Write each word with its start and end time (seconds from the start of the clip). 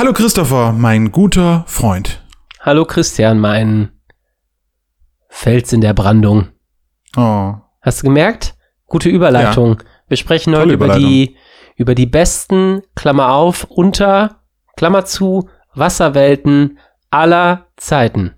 Hallo 0.00 0.14
Christopher, 0.14 0.72
mein 0.72 1.12
guter 1.12 1.62
Freund. 1.66 2.24
Hallo 2.60 2.86
Christian, 2.86 3.38
mein 3.38 3.90
Fels 5.28 5.74
in 5.74 5.82
der 5.82 5.92
Brandung. 5.92 6.48
Oh. 7.18 7.52
Hast 7.82 8.00
du 8.00 8.06
gemerkt? 8.06 8.54
Gute 8.86 9.10
Überleitung. 9.10 9.74
Ja. 9.78 9.84
Wir 10.08 10.16
sprechen 10.16 10.56
heute 10.56 10.72
über 10.72 10.96
die, 10.96 11.36
über 11.76 11.94
die 11.94 12.06
besten, 12.06 12.80
Klammer 12.96 13.34
auf, 13.34 13.64
unter, 13.64 14.40
Klammer 14.74 15.04
zu, 15.04 15.50
Wasserwelten 15.74 16.78
aller 17.10 17.66
Zeiten. 17.76 18.36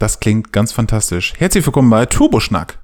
Das 0.00 0.18
klingt 0.18 0.52
ganz 0.52 0.72
fantastisch. 0.72 1.34
Herzlich 1.38 1.64
willkommen 1.64 1.90
bei 1.90 2.06
Turboschnack. 2.06 2.80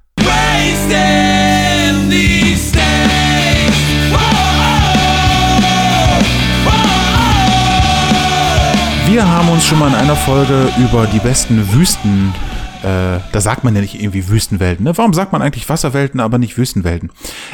Wir 9.17 9.27
haben 9.27 9.49
uns 9.49 9.65
schon 9.65 9.79
mal 9.79 9.87
in 9.87 9.95
einer 9.95 10.15
Folge 10.15 10.71
über 10.77 11.07
die 11.07 11.17
besten 11.17 11.73
Wüsten 11.73 12.35
äh, 12.83 13.19
da 13.31 13.41
sagt 13.41 13.63
man 13.63 13.73
ja 13.73 13.81
nicht 13.81 13.99
irgendwie 13.99 14.29
Wüstenwelten. 14.29 14.85
Ne? 14.85 14.95
Warum 14.95 15.11
sagt 15.11 15.31
man 15.31 15.41
eigentlich 15.41 15.67
Wasserwelten, 15.67 16.19
aber 16.19 16.37
nicht 16.37 16.55
Wüstenwelten? 16.55 17.09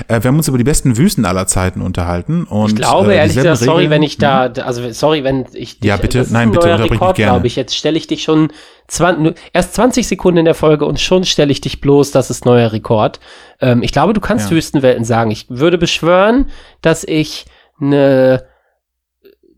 Äh, 0.10 0.22
wir 0.22 0.28
haben 0.28 0.36
uns 0.36 0.50
über 0.50 0.58
die 0.58 0.66
besten 0.66 0.98
Wüsten 0.98 1.24
aller 1.24 1.48
Zeiten 1.48 1.80
unterhalten. 1.80 2.44
Und, 2.44 2.72
ich 2.72 2.76
glaube, 2.76 3.14
äh, 3.14 3.20
ehrlich 3.20 3.38
gesagt, 3.38 3.60
sorry, 3.60 3.90
wenn 3.90 4.04
ich 4.04 4.18
da, 4.18 4.48
hm? 4.54 4.62
also 4.66 4.92
sorry, 4.92 5.24
wenn 5.24 5.46
ich 5.54 5.80
dich, 5.80 5.88
Ja, 5.88 5.96
bitte, 5.96 6.28
nein, 6.32 6.52
bitte, 6.52 6.70
unterbrich 6.70 7.00
mich 7.00 7.00
gerne. 7.00 7.32
glaube 7.32 7.48
ich. 7.48 7.56
Jetzt 7.56 7.78
stelle 7.78 7.98
ich 7.98 8.08
dich 8.08 8.24
schon 8.24 8.52
20, 8.90 9.34
erst 9.54 9.74
20 9.76 10.06
Sekunden 10.06 10.40
in 10.40 10.46
der 10.46 10.56
Folge 10.56 10.84
und 10.86 11.00
schon 11.00 11.24
stelle 11.24 11.54
ich 11.54 11.62
dich 11.62 11.80
bloß, 11.80 12.12
das 12.12 12.30
ist 12.30 12.44
neuer 12.44 12.74
Rekord. 12.74 13.22
Ähm, 13.62 13.84
ich 13.84 13.94
glaube, 13.94 14.12
du 14.12 14.20
kannst 14.20 14.50
ja. 14.50 14.58
Wüstenwelten 14.58 15.06
sagen. 15.06 15.32
Ich 15.32 15.46
würde 15.48 15.78
beschwören, 15.78 16.48
dass 16.82 17.06
ich 17.06 17.46
eine 17.80 18.44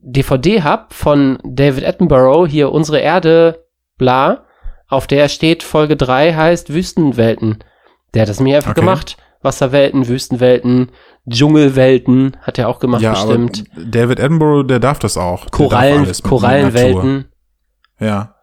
DVD 0.05 0.61
hab 0.61 0.93
von 0.93 1.39
David 1.43 1.83
Attenborough, 1.83 2.47
hier 2.47 2.71
Unsere 2.71 2.99
Erde, 2.99 3.65
bla, 3.97 4.45
auf 4.87 5.07
der 5.07 5.29
steht 5.29 5.63
Folge 5.63 5.97
3 5.97 6.33
heißt 6.33 6.73
Wüstenwelten. 6.73 7.63
Der 8.13 8.21
hat 8.21 8.29
das 8.29 8.39
mir 8.39 8.57
einfach 8.57 8.71
okay. 8.71 8.81
gemacht. 8.81 9.17
Wasserwelten, 9.41 10.07
Wüstenwelten, 10.07 10.91
Dschungelwelten 11.29 12.37
hat 12.41 12.57
er 12.57 12.67
auch 12.67 12.79
gemacht, 12.79 13.01
ja, 13.01 13.11
bestimmt. 13.11 13.65
David 13.75 14.19
Attenborough, 14.19 14.63
der 14.63 14.79
darf 14.79 14.99
das 14.99 15.17
auch. 15.17 15.49
Korallen, 15.51 16.11
Korallenwelten. 16.23 17.25
Ja. 17.99 18.35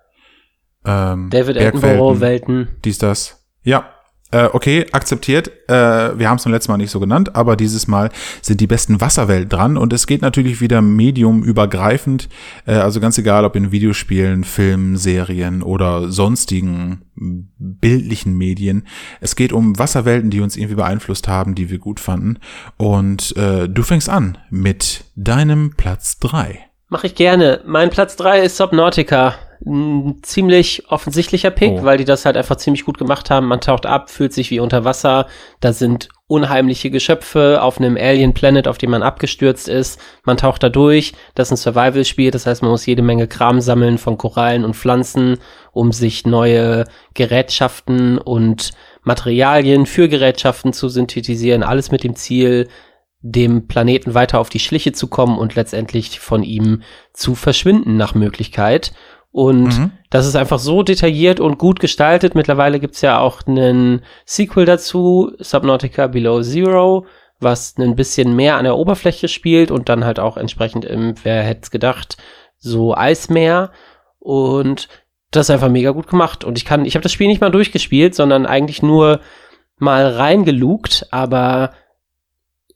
Ähm, 0.84 1.30
David 1.30 1.58
Attenborough-Welten. 1.58 2.76
Dies, 2.84 2.98
das. 2.98 3.44
Ja, 3.62 3.90
äh, 4.32 4.48
okay, 4.52 4.86
akzeptiert. 4.92 5.50
Äh, 5.68 6.18
wir 6.18 6.28
haben 6.28 6.38
es 6.38 6.44
beim 6.44 6.52
letzten 6.52 6.72
Mal 6.72 6.78
nicht 6.78 6.90
so 6.90 7.00
genannt, 7.00 7.36
aber 7.36 7.54
dieses 7.54 7.86
Mal 7.86 8.10
sind 8.40 8.60
die 8.60 8.66
besten 8.66 9.00
Wasserwelten 9.00 9.48
dran 9.48 9.76
und 9.76 9.92
es 9.92 10.06
geht 10.06 10.22
natürlich 10.22 10.60
wieder 10.60 10.82
mediumübergreifend. 10.82 12.28
Äh, 12.66 12.72
also 12.72 12.98
ganz 12.98 13.18
egal, 13.18 13.44
ob 13.44 13.54
in 13.56 13.72
Videospielen, 13.72 14.44
Filmen, 14.44 14.96
Serien 14.96 15.62
oder 15.62 16.10
sonstigen 16.10 17.02
bildlichen 17.14 18.36
Medien. 18.36 18.86
Es 19.20 19.36
geht 19.36 19.52
um 19.52 19.78
Wasserwelten, 19.78 20.30
die 20.30 20.40
uns 20.40 20.56
irgendwie 20.56 20.76
beeinflusst 20.76 21.28
haben, 21.28 21.54
die 21.54 21.70
wir 21.70 21.78
gut 21.78 22.00
fanden. 22.00 22.38
Und 22.78 23.36
äh, 23.36 23.68
du 23.68 23.82
fängst 23.82 24.08
an 24.08 24.38
mit 24.50 25.04
deinem 25.14 25.74
Platz 25.76 26.18
drei. 26.18 26.66
Mach 26.88 27.04
ich 27.04 27.14
gerne. 27.14 27.60
Mein 27.66 27.90
Platz 27.90 28.16
drei 28.16 28.40
ist 28.40 28.56
Subnautica 28.56 29.34
ein 29.64 30.22
ziemlich 30.22 30.90
offensichtlicher 30.90 31.50
Pick, 31.50 31.72
oh. 31.72 31.84
weil 31.84 31.98
die 31.98 32.04
das 32.04 32.24
halt 32.24 32.36
einfach 32.36 32.56
ziemlich 32.56 32.84
gut 32.84 32.98
gemacht 32.98 33.30
haben. 33.30 33.46
Man 33.46 33.60
taucht 33.60 33.86
ab, 33.86 34.10
fühlt 34.10 34.32
sich 34.32 34.50
wie 34.50 34.60
unter 34.60 34.84
Wasser. 34.84 35.26
Da 35.60 35.72
sind 35.72 36.08
unheimliche 36.26 36.90
Geschöpfe 36.90 37.60
auf 37.62 37.78
einem 37.78 37.96
Alien 37.96 38.34
Planet, 38.34 38.66
auf 38.66 38.78
dem 38.78 38.90
man 38.90 39.02
abgestürzt 39.02 39.68
ist. 39.68 40.00
Man 40.24 40.36
taucht 40.36 40.62
da 40.62 40.68
durch. 40.68 41.12
Das 41.34 41.48
ist 41.48 41.52
ein 41.52 41.74
Survival-Spiel. 41.74 42.30
Das 42.30 42.46
heißt, 42.46 42.62
man 42.62 42.70
muss 42.70 42.86
jede 42.86 43.02
Menge 43.02 43.28
Kram 43.28 43.60
sammeln 43.60 43.98
von 43.98 44.18
Korallen 44.18 44.64
und 44.64 44.74
Pflanzen, 44.74 45.38
um 45.72 45.92
sich 45.92 46.26
neue 46.26 46.86
Gerätschaften 47.14 48.18
und 48.18 48.72
Materialien 49.02 49.86
für 49.86 50.08
Gerätschaften 50.08 50.72
zu 50.72 50.88
synthetisieren. 50.88 51.62
Alles 51.62 51.90
mit 51.90 52.02
dem 52.02 52.16
Ziel, 52.16 52.68
dem 53.22 53.68
Planeten 53.68 54.14
weiter 54.14 54.40
auf 54.40 54.48
die 54.48 54.58
Schliche 54.58 54.92
zu 54.92 55.06
kommen 55.06 55.38
und 55.38 55.54
letztendlich 55.54 56.18
von 56.18 56.42
ihm 56.42 56.82
zu 57.12 57.36
verschwinden 57.36 57.96
nach 57.96 58.14
Möglichkeit. 58.14 58.92
Und 59.32 59.78
mhm. 59.78 59.90
das 60.10 60.26
ist 60.26 60.36
einfach 60.36 60.58
so 60.58 60.82
detailliert 60.82 61.40
und 61.40 61.58
gut 61.58 61.80
gestaltet. 61.80 62.34
Mittlerweile 62.34 62.78
gibt's 62.78 63.00
ja 63.00 63.18
auch 63.18 63.46
einen 63.46 64.02
Sequel 64.26 64.66
dazu, 64.66 65.32
Subnautica 65.38 66.06
Below 66.06 66.42
Zero, 66.42 67.06
was 67.40 67.76
ein 67.78 67.96
bisschen 67.96 68.36
mehr 68.36 68.56
an 68.56 68.64
der 68.64 68.76
Oberfläche 68.76 69.28
spielt 69.28 69.70
und 69.70 69.88
dann 69.88 70.04
halt 70.04 70.20
auch 70.20 70.36
entsprechend 70.36 70.84
im, 70.84 71.14
wer 71.22 71.42
hätte 71.42 71.62
es 71.62 71.70
gedacht, 71.70 72.18
so 72.58 72.94
Eismeer. 72.94 73.72
Und 74.18 74.88
das 75.30 75.46
ist 75.46 75.50
einfach 75.50 75.70
mega 75.70 75.90
gut 75.90 76.08
gemacht. 76.08 76.44
Und 76.44 76.58
ich 76.58 76.66
kann, 76.66 76.84
ich 76.84 76.94
habe 76.94 77.02
das 77.02 77.12
Spiel 77.12 77.26
nicht 77.26 77.40
mal 77.40 77.50
durchgespielt, 77.50 78.14
sondern 78.14 78.44
eigentlich 78.44 78.82
nur 78.82 79.20
mal 79.78 80.06
reingelugt, 80.06 81.08
aber 81.10 81.72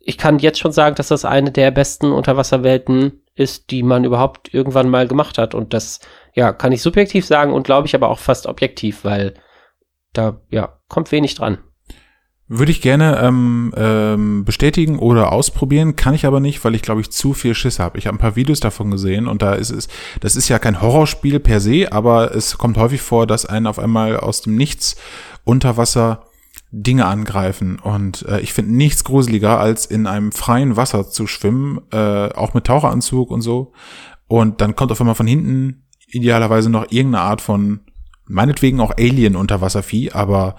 ich 0.00 0.18
kann 0.18 0.38
jetzt 0.38 0.58
schon 0.58 0.72
sagen, 0.72 0.94
dass 0.96 1.08
das 1.08 1.24
eine 1.24 1.50
der 1.50 1.70
besten 1.70 2.12
Unterwasserwelten 2.12 3.22
ist, 3.34 3.70
die 3.70 3.82
man 3.82 4.04
überhaupt 4.04 4.54
irgendwann 4.54 4.88
mal 4.88 5.06
gemacht 5.06 5.36
hat. 5.36 5.54
Und 5.54 5.74
das 5.74 6.00
ja, 6.36 6.52
kann 6.52 6.70
ich 6.70 6.82
subjektiv 6.82 7.26
sagen 7.26 7.52
und 7.52 7.64
glaube 7.64 7.88
ich 7.88 7.94
aber 7.94 8.08
auch 8.10 8.18
fast 8.18 8.46
objektiv, 8.46 9.04
weil 9.04 9.34
da, 10.12 10.40
ja, 10.50 10.78
kommt 10.88 11.10
wenig 11.10 11.34
dran. 11.34 11.58
Würde 12.46 12.70
ich 12.70 12.80
gerne 12.80 13.18
ähm, 13.20 13.74
ähm, 13.76 14.44
bestätigen 14.44 15.00
oder 15.00 15.32
ausprobieren, 15.32 15.96
kann 15.96 16.14
ich 16.14 16.26
aber 16.26 16.38
nicht, 16.38 16.64
weil 16.64 16.76
ich 16.76 16.82
glaube 16.82 17.00
ich 17.00 17.10
zu 17.10 17.32
viel 17.32 17.54
Schiss 17.54 17.80
habe. 17.80 17.98
Ich 17.98 18.06
habe 18.06 18.16
ein 18.16 18.20
paar 18.20 18.36
Videos 18.36 18.60
davon 18.60 18.90
gesehen 18.92 19.26
und 19.26 19.42
da 19.42 19.54
ist 19.54 19.70
es, 19.70 19.88
das 20.20 20.36
ist 20.36 20.48
ja 20.48 20.60
kein 20.60 20.80
Horrorspiel 20.80 21.40
per 21.40 21.58
se, 21.58 21.90
aber 21.90 22.36
es 22.36 22.56
kommt 22.56 22.76
häufig 22.76 23.00
vor, 23.00 23.26
dass 23.26 23.46
einen 23.46 23.66
auf 23.66 23.80
einmal 23.80 24.18
aus 24.18 24.42
dem 24.42 24.54
Nichts 24.54 24.94
unter 25.42 25.76
Wasser 25.76 26.26
Dinge 26.70 27.06
angreifen. 27.06 27.78
Und 27.78 28.26
äh, 28.28 28.40
ich 28.40 28.52
finde 28.52 28.76
nichts 28.76 29.04
gruseliger, 29.04 29.58
als 29.58 29.86
in 29.86 30.06
einem 30.06 30.32
freien 30.32 30.76
Wasser 30.76 31.08
zu 31.08 31.26
schwimmen, 31.26 31.80
äh, 31.92 32.28
auch 32.34 32.52
mit 32.54 32.64
Taucheranzug 32.64 33.30
und 33.30 33.40
so. 33.40 33.72
Und 34.28 34.60
dann 34.60 34.76
kommt 34.76 34.92
auf 34.92 35.00
einmal 35.00 35.14
von 35.14 35.26
hinten 35.26 35.85
idealerweise 36.06 36.70
noch 36.70 36.90
irgendeine 36.90 37.24
Art 37.24 37.40
von, 37.40 37.80
meinetwegen 38.24 38.80
auch 38.80 38.92
Alien-Unterwasservieh, 38.96 40.12
aber 40.12 40.56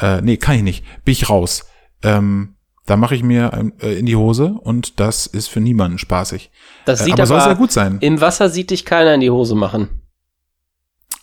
äh, 0.00 0.20
nee, 0.20 0.36
kann 0.36 0.56
ich 0.56 0.62
nicht. 0.62 0.84
Bin 1.04 1.12
ich 1.12 1.28
raus. 1.28 1.66
Ähm, 2.02 2.56
da 2.86 2.96
mache 2.96 3.14
ich 3.14 3.22
mir 3.22 3.72
äh, 3.80 3.98
in 3.98 4.06
die 4.06 4.16
Hose 4.16 4.54
und 4.60 5.00
das 5.00 5.26
ist 5.26 5.48
für 5.48 5.60
niemanden 5.60 5.98
spaßig. 5.98 6.50
Das 6.84 7.00
äh, 7.00 7.04
sieht 7.04 7.18
äh, 7.18 7.22
aber, 7.22 7.22
aber 7.22 7.40
soll 7.40 7.40
sehr 7.40 7.56
gut 7.56 7.72
sein. 7.72 7.98
Im 8.00 8.20
Wasser 8.20 8.50
sieht 8.50 8.70
dich 8.70 8.84
keiner 8.84 9.14
in 9.14 9.20
die 9.20 9.30
Hose 9.30 9.54
machen. 9.54 10.02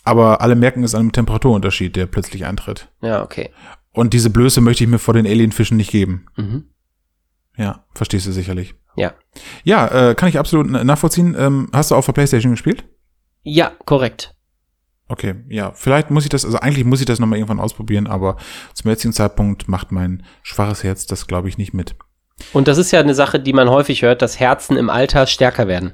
Aber 0.04 0.40
alle 0.40 0.56
merken 0.56 0.82
es 0.82 0.94
an 0.94 1.02
einem 1.02 1.12
Temperaturunterschied, 1.12 1.94
der 1.94 2.06
plötzlich 2.06 2.44
eintritt. 2.44 2.88
Ja, 3.00 3.22
okay. 3.22 3.50
Und 3.92 4.14
diese 4.14 4.30
Blöße 4.30 4.60
möchte 4.60 4.82
ich 4.82 4.90
mir 4.90 4.98
vor 4.98 5.14
den 5.14 5.26
Alienfischen 5.26 5.76
nicht 5.76 5.92
geben. 5.92 6.26
Mhm. 6.36 6.64
Ja, 7.56 7.84
verstehst 7.94 8.26
du 8.26 8.32
sicherlich. 8.32 8.74
Ja. 8.96 9.12
Ja, 9.62 10.10
äh, 10.10 10.14
kann 10.14 10.28
ich 10.28 10.38
absolut 10.38 10.68
nachvollziehen. 10.70 11.36
Ähm, 11.38 11.68
hast 11.72 11.90
du 11.90 11.94
auf 11.94 12.06
der 12.06 12.12
Playstation 12.12 12.52
gespielt? 12.52 12.84
Ja, 13.42 13.72
korrekt. 13.84 14.34
Okay, 15.08 15.34
ja, 15.48 15.72
vielleicht 15.74 16.10
muss 16.10 16.24
ich 16.24 16.30
das, 16.30 16.44
also 16.44 16.58
eigentlich 16.58 16.86
muss 16.86 17.00
ich 17.00 17.06
das 17.06 17.18
nochmal 17.18 17.38
irgendwann 17.38 17.60
ausprobieren, 17.60 18.06
aber 18.06 18.36
zum 18.72 18.90
jetzigen 18.90 19.12
Zeitpunkt 19.12 19.68
macht 19.68 19.92
mein 19.92 20.24
schwaches 20.42 20.84
Herz 20.84 21.06
das, 21.06 21.26
glaube 21.26 21.48
ich, 21.48 21.58
nicht 21.58 21.74
mit. 21.74 21.94
Und 22.52 22.66
das 22.66 22.78
ist 22.78 22.92
ja 22.92 23.00
eine 23.00 23.14
Sache, 23.14 23.38
die 23.38 23.52
man 23.52 23.68
häufig 23.68 24.02
hört, 24.02 24.22
dass 24.22 24.40
Herzen 24.40 24.76
im 24.76 24.88
Alter 24.88 25.26
stärker 25.26 25.68
werden. 25.68 25.92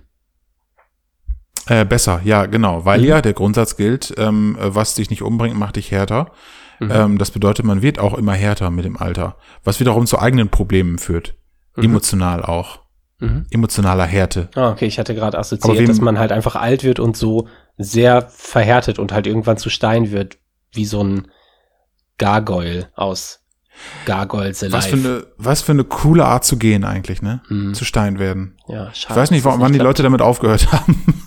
Äh, 1.67 1.85
besser, 1.85 2.21
ja, 2.25 2.47
genau, 2.47 2.85
weil 2.85 3.01
mhm. 3.01 3.07
ja 3.07 3.21
der 3.21 3.35
Grundsatz 3.35 3.77
gilt, 3.77 4.15
ähm, 4.17 4.57
was 4.59 4.95
dich 4.95 5.11
nicht 5.11 5.23
umbringt, 5.23 5.59
macht 5.59 5.77
dich 5.77 5.91
härter. 5.91 6.31
Mhm. 6.79 6.91
Ähm, 6.91 7.19
das 7.19 7.31
bedeutet, 7.31 7.65
man 7.65 7.83
wird 7.83 7.99
auch 7.99 8.17
immer 8.17 8.35
härter 8.35 8.71
mit 8.71 8.85
dem 8.85 8.97
Alter, 8.97 9.37
was 9.65 9.81
wiederum 9.81 10.07
zu 10.07 10.19
eigenen 10.19 10.49
Problemen 10.49 10.99
führt, 10.99 11.35
mhm. 11.77 11.85
emotional 11.85 12.45
auch. 12.45 12.81
Mhm. 13.21 13.47
emotionaler 13.51 14.05
Härte. 14.05 14.49
Ah, 14.55 14.71
okay, 14.71 14.87
ich 14.87 14.99
hatte 14.99 15.15
gerade 15.15 15.39
assoziiert, 15.39 15.89
dass 15.89 16.01
man 16.01 16.19
halt 16.19 16.31
einfach 16.31 16.55
alt 16.55 16.85
wird 16.85 17.00
und 17.00 17.17
so 17.17 17.49
sehr 17.76 18.29
verhärtet 18.29 18.99
und 18.99 19.12
halt 19.12 19.26
irgendwann 19.26 19.56
zu 19.56 19.70
Stein 19.70 20.12
wird, 20.12 20.38
wie 20.73 20.85
so 20.85 21.03
ein 21.03 21.29
Gargoyle 22.19 22.88
aus 22.94 23.41
Gargoyles 24.06 24.62
Alive. 24.62 24.76
Was 24.76 24.87
für 24.87 24.97
eine, 24.97 25.26
was 25.37 25.62
für 25.62 25.73
eine 25.73 25.85
coole 25.85 26.25
Art 26.25 26.44
zu 26.44 26.59
gehen 26.59 26.85
eigentlich, 26.85 27.23
ne? 27.23 27.41
Mhm. 27.49 27.75
Zu 27.75 27.85
Stein 27.85 28.19
werden. 28.19 28.56
Ja, 28.69 28.93
schade. 28.94 29.15
Ich 29.15 29.17
weiß 29.17 29.31
nicht, 29.31 29.44
wann 29.44 29.73
die 29.73 29.79
Leute 29.79 30.03
damit 30.03 30.23
aufgehört 30.23 30.70
haben. 30.73 31.25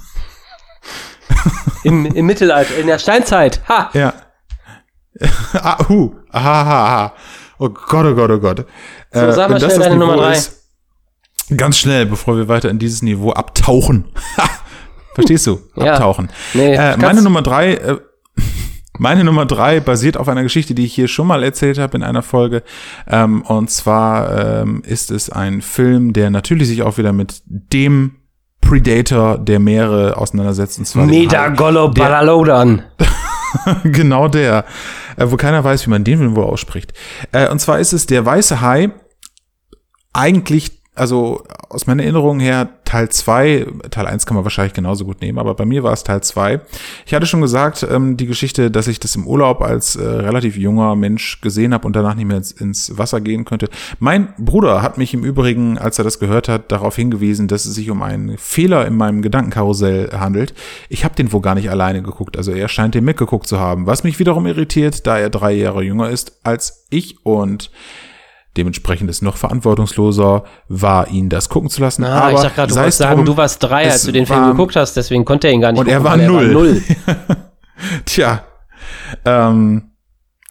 Im, 1.83 2.05
Im 2.05 2.25
Mittelalter, 2.25 2.77
in 2.77 2.87
der 2.87 2.99
Steinzeit. 2.99 3.61
Ha! 3.67 3.89
Ja. 3.93 4.13
ah, 5.53 5.87
hu. 5.87 6.15
Aha, 6.29 6.61
aha, 6.61 6.85
aha. 6.85 7.13
Oh 7.57 7.69
Gott, 7.69 8.05
oh 8.05 8.15
Gott, 8.15 8.31
oh 8.31 8.39
Gott. 8.39 8.65
So, 9.11 9.19
äh, 9.19 9.33
sag 9.33 9.49
mal 9.49 9.59
schnell 9.59 9.79
deine 9.79 9.95
Nummer 9.97 10.17
drei. 10.17 10.33
Ist, 10.33 10.60
Ganz 11.57 11.77
schnell, 11.77 12.05
bevor 12.05 12.37
wir 12.37 12.47
weiter 12.47 12.69
in 12.69 12.79
dieses 12.79 13.01
Niveau 13.01 13.31
abtauchen. 13.31 14.05
Verstehst 15.13 15.47
du? 15.47 15.59
Ja. 15.75 15.93
Abtauchen. 15.93 16.29
Nee, 16.53 16.73
äh, 16.73 16.95
meine 16.97 17.21
Nummer 17.21 17.41
drei, 17.41 17.73
äh, 17.73 17.97
meine 18.97 19.23
Nummer 19.23 19.45
drei 19.45 19.79
basiert 19.79 20.15
auf 20.15 20.29
einer 20.29 20.43
Geschichte, 20.43 20.73
die 20.73 20.85
ich 20.85 20.93
hier 20.93 21.07
schon 21.07 21.27
mal 21.27 21.43
erzählt 21.43 21.77
habe 21.77 21.97
in 21.97 22.03
einer 22.03 22.21
Folge. 22.21 22.63
Ähm, 23.07 23.41
und 23.41 23.69
zwar 23.69 24.61
ähm, 24.61 24.83
ist 24.85 25.11
es 25.11 25.29
ein 25.29 25.61
Film, 25.61 26.13
der 26.13 26.29
natürlich 26.29 26.67
sich 26.69 26.83
auch 26.83 26.97
wieder 26.97 27.11
mit 27.11 27.41
dem 27.45 28.15
Predator 28.61 29.37
der 29.37 29.59
Meere 29.59 30.15
auseinandersetzt. 30.15 30.79
Und 30.79 30.85
zwar 30.85 31.05
Medagolobalalodan. 31.05 32.83
genau 33.83 34.29
der, 34.29 34.65
äh, 35.17 35.25
wo 35.27 35.35
keiner 35.35 35.61
weiß, 35.63 35.85
wie 35.85 35.89
man 35.89 36.05
den 36.05 36.35
wohl 36.35 36.45
ausspricht. 36.45 36.93
Äh, 37.33 37.49
und 37.49 37.59
zwar 37.59 37.79
ist 37.79 37.91
es 37.91 38.05
der 38.05 38.25
weiße 38.25 38.61
Hai, 38.61 38.91
eigentlich 40.13 40.80
also 41.01 41.43
aus 41.67 41.87
meiner 41.87 42.03
Erinnerung 42.03 42.39
her 42.39 42.69
Teil 42.85 43.09
2, 43.09 43.65
Teil 43.89 44.05
1 44.05 44.27
kann 44.27 44.35
man 44.35 44.43
wahrscheinlich 44.43 44.73
genauso 44.73 45.03
gut 45.03 45.19
nehmen, 45.19 45.39
aber 45.39 45.55
bei 45.55 45.65
mir 45.65 45.81
war 45.81 45.93
es 45.93 46.03
Teil 46.03 46.21
2. 46.21 46.61
Ich 47.07 47.15
hatte 47.15 47.25
schon 47.25 47.41
gesagt, 47.41 47.83
ähm, 47.89 48.17
die 48.17 48.27
Geschichte, 48.27 48.69
dass 48.69 48.85
ich 48.85 48.99
das 48.99 49.15
im 49.15 49.25
Urlaub 49.25 49.61
als 49.61 49.95
äh, 49.95 50.03
relativ 50.03 50.57
junger 50.57 50.95
Mensch 50.95 51.41
gesehen 51.41 51.73
habe 51.73 51.87
und 51.87 51.95
danach 51.95 52.13
nicht 52.13 52.27
mehr 52.27 52.37
ins, 52.37 52.51
ins, 52.51 52.99
Wasser 52.99 53.19
gehen 53.19 53.45
könnte. 53.45 53.67
Mein 53.97 54.31
Bruder 54.37 54.83
hat 54.83 54.99
mich 54.99 55.15
im 55.15 55.23
Übrigen, 55.23 55.79
als 55.79 55.97
er 55.97 56.03
das 56.03 56.19
gehört 56.19 56.47
hat, 56.47 56.71
darauf 56.71 56.95
hingewiesen, 56.95 57.47
dass 57.47 57.65
es 57.65 57.73
sich 57.73 57.89
um 57.89 58.03
einen 58.03 58.37
Fehler 58.37 58.85
in 58.85 58.95
meinem 58.95 59.23
Gedankenkarussell 59.23 60.11
handelt. 60.11 60.53
Ich 60.87 61.03
habe 61.03 61.15
den 61.15 61.33
wohl 61.33 61.41
gar 61.41 61.55
nicht 61.55 61.71
alleine 61.71 62.03
geguckt, 62.03 62.37
also 62.37 62.51
er 62.51 62.67
scheint 62.67 62.93
den 62.93 63.05
mitgeguckt 63.05 63.47
zu 63.47 63.59
haben, 63.59 63.87
was 63.87 64.03
mich 64.03 64.19
wiederum 64.19 64.45
irritiert, 64.45 65.07
da 65.07 65.17
er 65.17 65.31
drei 65.31 65.53
Jahre 65.53 65.81
jünger 65.81 66.11
ist 66.11 66.37
als 66.43 66.85
ich 66.91 67.25
und 67.25 67.71
Dementsprechend 68.57 69.09
ist 69.09 69.21
noch 69.21 69.37
verantwortungsloser 69.37 70.43
war, 70.67 71.07
ihn 71.07 71.29
das 71.29 71.47
gucken 71.47 71.69
zu 71.69 71.79
lassen. 71.79 72.03
Ah, 72.03 72.21
aber 72.21 72.33
ich 72.33 72.41
dachte 72.41 72.55
gerade, 72.55 72.73
du 72.73 72.79
wolltest 72.79 72.97
sagen, 72.97 73.25
du 73.25 73.37
warst 73.37 73.63
drei, 73.63 73.89
als 73.89 74.03
du 74.03 74.11
den 74.11 74.25
Film 74.25 74.47
geguckt 74.47 74.75
hast, 74.75 74.95
deswegen 74.97 75.23
konnte 75.23 75.47
er 75.47 75.53
ihn 75.53 75.61
gar 75.61 75.71
nicht 75.71 75.79
und 75.79 75.87
gucken. 75.87 76.05
Und 76.05 76.05
er 76.05 76.11
war 76.11 76.17
null. 76.17 76.49
Er 76.49 76.55
war 76.55 76.63
null. 76.63 76.81
Tja. 78.05 78.43
Ähm, 79.23 79.91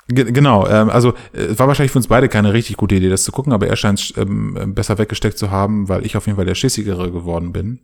genau, 0.08 0.67
ähm, 0.67 0.88
also 0.88 1.12
es 1.32 1.58
war 1.58 1.69
wahrscheinlich 1.69 1.93
für 1.93 1.99
uns 1.99 2.08
beide 2.08 2.29
keine 2.29 2.55
richtig 2.55 2.79
gute 2.79 2.94
Idee, 2.94 3.11
das 3.11 3.23
zu 3.23 3.32
gucken, 3.32 3.52
aber 3.52 3.67
er 3.67 3.76
scheint 3.76 4.14
ähm, 4.17 4.75
besser 4.75 4.97
weggesteckt 4.97 5.37
zu 5.37 5.50
haben, 5.50 5.88
weil 5.88 6.06
ich 6.06 6.17
auf 6.17 6.26
jeden 6.26 6.37
Fall 6.37 6.47
der 6.47 6.55
Schissigere 6.55 7.11
geworden 7.11 7.52
bin. 7.52 7.81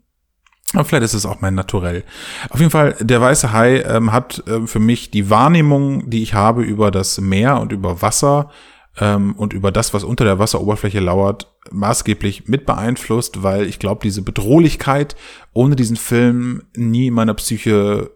Aber 0.73 0.85
vielleicht 0.85 1.05
ist 1.05 1.15
es 1.15 1.27
auch 1.27 1.41
mein 1.41 1.55
Naturell. 1.55 2.05
Auf 2.51 2.59
jeden 2.59 2.73
Fall, 2.73 2.97
der 3.01 3.21
weiße 3.21 3.53
Hai 3.53 3.83
ähm, 3.83 4.13
hat 4.13 4.43
äh, 4.49 4.67
für 4.67 4.81
mich 4.81 5.11
die 5.11 5.31
Wahrnehmung, 5.31 6.11
die 6.11 6.23
ich 6.23 6.35
habe 6.35 6.63
über 6.63 6.91
das 6.91 7.21
Meer 7.21 7.61
und 7.61 7.71
über 7.71 8.03
Wasser, 8.03 8.51
ähm, 8.99 9.35
und 9.37 9.53
über 9.53 9.73
das, 9.73 9.95
was 9.95 10.05
unter 10.05 10.25
der 10.25 10.39
Wasseroberfläche 10.39 11.01
lauert, 11.01 11.53
maßgeblich 11.71 12.49
mit 12.49 12.67
beeinflusst, 12.67 13.43
weil 13.43 13.67
ich 13.67 13.79
glaube, 13.79 14.01
diese 14.03 14.23
Bedrohlichkeit 14.23 15.17
ohne 15.53 15.77
diesen 15.77 15.97
Film 15.97 16.63
nie 16.77 17.09
in 17.09 17.15
meiner 17.15 17.35
Psyche 17.35 18.11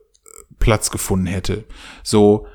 Platz 0.58 0.90
gefunden 0.90 1.26
hätte. 1.26 1.64
So 2.02 2.46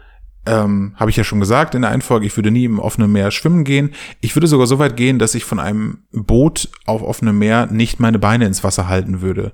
ähm, 0.45 0.93
habe 0.95 1.09
ich 1.09 1.17
ja 1.17 1.23
schon 1.23 1.39
gesagt 1.39 1.75
in 1.75 1.81
der 1.81 1.91
Einfolge, 1.91 2.25
ich 2.25 2.35
würde 2.37 2.51
nie 2.51 2.65
im 2.65 2.79
offenen 2.79 3.11
Meer 3.11 3.31
schwimmen 3.31 3.63
gehen. 3.63 3.93
Ich 4.21 4.35
würde 4.35 4.47
sogar 4.47 4.67
so 4.67 4.79
weit 4.79 4.95
gehen, 4.95 5.17
dass 5.17 5.35
ich 5.35 5.43
von 5.43 5.59
einem 5.59 6.03
Boot 6.11 6.69
auf 6.85 7.01
offenem 7.01 7.39
Meer 7.39 7.65
nicht 7.67 7.99
meine 7.99 8.19
Beine 8.19 8.45
ins 8.45 8.63
Wasser 8.63 8.87
halten 8.87 9.21
würde 9.21 9.53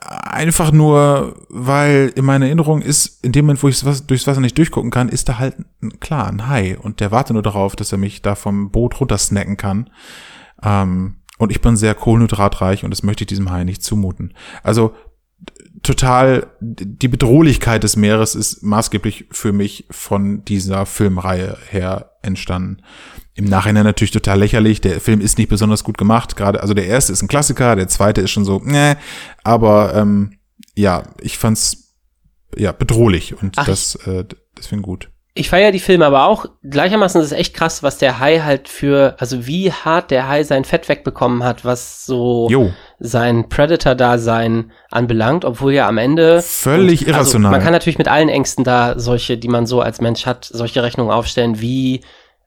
einfach 0.00 0.72
nur, 0.72 1.36
weil 1.48 2.12
in 2.14 2.24
meiner 2.24 2.46
Erinnerung 2.46 2.82
ist, 2.82 3.24
in 3.24 3.32
dem 3.32 3.46
Moment, 3.46 3.62
wo 3.62 3.68
ich 3.68 3.80
durchs 3.80 4.26
Wasser 4.26 4.40
nicht 4.40 4.58
durchgucken 4.58 4.90
kann, 4.90 5.08
ist 5.08 5.28
da 5.28 5.38
halt 5.38 5.56
klar 6.00 6.28
ein 6.28 6.46
Hai 6.46 6.78
und 6.78 7.00
der 7.00 7.10
wartet 7.10 7.34
nur 7.34 7.42
darauf, 7.42 7.76
dass 7.76 7.92
er 7.92 7.98
mich 7.98 8.22
da 8.22 8.34
vom 8.34 8.70
Boot 8.70 9.00
runtersnacken 9.00 9.56
kann. 9.56 9.90
Ähm, 10.62 11.16
und 11.38 11.50
ich 11.50 11.60
bin 11.60 11.76
sehr 11.76 11.94
kohlenhydratreich 11.94 12.84
und 12.84 12.90
das 12.90 13.02
möchte 13.02 13.24
ich 13.24 13.28
diesem 13.28 13.50
Hai 13.50 13.64
nicht 13.64 13.82
zumuten. 13.82 14.32
Also 14.62 14.94
total, 15.86 16.48
die 16.60 17.08
Bedrohlichkeit 17.08 17.82
des 17.82 17.96
Meeres 17.96 18.34
ist 18.34 18.62
maßgeblich 18.62 19.26
für 19.30 19.52
mich 19.52 19.86
von 19.90 20.44
dieser 20.44 20.86
Filmreihe 20.86 21.56
her 21.70 22.12
entstanden. 22.22 22.82
Im 23.34 23.44
Nachhinein 23.44 23.84
natürlich 23.84 24.12
total 24.12 24.38
lächerlich. 24.38 24.80
Der 24.80 25.00
Film 25.00 25.20
ist 25.20 25.36
nicht 25.36 25.48
besonders 25.48 25.84
gut 25.84 25.98
gemacht. 25.98 26.36
Gerade, 26.36 26.62
also 26.62 26.72
der 26.72 26.86
erste 26.86 27.12
ist 27.12 27.22
ein 27.22 27.28
Klassiker, 27.28 27.76
der 27.76 27.88
zweite 27.88 28.22
ist 28.22 28.30
schon 28.30 28.46
so, 28.46 28.60
ne. 28.60 28.96
Aber 29.44 29.94
ähm, 29.94 30.38
ja, 30.74 31.02
ich 31.20 31.36
fand's 31.36 31.94
ja 32.56 32.72
bedrohlich 32.72 33.40
und 33.40 33.58
Ach, 33.58 33.66
das 33.66 33.94
äh, 34.06 34.24
deswegen 34.56 34.82
gut. 34.82 35.10
Ich 35.38 35.50
feiere 35.50 35.70
die 35.70 35.80
Filme 35.80 36.06
aber 36.06 36.24
auch. 36.24 36.46
Gleichermaßen 36.62 37.20
ist 37.20 37.26
es 37.26 37.38
echt 37.38 37.52
krass, 37.52 37.82
was 37.82 37.98
der 37.98 38.20
Hai 38.20 38.40
halt 38.40 38.68
für, 38.68 39.16
also 39.18 39.46
wie 39.46 39.70
hart 39.70 40.10
der 40.10 40.28
Hai 40.28 40.44
sein 40.44 40.64
Fett 40.64 40.88
wegbekommen 40.88 41.44
hat, 41.44 41.62
was 41.62 42.06
so 42.06 42.48
jo. 42.50 42.72
sein 42.98 43.50
Predator-Dasein 43.50 44.72
anbelangt, 44.90 45.44
obwohl 45.44 45.74
ja 45.74 45.86
am 45.88 45.98
Ende. 45.98 46.40
Völlig 46.40 47.02
und, 47.02 47.08
also 47.08 47.18
irrational. 47.18 47.50
Man 47.50 47.62
kann 47.62 47.72
natürlich 47.72 47.98
mit 47.98 48.08
allen 48.08 48.30
Ängsten 48.30 48.64
da 48.64 48.98
solche, 48.98 49.36
die 49.36 49.48
man 49.48 49.66
so 49.66 49.82
als 49.82 50.00
Mensch 50.00 50.24
hat, 50.24 50.46
solche 50.46 50.82
Rechnungen 50.82 51.12
aufstellen, 51.12 51.60
wie 51.60 52.00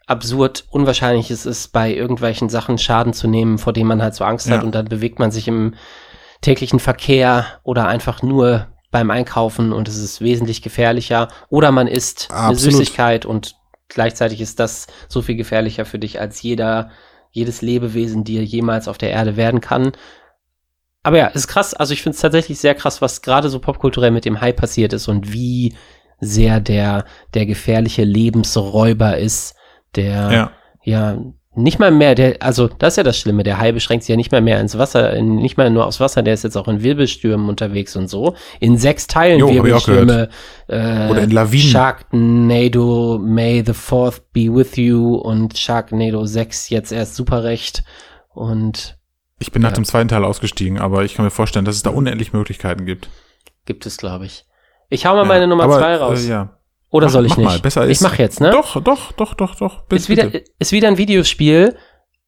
absurd 0.07 0.65
unwahrscheinlich 0.71 1.29
es 1.29 1.45
ist, 1.45 1.71
bei 1.71 1.93
irgendwelchen 1.93 2.49
Sachen 2.49 2.79
Schaden 2.79 3.13
zu 3.13 3.27
nehmen, 3.27 3.59
vor 3.59 3.71
dem 3.71 3.85
man 3.85 4.01
halt 4.01 4.15
so 4.15 4.23
Angst 4.23 4.47
ja. 4.47 4.55
hat 4.55 4.63
und 4.63 4.73
dann 4.73 4.85
bewegt 4.85 5.19
man 5.19 5.29
sich 5.29 5.47
im 5.47 5.75
täglichen 6.41 6.79
Verkehr 6.79 7.45
oder 7.63 7.87
einfach 7.87 8.23
nur 8.23 8.65
beim 8.91 9.11
Einkaufen 9.11 9.71
und 9.71 9.87
es 9.87 9.97
ist 9.97 10.21
wesentlich 10.21 10.61
gefährlicher 10.61 11.27
oder 11.49 11.71
man 11.71 11.87
isst 11.87 12.27
Absolut. 12.31 12.47
eine 12.47 12.57
Süßigkeit 12.57 13.25
und 13.25 13.55
gleichzeitig 13.87 14.41
ist 14.41 14.59
das 14.59 14.87
so 15.07 15.21
viel 15.21 15.35
gefährlicher 15.35 15.85
für 15.85 15.99
dich 15.99 16.19
als 16.19 16.41
jeder 16.41 16.89
jedes 17.31 17.61
Lebewesen, 17.61 18.23
dir 18.23 18.43
jemals 18.43 18.87
auf 18.87 18.97
der 18.97 19.11
Erde 19.11 19.37
werden 19.37 19.61
kann. 19.61 19.91
Aber 21.03 21.17
ja, 21.17 21.27
ist 21.27 21.47
krass. 21.47 21.73
Also 21.73 21.93
ich 21.93 22.01
finde 22.01 22.15
es 22.15 22.21
tatsächlich 22.21 22.59
sehr 22.59 22.75
krass, 22.75 23.01
was 23.01 23.21
gerade 23.21 23.49
so 23.49 23.59
popkulturell 23.59 24.11
mit 24.11 24.25
dem 24.25 24.41
Hai 24.41 24.51
passiert 24.51 24.93
ist 24.93 25.07
und 25.07 25.31
wie 25.31 25.75
sehr 26.19 26.59
der 26.59 27.05
der 27.33 27.45
gefährliche 27.45 28.03
Lebensräuber 28.03 29.17
ist, 29.17 29.55
der 29.95 30.31
ja, 30.31 30.51
ja 30.83 31.17
nicht 31.55 31.79
mal 31.79 31.91
mehr, 31.91 32.15
der, 32.15 32.41
also 32.41 32.67
das 32.67 32.93
ist 32.93 32.97
ja 32.97 33.03
das 33.03 33.17
Schlimme, 33.17 33.43
der 33.43 33.57
Hai 33.59 33.71
beschränkt 33.71 34.03
sich 34.03 34.09
ja 34.09 34.15
nicht 34.15 34.31
mal 34.31 34.41
mehr 34.41 34.59
ins 34.59 34.77
Wasser, 34.77 35.19
nicht 35.21 35.57
mal 35.57 35.69
nur 35.69 35.87
aufs 35.87 35.99
Wasser, 35.99 36.21
der 36.21 36.35
ist 36.35 36.43
jetzt 36.43 36.55
auch 36.55 36.67
in 36.67 36.83
Wirbelstürmen 36.83 37.49
unterwegs 37.49 37.95
und 37.95 38.07
so. 38.07 38.35
In 38.59 38.77
sechs 38.77 39.07
Teilen 39.07 39.39
jo, 39.39 39.51
Wirbelstürme. 39.51 40.29
Äh, 40.67 41.09
Oder 41.09 41.23
in 41.23 41.31
Lawinen. 41.31 41.69
Sharknado, 41.69 43.19
May 43.19 43.63
the 43.65 43.73
Fourth 43.73 44.31
be 44.31 44.53
with 44.53 44.75
you 44.75 45.15
und 45.15 45.57
Sharknado 45.57 46.25
6 46.25 46.69
jetzt 46.69 46.91
erst 46.91 47.15
super 47.15 47.43
recht 47.43 47.83
und 48.29 48.97
ich 49.39 49.51
bin 49.51 49.61
nach 49.61 49.71
dem 49.71 49.85
zweiten 49.85 50.09
Teil 50.09 50.25
ausgestiegen, 50.25 50.79
aber 50.79 51.05
ich 51.05 51.15
kann 51.15 51.23
mir 51.23 51.31
vorstellen, 51.31 51.63
dass 51.65 51.75
es 51.75 51.83
da 51.83 51.89
unendlich 51.91 52.33
Möglichkeiten 52.33 52.85
gibt. 52.85 53.09
Gibt 53.65 53.85
es, 53.85 53.97
glaube 53.97 54.25
ich. 54.25 54.45
Ich 54.89 55.05
hau 55.05 55.13
mal 55.13 55.21
ja, 55.21 55.27
meine 55.27 55.47
Nummer 55.47 55.63
aber, 55.63 55.77
zwei 55.77 55.95
raus. 55.95 56.25
Äh, 56.25 56.29
ja. 56.29 56.58
Oder 56.91 57.07
mach, 57.07 57.13
soll 57.13 57.25
ich 57.25 57.37
nicht? 57.37 57.45
Mal, 57.45 57.59
besser 57.59 57.85
ist. 57.85 58.01
Ich 58.01 58.01
mach 58.01 58.17
jetzt, 58.17 58.41
ne? 58.41 58.51
Doch, 58.51 58.81
doch, 58.81 59.11
doch, 59.11 59.33
doch, 59.35 59.55
doch. 59.55 59.83
Bitte, 59.83 59.95
ist, 59.95 60.09
wieder, 60.09 60.31
ist 60.57 60.71
wieder 60.71 60.87
ein 60.87 60.97
Videospiel, 60.97 61.77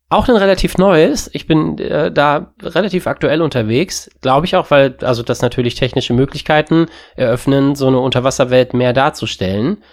auch 0.09 0.27
ein 0.27 0.35
relativ 0.35 0.77
neues. 0.77 1.29
Ich 1.33 1.47
bin 1.47 1.77
äh, 1.79 2.11
da 2.11 2.53
relativ 2.61 3.07
aktuell 3.07 3.41
unterwegs, 3.41 4.09
glaube 4.21 4.45
ich 4.45 4.55
auch, 4.55 4.69
weil 4.69 4.97
also 5.01 5.23
das 5.23 5.41
natürlich 5.41 5.75
technische 5.75 6.13
Möglichkeiten 6.13 6.87
eröffnen, 7.15 7.75
so 7.75 7.87
eine 7.87 7.99
Unterwasserwelt 7.99 8.73
mehr 8.73 8.93
darzustellen. 8.93 9.83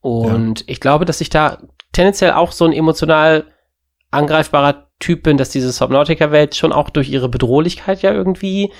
Und 0.00 0.60
ja. 0.60 0.66
ich 0.68 0.80
glaube, 0.80 1.04
dass 1.04 1.20
ich 1.20 1.30
da 1.30 1.58
tendenziell 1.92 2.32
auch 2.32 2.52
so 2.52 2.64
ein 2.64 2.72
emotional 2.72 3.46
angreifbarer 4.10 4.88
Typ 4.98 5.22
bin, 5.22 5.36
dass 5.38 5.48
diese 5.48 5.72
Subnautica-Welt 5.72 6.54
schon 6.54 6.72
auch 6.72 6.90
durch 6.90 7.08
ihre 7.08 7.28
Bedrohlichkeit 7.28 8.02
ja 8.02 8.12
irgendwie 8.12 8.72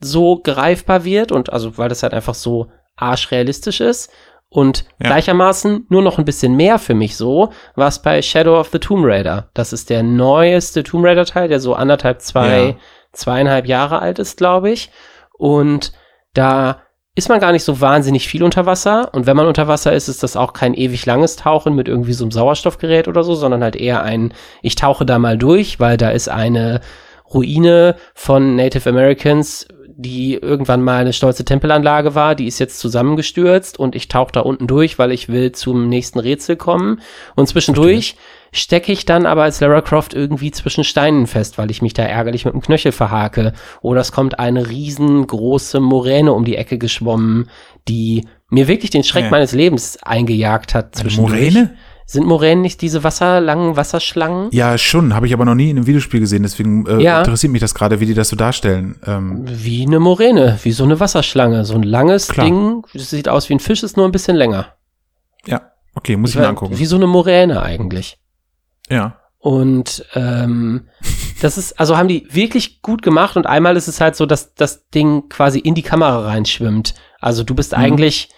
so 0.00 0.38
greifbar 0.38 1.04
wird 1.04 1.30
und 1.30 1.52
also 1.52 1.76
weil 1.76 1.90
das 1.90 2.02
halt 2.02 2.14
einfach 2.14 2.34
so 2.34 2.70
arschrealistisch 3.00 3.80
ist. 3.80 4.12
Und 4.52 4.84
ja. 4.98 5.06
gleichermaßen 5.06 5.86
nur 5.90 6.02
noch 6.02 6.18
ein 6.18 6.24
bisschen 6.24 6.56
mehr 6.56 6.80
für 6.80 6.94
mich 6.94 7.16
so, 7.16 7.50
was 7.76 8.02
bei 8.02 8.20
Shadow 8.20 8.58
of 8.58 8.70
the 8.70 8.80
Tomb 8.80 9.04
Raider. 9.06 9.48
Das 9.54 9.72
ist 9.72 9.90
der 9.90 10.02
neueste 10.02 10.82
Tomb 10.82 11.04
Raider 11.04 11.24
Teil, 11.24 11.48
der 11.48 11.60
so 11.60 11.74
anderthalb, 11.74 12.20
zwei, 12.20 12.60
ja. 12.60 12.74
zweieinhalb 13.12 13.66
Jahre 13.66 14.00
alt 14.00 14.18
ist, 14.18 14.38
glaube 14.38 14.70
ich. 14.70 14.90
Und 15.38 15.92
da 16.34 16.82
ist 17.14 17.28
man 17.28 17.38
gar 17.38 17.52
nicht 17.52 17.64
so 17.64 17.80
wahnsinnig 17.80 18.28
viel 18.28 18.42
unter 18.42 18.66
Wasser. 18.66 19.10
Und 19.12 19.26
wenn 19.26 19.36
man 19.36 19.46
unter 19.46 19.68
Wasser 19.68 19.92
ist, 19.92 20.08
ist 20.08 20.22
das 20.22 20.36
auch 20.36 20.52
kein 20.52 20.74
ewig 20.74 21.06
langes 21.06 21.36
Tauchen 21.36 21.74
mit 21.74 21.86
irgendwie 21.86 22.12
so 22.12 22.24
einem 22.24 22.30
Sauerstoffgerät 22.30 23.08
oder 23.08 23.22
so, 23.22 23.34
sondern 23.34 23.62
halt 23.62 23.76
eher 23.76 24.02
ein, 24.02 24.32
ich 24.62 24.74
tauche 24.74 25.04
da 25.04 25.18
mal 25.18 25.38
durch, 25.38 25.78
weil 25.78 25.96
da 25.96 26.10
ist 26.10 26.28
eine 26.28 26.80
Ruine 27.32 27.96
von 28.14 28.56
Native 28.56 28.88
Americans, 28.88 29.66
die 30.02 30.34
irgendwann 30.34 30.82
mal 30.82 31.00
eine 31.00 31.12
stolze 31.12 31.44
Tempelanlage 31.44 32.14
war, 32.14 32.34
die 32.34 32.46
ist 32.46 32.58
jetzt 32.58 32.80
zusammengestürzt 32.80 33.78
und 33.78 33.94
ich 33.94 34.08
tauche 34.08 34.32
da 34.32 34.40
unten 34.40 34.66
durch, 34.66 34.98
weil 34.98 35.12
ich 35.12 35.28
will 35.28 35.52
zum 35.52 35.88
nächsten 35.88 36.18
Rätsel 36.18 36.56
kommen. 36.56 37.00
Und 37.36 37.48
zwischendurch 37.48 38.16
stecke 38.52 38.92
ich 38.92 39.04
dann 39.04 39.26
aber 39.26 39.42
als 39.42 39.60
Lara 39.60 39.82
Croft 39.82 40.14
irgendwie 40.14 40.50
zwischen 40.52 40.84
Steinen 40.84 41.26
fest, 41.26 41.58
weil 41.58 41.70
ich 41.70 41.82
mich 41.82 41.92
da 41.92 42.02
ärgerlich 42.02 42.46
mit 42.46 42.54
dem 42.54 42.62
Knöchel 42.62 42.92
verhake. 42.92 43.52
Oder 43.82 44.00
es 44.00 44.12
kommt 44.12 44.38
eine 44.38 44.68
riesengroße 44.68 45.80
Moräne 45.80 46.32
um 46.32 46.44
die 46.46 46.56
Ecke 46.56 46.78
geschwommen, 46.78 47.50
die 47.86 48.26
mir 48.48 48.68
wirklich 48.68 48.90
den 48.90 49.04
Schreck 49.04 49.24
ja. 49.24 49.30
meines 49.30 49.52
Lebens 49.52 50.02
eingejagt 50.02 50.74
hat. 50.74 50.96
Zwischendurch. 50.96 51.32
Moräne? 51.32 51.76
Sind 52.10 52.26
Moränen 52.26 52.60
nicht 52.60 52.80
diese 52.80 53.04
wasserlangen 53.04 53.76
Wasserschlangen? 53.76 54.48
Ja, 54.50 54.76
schon. 54.78 55.14
Habe 55.14 55.28
ich 55.28 55.32
aber 55.32 55.44
noch 55.44 55.54
nie 55.54 55.70
in 55.70 55.76
einem 55.76 55.86
Videospiel 55.86 56.18
gesehen. 56.18 56.42
Deswegen 56.42 56.84
äh, 56.86 57.00
ja. 57.00 57.20
interessiert 57.20 57.52
mich 57.52 57.60
das 57.60 57.72
gerade, 57.72 58.00
wie 58.00 58.06
die 58.06 58.14
das 58.14 58.30
so 58.30 58.34
darstellen. 58.34 58.98
Ähm. 59.06 59.44
Wie 59.46 59.86
eine 59.86 60.00
Moräne, 60.00 60.58
wie 60.64 60.72
so 60.72 60.82
eine 60.82 60.98
Wasserschlange. 60.98 61.64
So 61.64 61.76
ein 61.76 61.84
langes 61.84 62.26
Klar. 62.26 62.46
Ding. 62.46 62.84
Das 62.94 63.10
sieht 63.10 63.28
aus 63.28 63.48
wie 63.48 63.54
ein 63.54 63.60
Fisch, 63.60 63.84
ist 63.84 63.96
nur 63.96 64.06
ein 64.06 64.10
bisschen 64.10 64.34
länger. 64.34 64.74
Ja, 65.46 65.70
okay, 65.94 66.16
muss 66.16 66.30
ich 66.30 66.36
mir 66.36 66.48
angucken. 66.48 66.76
Wie 66.76 66.84
so 66.84 66.96
eine 66.96 67.06
Moräne 67.06 67.62
eigentlich. 67.62 68.18
Ja. 68.88 69.20
Und 69.38 70.04
ähm, 70.14 70.88
das 71.40 71.58
ist, 71.58 71.78
also 71.78 71.96
haben 71.96 72.08
die 72.08 72.26
wirklich 72.28 72.82
gut 72.82 73.02
gemacht 73.02 73.36
und 73.36 73.46
einmal 73.46 73.76
ist 73.76 73.86
es 73.86 74.00
halt 74.00 74.16
so, 74.16 74.26
dass 74.26 74.54
das 74.54 74.88
Ding 74.88 75.28
quasi 75.28 75.60
in 75.60 75.76
die 75.76 75.82
Kamera 75.82 76.26
reinschwimmt. 76.26 76.92
Also 77.20 77.44
du 77.44 77.54
bist 77.54 77.70
mhm. 77.70 77.84
eigentlich 77.84 78.30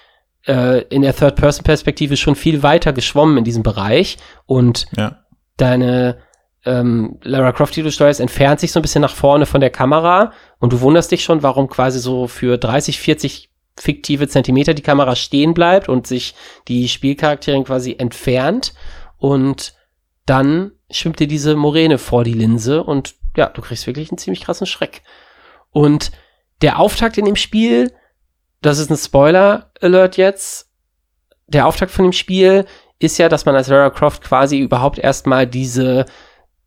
äh, 0.46 0.82
in 0.88 1.02
der 1.02 1.14
Third-Person-Perspektive 1.14 2.16
schon 2.16 2.34
viel 2.34 2.62
weiter 2.62 2.92
geschwommen 2.92 3.38
in 3.38 3.44
diesem 3.44 3.62
Bereich 3.62 4.18
und 4.46 4.86
ja. 4.96 5.24
deine 5.56 6.18
ähm, 6.64 7.18
Lara 7.22 7.52
Croft, 7.52 7.74
die 7.76 7.82
du 7.82 7.90
steuerst, 7.90 8.20
entfernt 8.20 8.60
sich 8.60 8.72
so 8.72 8.78
ein 8.78 8.82
bisschen 8.82 9.02
nach 9.02 9.14
vorne 9.14 9.46
von 9.46 9.60
der 9.60 9.70
Kamera 9.70 10.32
und 10.58 10.72
du 10.72 10.80
wunderst 10.80 11.10
dich 11.10 11.24
schon, 11.24 11.42
warum 11.42 11.68
quasi 11.68 11.98
so 11.98 12.28
für 12.28 12.58
30, 12.58 13.00
40 13.00 13.50
fiktive 13.78 14.28
Zentimeter 14.28 14.74
die 14.74 14.82
Kamera 14.82 15.16
stehen 15.16 15.54
bleibt 15.54 15.88
und 15.88 16.06
sich 16.06 16.34
die 16.68 16.88
Spielcharakterin 16.88 17.64
quasi 17.64 17.96
entfernt 17.98 18.74
und 19.18 19.74
dann 20.26 20.72
schwimmt 20.90 21.18
dir 21.18 21.26
diese 21.26 21.56
Moräne 21.56 21.98
vor 21.98 22.22
die 22.22 22.34
Linse 22.34 22.84
und 22.84 23.14
ja, 23.36 23.46
du 23.46 23.62
kriegst 23.62 23.86
wirklich 23.86 24.10
einen 24.10 24.18
ziemlich 24.18 24.42
krassen 24.42 24.66
Schreck. 24.66 25.02
Und 25.70 26.12
der 26.60 26.78
Auftakt 26.78 27.16
in 27.16 27.24
dem 27.24 27.36
Spiel, 27.36 27.92
das 28.62 28.78
ist 28.78 28.90
ein 28.90 28.96
Spoiler-Alert 28.96 30.16
jetzt, 30.16 30.68
der 31.46 31.66
Auftakt 31.66 31.92
von 31.92 32.06
dem 32.06 32.12
Spiel 32.12 32.64
ist 32.98 33.18
ja, 33.18 33.28
dass 33.28 33.44
man 33.44 33.54
als 33.54 33.68
Lara 33.68 33.90
Croft 33.90 34.22
quasi 34.22 34.58
überhaupt 34.58 34.98
erstmal 34.98 35.46
diese 35.46 36.06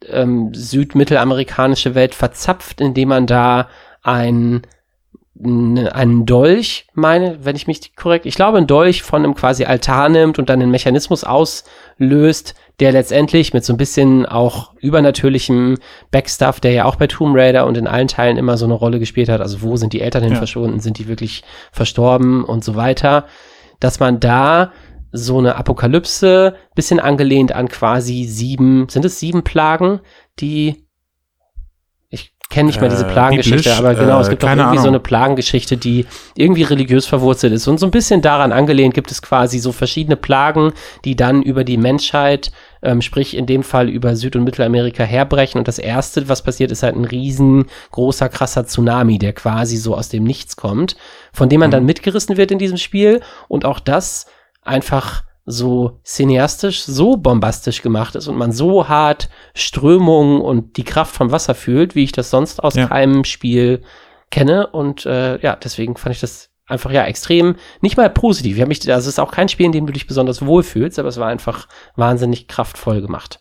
ähm, 0.06 0.54
südmittelamerikanische 0.54 1.96
Welt 1.96 2.14
verzapft, 2.14 2.82
indem 2.82 3.10
man 3.10 3.26
da 3.26 3.70
ein 4.04 4.62
einen 5.44 6.26
Dolch, 6.26 6.88
meine, 6.94 7.44
wenn 7.44 7.58
ich 7.58 7.68
mich 7.68 7.96
korrekt, 7.96 8.26
ich 8.26 8.36
glaube, 8.36 8.58
ein 8.58 8.68
Dolch 8.68 9.04
von 9.04 9.24
einem 9.24 9.36
quasi 9.36 9.66
Altar 9.66 10.08
nimmt 10.08 10.40
und 10.40 10.50
dann 10.50 10.62
den 10.62 10.72
Mechanismus 10.72 11.26
auslöst, 11.26 12.56
der 12.80 12.94
letztendlich 12.94 13.54
mit 13.54 13.66
so 13.66 13.74
ein 13.74 13.78
bisschen 13.78 14.26
auch 14.26 14.74
übernatürlichem 14.80 15.78
Backstuff, 16.12 16.62
der 16.62 16.72
ja 16.72 16.86
auch 16.86 16.96
bei 16.96 17.08
Tomb 17.08 17.36
Raider 17.36 17.66
und 17.66 17.78
in 17.78 17.88
allen 17.88 18.08
Teilen 18.08 18.38
immer 18.38 18.58
so 18.58 18.66
eine 18.66 18.76
Rolle 18.76 19.00
gespielt 19.00 19.28
hat, 19.28 19.42
also 19.42 19.62
wo 19.62 19.76
sind 19.76 19.92
die 19.92 20.02
Eltern 20.02 20.24
hin 20.24 20.34
ja. 20.34 20.38
verschwunden, 20.38 20.80
sind 20.80 21.00
die 21.00 21.08
wirklich 21.10 21.44
verstorben 21.72 22.46
und 22.46 22.64
so 22.64 22.76
weiter, 22.76 23.26
dass 23.82 24.00
man 24.00 24.22
da 24.22 24.72
so 25.12 25.38
eine 25.38 25.56
Apokalypse, 25.56 26.56
bisschen 26.76 27.00
angelehnt 27.00 27.54
an 27.54 27.68
quasi 27.68 28.24
sieben, 28.24 28.88
sind 28.90 29.06
es 29.06 29.20
sieben 29.20 29.44
Plagen, 29.44 30.00
die 30.40 30.85
kenne 32.50 32.68
nicht 32.68 32.80
mehr 32.80 32.90
diese 32.90 33.06
äh, 33.06 33.12
Plagengeschichte, 33.12 33.70
äh, 33.70 33.74
aber 33.74 33.96
genau, 33.96 34.22
es 34.22 34.30
gibt 34.30 34.44
auch 34.44 34.50
irgendwie 34.50 34.64
Ahnung. 34.64 34.82
so 34.82 34.88
eine 34.88 35.00
Plagengeschichte, 35.00 35.78
die 35.78 36.06
irgendwie 36.36 36.64
religiös 36.64 37.06
verwurzelt 37.06 37.52
ist. 37.54 37.68
Und 37.68 37.80
so 37.80 37.88
ein 37.88 37.92
bisschen 37.92 38.22
daran 38.22 38.52
angelehnt 38.52 38.94
gibt 38.94 39.12
es 39.12 39.22
quasi 39.22 39.60
so 39.60 39.72
verschiedene 39.72 40.16
Plagen, 40.16 40.72
die 41.06 41.16
dann 41.16 41.42
über 41.42 41.64
die 41.64 41.78
Menschheit, 41.78 42.52
ähm, 42.82 43.02
sprich 43.02 43.36
in 43.36 43.46
dem 43.46 43.64
Fall 43.64 43.90
über 43.90 44.16
Süd- 44.16 44.36
und 44.36 44.44
Mittelamerika 44.44 45.04
herbrechen. 45.04 45.58
Und 45.58 45.68
das 45.68 45.80
erste, 45.80 46.30
was 46.30 46.44
passiert, 46.44 46.72
ist 46.72 46.84
halt 46.84 46.96
ein 46.96 47.06
riesengroßer, 47.06 48.30
krasser 48.30 48.66
Tsunami, 48.66 49.18
der 49.18 49.34
quasi 49.34 49.78
so 49.78 49.96
aus 49.96 50.10
dem 50.10 50.24
Nichts 50.24 50.56
kommt, 50.56 50.96
von 51.34 51.50
dem 51.50 51.60
man 51.60 51.70
mhm. 51.70 51.74
dann 51.74 51.86
mitgerissen 51.86 52.38
wird 52.38 52.52
in 52.52 52.60
diesem 52.60 52.78
Spiel. 52.78 53.22
Und 53.48 53.66
auch 53.66 53.80
das 53.80 54.28
einfach 54.64 55.25
so 55.46 56.00
cineastisch, 56.04 56.84
so 56.84 57.18
bombastisch 57.18 57.82
gemacht 57.82 58.16
ist 58.16 58.28
und 58.28 58.38
man 58.38 58.52
so 58.52 58.88
hart 58.88 59.30
Strömungen 59.54 60.42
und 60.42 60.78
die 60.78 60.84
Kraft 60.84 61.16
vom 61.16 61.32
Wasser 61.32 61.54
fühlt, 61.54 61.94
wie 61.94 62.04
ich 62.04 62.12
das 62.12 62.32
sonst 62.32 62.64
aus 62.64 62.76
ja. 62.76 62.88
keinem 62.88 63.24
Spiel 63.24 63.84
kenne. 64.32 64.68
Und 64.68 65.06
äh, 65.06 65.40
ja, 65.42 65.56
deswegen 65.56 65.98
fand 65.98 66.16
ich 66.16 66.22
das 66.22 66.50
einfach 66.68 66.92
ja 66.92 67.06
extrem, 67.06 67.56
nicht 67.82 67.96
mal 67.96 68.10
positiv. 68.10 68.56
Ich 68.56 68.62
hab 68.62 68.68
mich, 68.68 68.82
also 68.92 69.08
es 69.08 69.16
ist 69.16 69.20
auch 69.20 69.32
kein 69.32 69.50
Spiel, 69.50 69.68
in 69.68 69.72
dem 69.72 69.86
du 69.86 69.94
dich 69.94 70.08
besonders 70.08 70.44
wohlfühlst, 70.44 70.98
aber 70.98 71.10
es 71.10 71.18
war 71.18 71.28
einfach 71.28 71.68
wahnsinnig 71.96 72.48
kraftvoll 72.48 73.02
gemacht. 73.02 73.40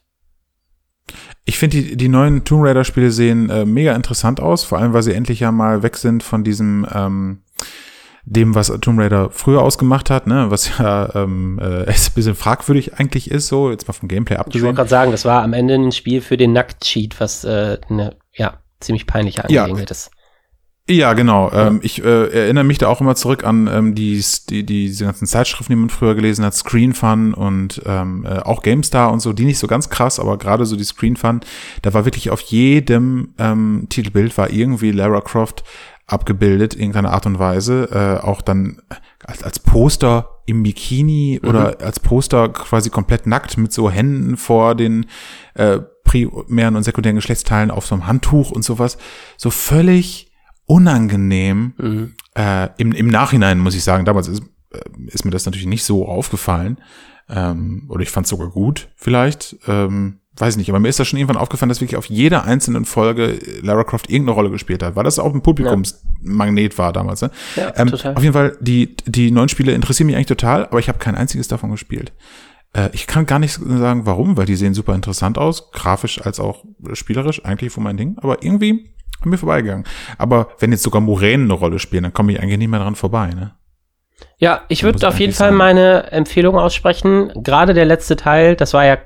Ich 1.47 1.59
finde, 1.59 1.79
die, 1.79 1.97
die 1.97 2.09
neuen 2.09 2.45
Tomb 2.45 2.65
Raider-Spiele 2.65 3.11
sehen 3.11 3.49
äh, 3.51 3.65
mega 3.65 3.95
interessant 3.95 4.41
aus, 4.41 4.65
vor 4.65 4.79
allem, 4.79 4.93
weil 4.93 5.03
sie 5.03 5.15
endlich 5.15 5.41
ja 5.41 5.53
mal 5.53 5.83
weg 5.83 5.97
sind 5.97 6.23
von 6.23 6.45
diesem 6.45 6.87
ähm, 6.93 7.43
dem, 8.27 8.55
was 8.55 8.69
Tomb 8.81 8.99
Raider 8.99 9.31
früher 9.31 9.63
ausgemacht 9.63 10.11
hat, 10.11 10.27
ne, 10.27 10.51
was 10.51 10.79
ja 10.79 11.15
ähm, 11.15 11.59
äh, 11.61 11.85
ein 11.87 11.95
bisschen 12.15 12.35
fragwürdig 12.35 12.95
eigentlich 12.95 13.31
ist, 13.31 13.49
so 13.49 13.71
jetzt 13.71 13.87
mal 13.87 13.93
vom 13.93 14.09
Gameplay 14.09 14.37
abgesehen. 14.37 14.61
Ich 14.61 14.65
wollte 14.65 14.77
gerade 14.77 14.91
sagen, 14.91 15.11
das 15.13 15.25
war 15.25 15.43
am 15.43 15.53
Ende 15.53 15.75
ein 15.75 15.93
Spiel 15.93 16.21
für 16.21 16.37
den 16.37 16.53
Nackt-Cheat, 16.53 17.21
was 17.21 17.45
äh, 17.45 17.79
eine 17.89 18.17
ja 18.33 18.59
ziemlich 18.81 19.07
peinliche 19.07 19.45
Angelegenheit 19.45 19.91
ja. 19.91 19.95
ist. 19.95 20.11
Ja, 20.87 21.15
genau. 21.15 21.51
Ja. 21.51 21.69
Ähm, 21.69 21.81
ich 21.83 22.05
äh, 22.05 22.29
erinnere 22.29 22.65
mich 22.65 22.77
da 22.77 22.89
auch 22.89 23.01
immer 23.01 23.15
zurück 23.15 23.43
an 23.45 23.71
ähm, 23.73 23.95
die, 23.95 24.23
die, 24.51 24.67
die, 24.67 24.87
diese 24.89 25.07
ganzen 25.07 25.27
Zeitschriften, 25.27 25.73
die 25.73 25.77
man 25.77 25.89
früher 25.89 26.15
gelesen 26.15 26.45
hat, 26.45 26.55
Screen 26.55 26.93
Fun 26.93 27.33
und 27.33 27.81
ähm, 27.87 28.27
äh, 28.27 28.41
auch 28.41 28.63
GameStar 28.63 29.11
und 29.11 29.21
so, 29.21 29.33
die 29.33 29.47
nicht 29.47 29.59
so 29.59 29.67
ganz 29.67 29.89
krass, 29.89 30.21
aber 30.21 30.37
gerade 30.37 30.67
so 30.67 30.77
die 30.77 30.85
Screen 30.85 31.17
Fun, 31.17 31.41
da 31.81 31.95
war 31.95 32.05
wirklich 32.05 32.29
auf 32.29 32.41
jedem 32.43 33.33
ähm, 33.39 33.87
Titelbild 33.89 34.37
war 34.37 34.51
irgendwie 34.51 34.91
Lara 34.91 35.23
Croft 35.23 35.65
abgebildet, 36.07 36.75
irgendeiner 36.75 37.13
Art 37.13 37.27
und 37.27 37.39
Weise, 37.39 37.89
äh, 37.91 38.25
auch 38.25 38.43
dann 38.43 38.83
als, 39.25 39.43
als 39.43 39.59
Poster 39.59 40.41
im 40.47 40.63
Bikini 40.63 41.41
mhm. 41.43 41.49
oder 41.49 41.81
als 41.81 42.01
Poster 42.01 42.51
quasi 42.51 42.91
komplett 42.91 43.27
nackt 43.27 43.57
mit 43.57 43.73
so 43.73 43.91
Händen 43.91 44.37
vor 44.37 44.75
den 44.75 45.07
äh, 45.55 45.81
primären 46.05 46.77
und 46.77 46.83
sekundären 46.83 47.17
Geschlechtsteilen 47.17 47.71
auf 47.71 47.87
so 47.87 47.95
einem 47.95 48.07
Handtuch 48.07 48.51
und 48.51 48.65
sowas. 48.65 48.99
So 49.37 49.51
völlig 49.51 50.31
unangenehm. 50.67 51.75
Mhm. 51.79 52.15
Äh, 52.35 52.69
im, 52.77 52.93
Im 52.93 53.09
Nachhinein 53.09 53.59
muss 53.59 53.75
ich 53.75 53.85
sagen, 53.85 54.05
damals 54.05 54.29
ist, 54.29 54.43
äh, 54.71 54.81
ist 55.07 55.25
mir 55.25 55.31
das 55.31 55.47
natürlich 55.47 55.67
nicht 55.67 55.85
so 55.85 56.07
aufgefallen. 56.07 56.79
Ähm, 57.29 57.87
oder 57.89 58.03
ich 58.03 58.11
fand 58.11 58.27
es 58.27 58.31
sogar 58.31 58.51
gut, 58.51 58.89
vielleicht. 58.97 59.57
Ähm, 59.67 60.21
weiß 60.37 60.57
nicht, 60.57 60.69
aber 60.69 60.81
mir 60.81 60.89
ist 60.89 60.99
das 60.99 61.07
schon 61.07 61.19
irgendwann 61.19 61.37
aufgefallen, 61.37 61.69
dass 61.69 61.81
wirklich 61.81 61.97
auf 61.97 62.07
jeder 62.07 62.45
einzelnen 62.45 62.85
Folge 62.85 63.39
Lara 63.63 63.85
Croft 63.85 64.11
irgendeine 64.11 64.35
Rolle 64.35 64.51
gespielt 64.51 64.83
hat, 64.83 64.97
weil 64.97 65.05
das 65.05 65.19
auch 65.19 65.33
ein 65.33 65.43
Publikumsmagnet 65.43 66.73
ja. 66.73 66.79
war 66.79 66.93
damals. 66.93 67.23
Ne? 67.23 67.31
Ja, 67.57 67.73
ähm, 67.77 67.89
total. 67.89 68.15
Auf 68.17 68.23
jeden 68.23 68.33
Fall, 68.33 68.57
die, 68.61 68.97
die 69.07 69.31
neuen 69.31 69.49
Spiele 69.49 69.73
interessieren 69.73 70.07
mich 70.07 70.17
eigentlich 70.17 70.27
total, 70.27 70.67
aber 70.67 70.79
ich 70.81 70.89
habe 70.89 70.99
kein 70.99 71.15
einziges 71.15 71.47
davon 71.49 71.71
gespielt. 71.71 72.13
Äh, 72.73 72.91
ich 72.93 73.07
kann 73.07 73.27
gar 73.27 73.39
nicht 73.39 73.53
sagen, 73.55 74.07
warum, 74.07 74.37
weil 74.37 74.47
die 74.47 74.57
sehen 74.57 74.75
super 74.75 74.95
interessant 74.95 75.39
aus, 75.39 75.71
grafisch 75.71 76.21
als 76.21 76.41
auch 76.41 76.65
spielerisch, 76.95 77.45
eigentlich 77.45 77.73
von 77.73 77.85
mein 77.85 77.97
Ding, 77.97 78.17
aber 78.21 78.43
irgendwie 78.43 78.91
an 79.21 79.31
mir 79.31 79.39
vorbeigegangen. 79.39 79.85
Aber 80.19 80.49
wenn 80.59 80.73
jetzt 80.73 80.83
sogar 80.83 81.01
Moränen 81.01 81.47
eine 81.47 81.59
Rolle 81.59 81.79
spielen, 81.79 82.03
dann 82.03 82.13
komme 82.13 82.33
ich 82.33 82.41
eigentlich 82.41 82.59
nicht 82.59 82.69
mehr 82.69 82.81
dran 82.81 82.97
vorbei, 82.97 83.29
ne? 83.29 83.55
Ja, 84.39 84.63
ich 84.69 84.83
würde 84.83 85.07
auf 85.07 85.19
jeden 85.21 85.33
Fall 85.33 85.53
meine 85.53 86.11
Empfehlung 86.13 86.57
aussprechen. 86.57 87.33
Gerade 87.37 87.75
der 87.75 87.85
letzte 87.85 88.17
Teil, 88.17 88.57
das 88.57 88.73
war 88.73 88.85
ja 88.85 88.99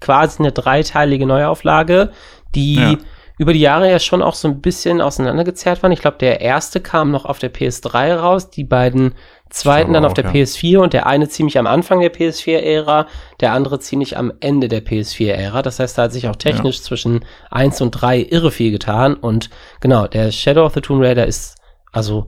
quasi 0.00 0.38
eine 0.40 0.52
dreiteilige 0.52 1.26
Neuauflage, 1.26 2.10
die 2.54 2.76
ja. 2.76 2.96
über 3.38 3.52
die 3.52 3.60
Jahre 3.60 3.90
ja 3.90 3.98
schon 3.98 4.22
auch 4.22 4.34
so 4.34 4.48
ein 4.48 4.60
bisschen 4.60 5.00
auseinandergezerrt 5.00 5.82
waren. 5.82 5.92
Ich 5.92 6.00
glaube, 6.00 6.18
der 6.18 6.40
erste 6.40 6.80
kam 6.80 7.10
noch 7.10 7.24
auf 7.24 7.38
der 7.38 7.52
PS3 7.52 8.14
raus, 8.14 8.50
die 8.50 8.64
beiden 8.64 9.14
zweiten 9.50 9.92
dann 9.92 10.04
auf 10.04 10.14
der 10.14 10.24
ja. 10.24 10.30
PS4 10.30 10.78
und 10.78 10.92
der 10.92 11.06
eine 11.06 11.28
ziemlich 11.28 11.58
am 11.58 11.66
Anfang 11.66 12.00
der 12.00 12.12
PS4-Ära, 12.12 13.06
der 13.40 13.52
andere 13.52 13.80
ziemlich 13.80 14.16
am 14.16 14.32
Ende 14.40 14.68
der 14.68 14.84
PS4-Ära. 14.84 15.62
Das 15.62 15.80
heißt, 15.80 15.98
da 15.98 16.02
hat 16.04 16.12
sich 16.12 16.28
auch 16.28 16.36
technisch 16.36 16.78
ja. 16.78 16.82
zwischen 16.84 17.24
eins 17.50 17.80
und 17.80 17.90
drei 17.90 18.20
irre 18.20 18.52
viel 18.52 18.70
getan. 18.70 19.14
Und 19.14 19.50
genau, 19.80 20.06
der 20.06 20.30
Shadow 20.30 20.64
of 20.64 20.74
the 20.74 20.80
Tomb 20.80 21.02
Raider 21.02 21.26
ist 21.26 21.56
also 21.92 22.26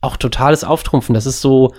auch 0.00 0.16
totales 0.16 0.64
Auftrumpfen. 0.64 1.14
Das 1.14 1.26
ist 1.26 1.40
so 1.40 1.74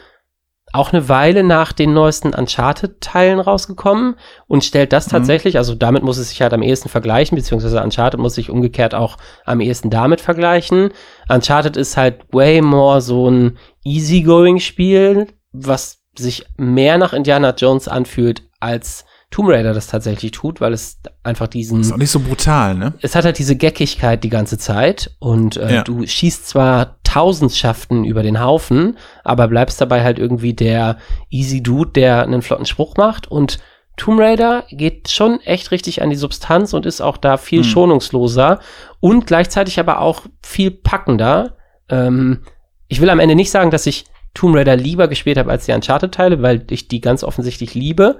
auch 0.73 0.93
eine 0.93 1.09
Weile 1.09 1.43
nach 1.43 1.73
den 1.73 1.93
neuesten 1.93 2.33
Uncharted-Teilen 2.33 3.39
rausgekommen 3.39 4.15
und 4.47 4.63
stellt 4.63 4.93
das 4.93 5.07
mhm. 5.07 5.11
tatsächlich, 5.11 5.55
mhm. 5.55 5.59
also 5.59 5.75
damit 5.75 6.03
muss 6.03 6.17
es 6.17 6.29
sich 6.29 6.41
halt 6.41 6.53
am 6.53 6.61
ehesten 6.61 6.89
vergleichen, 6.89 7.35
beziehungsweise 7.35 7.81
Uncharted 7.81 8.19
muss 8.19 8.35
sich 8.35 8.49
umgekehrt 8.49 8.95
auch 8.95 9.17
am 9.45 9.59
ehesten 9.59 9.89
damit 9.89 10.21
vergleichen. 10.21 10.89
Uncharted 11.29 11.77
ist 11.77 11.97
halt 11.97 12.21
way 12.31 12.61
more 12.61 13.01
so 13.01 13.29
ein 13.29 13.57
easygoing-Spiel, 13.83 15.27
was 15.51 16.01
sich 16.17 16.45
mehr 16.57 16.97
nach 16.97 17.13
Indiana 17.13 17.53
Jones 17.57 17.87
anfühlt 17.87 18.43
als 18.59 19.05
Tomb 19.31 19.47
Raider 19.47 19.73
das 19.73 19.87
tatsächlich 19.87 20.31
tut, 20.31 20.59
weil 20.59 20.73
es 20.73 20.99
einfach 21.23 21.47
diesen. 21.47 21.79
Ist 21.79 21.93
auch 21.93 21.97
nicht 21.97 22.11
so 22.11 22.19
brutal, 22.19 22.75
ne? 22.75 22.93
Es 23.01 23.15
hat 23.15 23.23
halt 23.23 23.39
diese 23.39 23.55
Geckigkeit 23.55 24.25
die 24.25 24.29
ganze 24.29 24.57
Zeit 24.57 25.15
und 25.19 25.55
äh, 25.55 25.75
ja. 25.75 25.83
du 25.83 26.05
schießt 26.05 26.49
zwar 26.49 27.00
Tausendschaften 27.11 28.03
über 28.03 28.23
den 28.23 28.39
Haufen, 28.41 28.97
aber 29.23 29.47
bleibst 29.47 29.81
dabei 29.81 30.03
halt 30.03 30.19
irgendwie 30.19 30.53
der 30.53 30.97
Easy 31.29 31.61
Dude, 31.61 31.91
der 31.91 32.23
einen 32.23 32.41
flotten 32.41 32.65
Spruch 32.65 32.95
macht 32.97 33.29
und 33.29 33.59
Tomb 33.97 34.19
Raider 34.19 34.63
geht 34.69 35.09
schon 35.09 35.41
echt 35.41 35.71
richtig 35.71 36.01
an 36.01 36.09
die 36.09 36.15
Substanz 36.15 36.73
und 36.73 36.85
ist 36.85 37.01
auch 37.01 37.17
da 37.17 37.37
viel 37.37 37.63
hm. 37.63 37.69
schonungsloser 37.69 38.59
und 38.99 39.27
gleichzeitig 39.27 39.79
aber 39.79 39.99
auch 39.99 40.21
viel 40.41 40.71
packender. 40.71 41.57
Ähm, 41.89 42.43
ich 42.87 43.01
will 43.01 43.09
am 43.09 43.19
Ende 43.19 43.35
nicht 43.35 43.51
sagen, 43.51 43.69
dass 43.69 43.85
ich 43.85 44.05
Tomb 44.33 44.55
Raider 44.55 44.77
lieber 44.77 45.07
gespielt 45.07 45.37
habe 45.37 45.51
als 45.51 45.65
die 45.65 45.73
Uncharted-Teile, 45.73 46.41
weil 46.41 46.65
ich 46.69 46.87
die 46.87 47.01
ganz 47.01 47.23
offensichtlich 47.23 47.73
liebe 47.73 48.19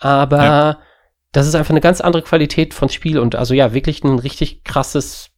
aber 0.00 0.42
ja. 0.42 0.78
das 1.32 1.46
ist 1.46 1.54
einfach 1.54 1.70
eine 1.70 1.82
ganz 1.82 2.00
andere 2.00 2.22
Qualität 2.22 2.74
von 2.74 2.88
Spiel 2.88 3.18
und 3.18 3.36
also 3.36 3.54
ja, 3.54 3.72
wirklich 3.72 4.02
ein 4.02 4.18
richtig 4.18 4.64
krasses 4.64 5.30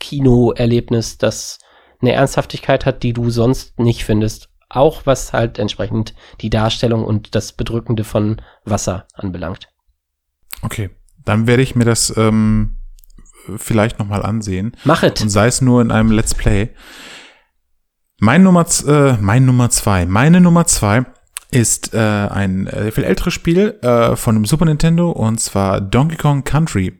Kinoerlebnis, 0.00 1.18
das 1.18 1.58
eine 2.00 2.12
Ernsthaftigkeit 2.12 2.86
hat, 2.86 3.02
die 3.02 3.12
du 3.12 3.30
sonst 3.30 3.78
nicht 3.78 4.04
findest. 4.04 4.50
Auch 4.68 5.06
was 5.06 5.32
halt 5.32 5.58
entsprechend 5.58 6.14
die 6.40 6.50
Darstellung 6.50 7.04
und 7.04 7.34
das 7.34 7.52
Bedrückende 7.52 8.04
von 8.04 8.42
Wasser 8.64 9.06
anbelangt. 9.14 9.68
Okay, 10.62 10.90
dann 11.24 11.46
werde 11.46 11.62
ich 11.62 11.74
mir 11.74 11.84
das 11.84 12.14
ähm, 12.16 12.76
vielleicht 13.56 13.98
nochmal 13.98 14.22
ansehen. 14.22 14.76
Mach 14.84 15.02
es. 15.02 15.20
Und 15.22 15.30
sei 15.30 15.46
es 15.46 15.60
nur 15.60 15.80
in 15.80 15.90
einem 15.90 16.10
Let's 16.10 16.34
Play. 16.34 16.70
Mein 18.20 18.42
Nummer, 18.42 18.66
äh, 18.86 19.12
mein 19.20 19.46
Nummer 19.46 19.70
zwei, 19.70 20.04
meine 20.04 20.40
Nummer 20.40 20.66
zwei 20.66 21.04
ist 21.50 21.94
äh, 21.94 21.98
ein 21.98 22.66
äh, 22.66 22.90
viel 22.90 23.04
älteres 23.04 23.32
Spiel 23.32 23.78
äh, 23.80 24.16
von 24.16 24.34
dem 24.34 24.44
Super 24.44 24.66
Nintendo 24.66 25.10
und 25.10 25.40
zwar 25.40 25.80
Donkey 25.80 26.16
Kong 26.16 26.44
Country. 26.44 26.98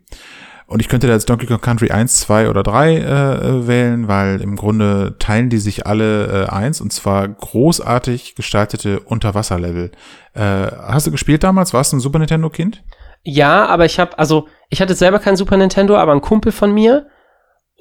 Und 0.68 0.80
ich 0.80 0.88
könnte 0.88 1.06
da 1.06 1.14
jetzt 1.14 1.30
Donkey 1.30 1.46
Kong 1.46 1.62
Country 1.62 1.90
1, 1.90 2.20
2 2.20 2.50
oder 2.50 2.62
3 2.62 2.96
äh, 2.96 3.66
wählen, 3.66 4.06
weil 4.06 4.42
im 4.42 4.54
Grunde 4.54 5.16
teilen 5.18 5.48
die 5.48 5.56
sich 5.56 5.86
alle 5.86 6.44
äh, 6.44 6.50
eins 6.50 6.82
und 6.82 6.92
zwar 6.92 7.26
großartig 7.26 8.34
gestaltete 8.34 9.00
Unterwasserlevel. 9.00 9.90
Äh, 10.34 10.40
hast 10.42 11.06
du 11.06 11.10
gespielt 11.10 11.42
damals? 11.42 11.72
Warst 11.72 11.92
du 11.92 11.96
ein 11.96 12.00
Super 12.00 12.18
Nintendo-Kind? 12.18 12.84
Ja, 13.24 13.64
aber 13.64 13.86
ich 13.86 13.98
habe, 13.98 14.18
also 14.18 14.46
ich 14.68 14.82
hatte 14.82 14.94
selber 14.94 15.20
kein 15.20 15.36
Super 15.36 15.56
Nintendo, 15.56 15.96
aber 15.96 16.12
ein 16.12 16.20
Kumpel 16.20 16.52
von 16.52 16.72
mir. 16.74 17.06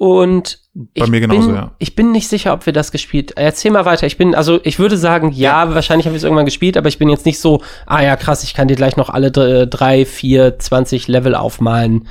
Und 0.00 0.60
Bei 0.96 1.08
mir 1.08 1.18
genauso, 1.18 1.48
bin, 1.48 1.56
ja. 1.56 1.72
Ich 1.78 1.96
bin 1.96 2.12
nicht 2.12 2.28
sicher, 2.28 2.52
ob 2.52 2.66
wir 2.66 2.72
das 2.72 2.92
gespielt. 2.92 3.32
Erzähl 3.34 3.72
mal 3.72 3.84
weiter. 3.84 4.06
Ich 4.06 4.16
bin, 4.16 4.36
also 4.36 4.60
ich 4.62 4.78
würde 4.78 4.96
sagen, 4.96 5.32
ja, 5.32 5.64
ja. 5.64 5.74
wahrscheinlich 5.74 6.06
haben 6.06 6.12
wir 6.12 6.18
es 6.18 6.22
irgendwann 6.22 6.44
gespielt, 6.44 6.76
aber 6.76 6.86
ich 6.86 6.98
bin 6.98 7.08
jetzt 7.08 7.26
nicht 7.26 7.40
so, 7.40 7.62
ah 7.84 8.00
ja, 8.00 8.14
krass, 8.14 8.44
ich 8.44 8.54
kann 8.54 8.68
dir 8.68 8.76
gleich 8.76 8.96
noch 8.96 9.10
alle 9.10 9.32
drei, 9.32 10.06
vier, 10.06 10.56
zwanzig 10.60 11.08
Level 11.08 11.34
aufmalen. 11.34 12.06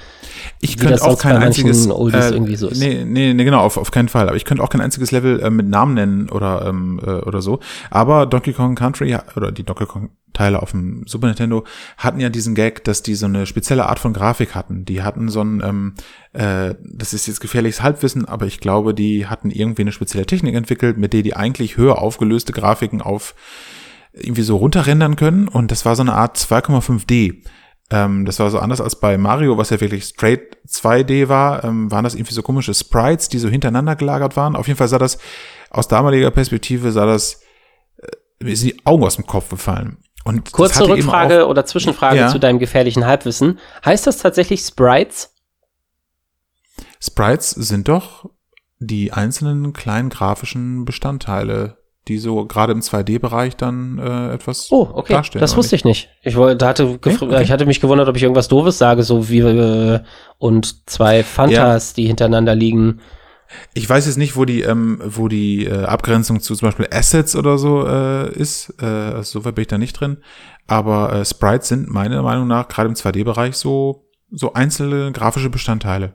Ich 0.59 0.77
könnte 0.77 1.01
auch 1.01 1.17
kein 1.17 1.37
einziges 1.37 1.89
Oldies 1.89 2.25
äh, 2.25 2.33
irgendwie 2.33 2.57
so 2.57 2.67
ist. 2.67 2.79
Nee, 2.79 3.05
nee, 3.05 3.33
nee, 3.33 3.43
genau, 3.45 3.61
auf, 3.61 3.77
auf 3.77 3.91
keinen 3.91 4.09
Fall. 4.09 4.27
Aber 4.27 4.35
ich 4.35 4.43
könnte 4.43 4.61
auch 4.61 4.69
kein 4.69 4.81
einziges 4.81 5.11
Level 5.11 5.39
äh, 5.39 5.49
mit 5.49 5.69
Namen 5.69 5.93
nennen 5.93 6.29
oder, 6.29 6.65
ähm, 6.67 6.99
äh, 7.01 7.09
oder 7.09 7.41
so. 7.41 7.61
Aber 7.89 8.25
Donkey 8.25 8.51
Kong 8.51 8.75
Country 8.75 9.17
oder 9.37 9.53
die 9.53 9.63
Donkey 9.63 9.85
Kong 9.85 10.09
Teile 10.37 10.61
auf 10.61 10.71
dem 10.71 11.05
Super 11.07 11.27
Nintendo 11.27 11.65
hatten 11.97 12.19
ja 12.19 12.29
diesen 12.29 12.55
Gag, 12.55 12.83
dass 12.83 13.01
die 13.01 13.15
so 13.15 13.25
eine 13.25 13.45
spezielle 13.45 13.87
Art 13.87 13.99
von 13.99 14.13
Grafik 14.13 14.55
hatten. 14.55 14.85
Die 14.85 15.01
hatten 15.01 15.29
so 15.29 15.41
ein, 15.41 15.61
ähm, 15.63 15.93
äh, 16.33 16.75
das 16.83 17.13
ist 17.13 17.27
jetzt 17.27 17.41
gefährliches 17.41 17.81
Halbwissen, 17.81 18.25
aber 18.25 18.45
ich 18.45 18.59
glaube, 18.59 18.93
die 18.93 19.27
hatten 19.27 19.49
irgendwie 19.49 19.81
eine 19.81 19.91
spezielle 19.91 20.25
Technik 20.25 20.55
entwickelt, 20.55 20.97
mit 20.97 21.13
der 21.13 21.23
die 21.23 21.35
eigentlich 21.35 21.77
höher 21.77 21.99
aufgelöste 21.99 22.53
Grafiken 22.53 23.01
auf 23.01 23.35
irgendwie 24.13 24.43
so 24.43 24.57
runterrendern 24.57 25.15
können. 25.15 25.47
Und 25.47 25.71
das 25.71 25.85
war 25.85 25.95
so 25.95 26.01
eine 26.01 26.13
Art 26.13 26.37
2,5D. 26.37 27.43
Ähm, 27.89 28.25
das 28.25 28.39
war 28.39 28.49
so 28.49 28.59
anders 28.59 28.81
als 28.81 28.99
bei 28.99 29.17
Mario, 29.17 29.57
was 29.57 29.69
ja 29.69 29.79
wirklich 29.79 30.03
straight 30.03 30.57
2D 30.67 31.29
war, 31.29 31.63
ähm, 31.63 31.89
waren 31.89 32.03
das 32.03 32.15
irgendwie 32.15 32.33
so 32.33 32.41
komische 32.41 32.73
Sprites, 32.73 33.29
die 33.29 33.39
so 33.39 33.47
hintereinander 33.47 33.95
gelagert 33.95 34.35
waren. 34.35 34.55
Auf 34.55 34.67
jeden 34.67 34.77
Fall 34.77 34.89
sah 34.89 34.99
das 34.99 35.17
aus 35.69 35.87
damaliger 35.87 36.31
Perspektive 36.31 36.91
sah 36.91 37.05
das 37.05 37.41
äh, 37.97 38.43
mir 38.43 38.55
sind 38.55 38.73
die 38.73 38.85
Augen 38.85 39.03
aus 39.03 39.15
dem 39.15 39.25
Kopf 39.25 39.49
gefallen. 39.49 39.97
Und 40.27 40.51
Kurze 40.51 40.87
Rückfrage 40.87 41.47
oder 41.47 41.65
Zwischenfrage 41.65 42.17
ja. 42.17 42.27
zu 42.27 42.37
deinem 42.37 42.59
gefährlichen 42.59 43.05
Halbwissen. 43.05 43.59
Heißt 43.85 44.05
das 44.05 44.17
tatsächlich 44.17 44.59
Sprites? 44.59 45.33
Sprites 46.99 47.51
sind 47.51 47.87
doch 47.87 48.29
die 48.79 49.13
einzelnen 49.13 49.71
kleinen 49.71 50.09
grafischen 50.09 50.83
Bestandteile, 50.83 51.77
die 52.09 52.17
so 52.17 52.45
gerade 52.45 52.73
im 52.73 52.81
2D-Bereich 52.81 53.55
dann 53.55 53.99
äh, 53.99 54.33
etwas 54.33 54.69
oh, 54.69 54.89
okay. 54.93 55.13
darstellen. 55.13 55.39
Das 55.39 55.55
wusste 55.55 55.77
ich 55.77 55.85
nicht. 55.85 56.09
Ich 56.23 56.35
wollte, 56.35 56.67
hatte, 56.67 56.87
okay, 56.87 57.17
okay. 57.19 57.43
ich 57.43 57.51
hatte 57.51 57.65
mich 57.65 57.79
gewundert, 57.79 58.09
ob 58.09 58.17
ich 58.17 58.23
irgendwas 58.23 58.49
Doofes 58.49 58.77
sage, 58.77 59.03
so 59.03 59.29
wie 59.29 59.39
äh, 59.39 60.01
und 60.39 60.89
zwei 60.89 61.23
Fantas, 61.23 61.91
ja. 61.91 61.95
die 61.95 62.07
hintereinander 62.07 62.53
liegen. 62.53 62.99
Ich 63.73 63.89
weiß 63.89 64.05
jetzt 64.05 64.17
nicht, 64.17 64.35
wo 64.35 64.45
die, 64.45 64.61
ähm, 64.61 65.01
wo 65.03 65.27
die 65.27 65.65
äh, 65.65 65.85
Abgrenzung 65.85 66.41
zu 66.41 66.55
zum 66.55 66.67
Beispiel 66.67 66.87
Assets 66.91 67.35
oder 67.35 67.57
so 67.57 67.87
äh, 67.87 68.31
ist. 68.31 68.73
Äh, 68.81 68.85
also 68.85 69.39
so 69.39 69.45
weit 69.45 69.55
bin 69.55 69.61
ich 69.63 69.67
da 69.67 69.77
nicht 69.77 69.93
drin. 69.93 70.17
Aber 70.67 71.13
äh, 71.13 71.25
Sprites 71.25 71.69
sind 71.69 71.89
meiner 71.89 72.21
Meinung 72.21 72.47
nach 72.47 72.67
gerade 72.67 72.89
im 72.89 72.95
2D-Bereich 72.95 73.55
so 73.55 74.03
so 74.29 74.53
einzelne 74.53 75.11
grafische 75.11 75.49
Bestandteile. 75.49 76.13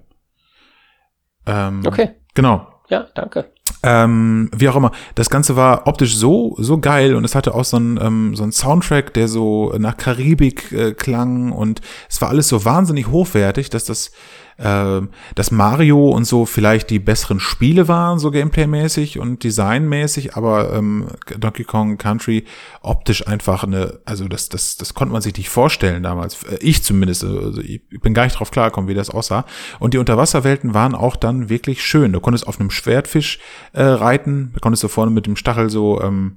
Ähm, 1.47 1.83
okay. 1.87 2.11
Genau. 2.35 2.67
Ja, 2.89 3.07
danke. 3.15 3.51
Ähm, 3.85 4.49
wie 4.55 4.69
auch 4.69 4.77
immer. 4.77 4.93
Das 5.15 5.31
Ganze 5.31 5.57
war 5.57 5.87
optisch 5.87 6.17
so, 6.17 6.55
so 6.59 6.79
geil 6.79 7.15
und 7.15 7.25
es 7.25 7.35
hatte 7.35 7.55
auch 7.55 7.65
so 7.65 7.77
einen, 7.77 7.99
ähm, 8.01 8.37
so 8.37 8.43
einen 8.43 8.53
Soundtrack, 8.53 9.15
der 9.15 9.29
so 9.29 9.75
nach 9.79 9.97
Karibik 9.97 10.71
äh, 10.73 10.93
klang 10.93 11.51
und 11.53 11.81
es 12.09 12.21
war 12.21 12.29
alles 12.29 12.49
so 12.49 12.65
wahnsinnig 12.65 13.09
hochwertig, 13.09 13.71
dass 13.71 13.85
das 13.85 14.13
äh, 14.59 15.01
dass 15.35 15.51
Mario 15.51 16.11
und 16.11 16.25
so 16.25 16.47
vielleicht 16.47 16.91
die 16.91 16.99
besseren 16.99 17.41
Spiele 17.41 17.89
waren, 17.89 18.19
so 18.19 18.31
gameplaymäßig 18.31 19.19
und 19.19 19.45
designmäßig, 19.45 20.37
aber 20.37 20.73
ähm, 20.75 21.09
Donkey 21.39 21.65
Kong 21.65 21.99
Country 21.99 22.45
optisch 22.83 23.27
einfach 23.27 23.65
eine, 23.65 24.01
also 24.05 24.29
das, 24.29 24.49
das, 24.49 24.77
das 24.77 24.95
konnte 24.95 25.13
man 25.13 25.23
sich 25.23 25.37
nicht 25.37 25.49
vorstellen 25.49 26.03
damals. 26.03 26.43
Äh, 26.45 26.59
ich 26.61 26.83
zumindest, 26.83 27.25
also 27.25 27.61
ich 27.61 27.83
bin 27.89 28.15
gar 28.15 28.25
nicht 28.25 28.39
drauf 28.39 28.51
klargekommen, 28.51 28.89
wie 28.89 28.95
das 28.95 29.11
aussah. 29.11 29.45
Und 29.81 29.95
die 29.95 29.99
Unterwasserwelten 29.99 30.75
waren 30.75 30.95
auch 30.95 31.17
dann 31.17 31.49
wirklich 31.49 31.83
schön. 31.83 32.13
Du 32.13 32.21
konntest 32.21 32.47
auf 32.47 32.61
einem 32.61 32.71
Schwertfisch 32.71 33.39
äh, 33.73 33.83
reiten, 33.83 34.51
du 34.55 34.61
konntest 34.61 34.83
so 34.83 34.89
vorne 34.89 35.11
mit 35.11 35.27
dem 35.27 35.37
Stachel 35.37 35.71
so 35.71 36.01
ähm, 36.03 36.37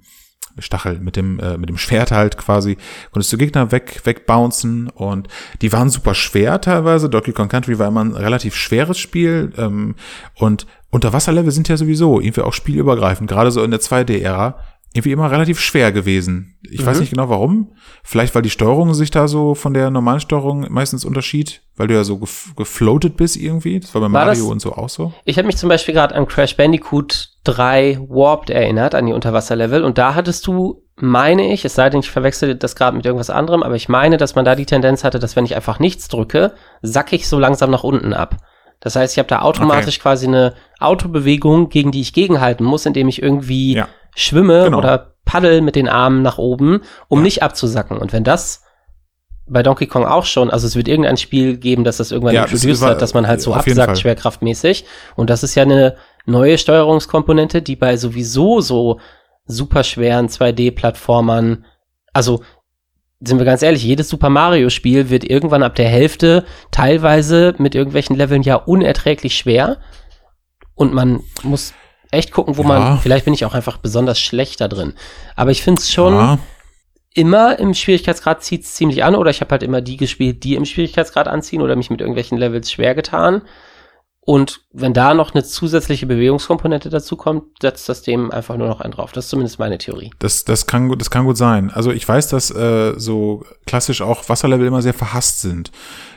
Stachel, 0.60 1.00
mit 1.00 1.16
dem, 1.16 1.40
äh, 1.40 1.58
mit 1.58 1.70
dem 1.70 1.78
Schwert 1.78 2.12
halt 2.12 2.38
quasi, 2.38 2.78
konntest 3.12 3.32
du 3.34 3.38
Gegner 3.38 3.72
weg, 3.72 4.02
wegbouncen 4.06 4.90
und 4.90 5.28
die 5.62 5.72
waren 5.74 5.90
super 5.90 6.14
schwer 6.14 6.62
teilweise. 6.62 7.10
Donkey 7.10 7.34
Kong 7.34 7.50
Country 7.50 7.78
war 7.78 7.88
immer 7.88 8.04
ein 8.04 8.16
relativ 8.16 8.56
schweres 8.56 8.98
Spiel 8.98 9.52
ähm, 9.58 9.96
und 10.36 10.66
Unterwasserlevel 10.92 11.52
sind 11.52 11.68
ja 11.68 11.76
sowieso 11.76 12.22
irgendwie 12.22 12.42
auch 12.42 12.54
spielübergreifend, 12.54 13.30
gerade 13.30 13.52
so 13.52 13.64
in 13.64 13.72
der 13.72 13.82
2D-Ära 13.82 14.58
irgendwie 14.96 15.12
immer 15.12 15.30
relativ 15.30 15.60
schwer 15.60 15.92
gewesen. 15.92 16.58
Ich 16.64 16.82
mhm. 16.82 16.86
weiß 16.86 17.02
nicht 17.02 17.10
genau 17.10 17.28
warum. 17.28 17.74
Vielleicht, 18.02 18.34
weil 18.34 18.44
die 18.44 18.50
Steuerung 18.50 18.94
sich 18.94 19.12
da 19.12 19.28
so 19.28 19.54
von 19.54 19.74
der 19.74 19.92
normalen 19.92 20.22
Steuerung 20.22 20.68
meistens 20.72 21.04
unterschied, 21.04 21.62
weil 21.76 21.88
du 21.88 21.96
ja 21.96 22.06
so 22.06 22.18
gef 22.18 22.56
gefloatet 22.56 23.18
bist 23.18 23.36
irgendwie. 23.36 23.82
Das 23.82 23.94
war 23.94 24.00
bei 24.00 24.06
war 24.06 24.26
Mario 24.26 24.44
das? 24.44 24.52
und 24.52 24.62
so 24.62 24.72
auch 24.72 24.88
so. 24.88 25.14
Ich 25.26 25.38
habe 25.38 25.48
mich 25.48 25.58
zum 25.58 25.68
Beispiel 25.68 25.94
gerade 25.94 26.16
an 26.16 26.28
Crash 26.28 26.56
Bandicoot 26.56 27.32
3 27.44 28.00
Warped 28.08 28.50
erinnert, 28.50 28.96
an 28.96 29.06
die 29.06 29.12
Unterwasserlevel. 29.12 29.84
Und 29.84 29.98
da 29.98 30.16
hattest 30.16 30.48
du, 30.48 30.82
meine 30.96 31.52
ich, 31.52 31.66
es 31.66 31.76
sei 31.76 31.90
denn, 31.90 32.00
ich 32.00 32.10
verwechsel 32.10 32.56
das 32.56 32.78
gerade 32.78 32.96
mit 32.96 33.06
irgendwas 33.06 33.30
anderem, 33.30 33.64
aber 33.64 33.76
ich 33.76 33.90
meine, 33.90 34.16
dass 34.16 34.36
man 34.36 34.46
da 34.46 34.56
die 34.56 34.66
Tendenz 34.66 35.04
hatte, 35.04 35.20
dass 35.20 35.36
wenn 35.36 35.44
ich 35.44 35.58
einfach 35.58 35.80
nichts 35.80 36.08
drücke, 36.08 36.54
sack 36.82 37.12
ich 37.12 37.28
so 37.28 37.38
langsam 37.38 37.70
nach 37.70 37.84
unten 37.84 38.14
ab. 38.14 38.38
Das 38.80 38.96
heißt, 38.96 39.14
ich 39.14 39.20
habe 39.20 39.28
da 39.28 39.42
automatisch 39.42 39.96
okay. 39.96 40.04
quasi 40.04 40.28
eine 40.28 40.54
Autobewegung, 40.80 41.68
gegen 41.68 41.92
die 41.92 42.02
ich 42.02 42.14
gegenhalten 42.14 42.64
muss, 42.64 42.86
indem 42.86 43.10
ich 43.10 43.22
irgendwie 43.22 43.74
ja 43.74 43.90
schwimme 44.16 44.66
genau. 44.66 44.80
oder 44.80 45.16
paddel 45.26 45.62
mit 45.62 45.76
den 45.76 45.90
Armen 45.90 46.22
nach 46.22 46.38
oben, 46.38 46.82
um 47.08 47.20
ja. 47.20 47.24
nicht 47.24 47.44
abzusacken. 47.44 47.98
Und 47.98 48.14
wenn 48.14 48.24
das 48.24 48.64
bei 49.48 49.62
Donkey 49.62 49.86
Kong 49.86 50.06
auch 50.06 50.26
schon, 50.26 50.50
also 50.50 50.66
es 50.66 50.76
wird 50.76 50.88
irgendein 50.88 51.18
Spiel 51.18 51.58
geben, 51.58 51.84
dass 51.84 51.98
das 51.98 52.12
irgendwann 52.12 52.34
ja, 52.34 52.46
introduced 52.46 52.84
hat, 52.84 53.02
dass 53.02 53.14
man 53.14 53.28
halt 53.28 53.42
so 53.42 53.54
absackt, 53.54 54.00
schwerkraftmäßig. 54.00 54.86
Und 55.16 55.30
das 55.30 55.44
ist 55.44 55.56
ja 55.56 55.64
eine 55.64 55.98
neue 56.26 56.58
Steuerungskomponente, 56.58 57.62
die 57.62 57.76
bei 57.76 57.98
sowieso 57.98 58.62
so 58.62 59.00
super 59.46 59.84
schweren 59.84 60.28
2D-Plattformern, 60.28 61.66
also 62.14 62.42
sind 63.20 63.38
wir 63.38 63.46
ganz 63.46 63.62
ehrlich, 63.62 63.84
jedes 63.84 64.10
Super 64.10 64.30
Mario-Spiel 64.30 65.10
wird 65.10 65.24
irgendwann 65.24 65.64
ab 65.64 65.76
der 65.76 65.88
Hälfte 65.88 66.46
teilweise 66.72 67.56
mit 67.58 67.76
irgendwelchen 67.76 68.16
Leveln 68.16 68.42
ja 68.42 68.56
unerträglich 68.56 69.38
schwer. 69.38 69.78
Und 70.74 70.94
man 70.94 71.22
muss 71.44 71.74
echt 72.16 72.32
gucken, 72.32 72.58
wo 72.58 72.64
ja. 72.64 72.68
man, 72.68 73.00
vielleicht 73.00 73.26
bin 73.26 73.34
ich 73.34 73.46
auch 73.46 73.54
einfach 73.54 73.78
besonders 73.78 74.20
schlecht 74.20 74.62
da 74.62 74.68
drin. 74.68 74.94
Aber 75.36 75.52
ich 75.52 75.62
finde 75.62 75.82
es 75.82 75.92
schon 75.92 76.14
ja. 76.14 76.40
immer 77.14 77.60
im 77.60 77.74
Schwierigkeitsgrad 77.74 78.44
zieht 78.44 78.64
es 78.64 78.74
ziemlich 78.74 79.04
an 79.04 79.16
oder 79.16 79.30
ich 79.30 79.42
habe 79.42 79.52
halt 79.52 79.64
immer 79.64 79.82
die 79.82 79.98
gespielt, 79.98 80.44
die 80.44 80.56
im 80.56 80.66
Schwierigkeitsgrad 80.66 81.28
anziehen 81.28 81.62
oder 81.62 81.76
mich 81.76 81.90
mit 81.90 82.02
irgendwelchen 82.02 82.38
Levels 82.38 82.72
schwer 82.72 82.96
getan. 82.96 83.42
Und 84.28 84.62
wenn 84.74 84.94
da 84.94 85.14
noch 85.14 85.36
eine 85.36 85.44
zusätzliche 85.44 86.08
Bewegungskomponente 86.08 86.90
dazu 86.90 87.16
kommt, 87.16 87.44
setzt 87.62 87.88
das 87.88 88.02
dem 88.02 88.32
einfach 88.32 88.58
nur 88.58 88.68
noch 88.68 88.82
einen 88.82 88.92
drauf. 88.92 89.12
Das 89.12 89.26
ist 89.26 89.30
zumindest 89.30 89.60
meine 89.60 89.78
Theorie. 89.78 90.10
Das, 90.18 90.44
das, 90.44 90.66
kann, 90.66 90.90
das 90.98 91.12
kann 91.12 91.26
gut 91.26 91.38
sein. 91.38 91.70
Also 91.70 91.92
ich 91.92 92.08
weiß, 92.08 92.30
dass 92.30 92.50
äh, 92.50 92.96
so 92.98 93.46
klassisch 93.68 94.02
auch 94.02 94.28
Wasserlevel 94.28 94.66
immer 94.66 94.82
sehr 94.82 94.96
verhasst 94.96 95.42
sind. 95.42 95.72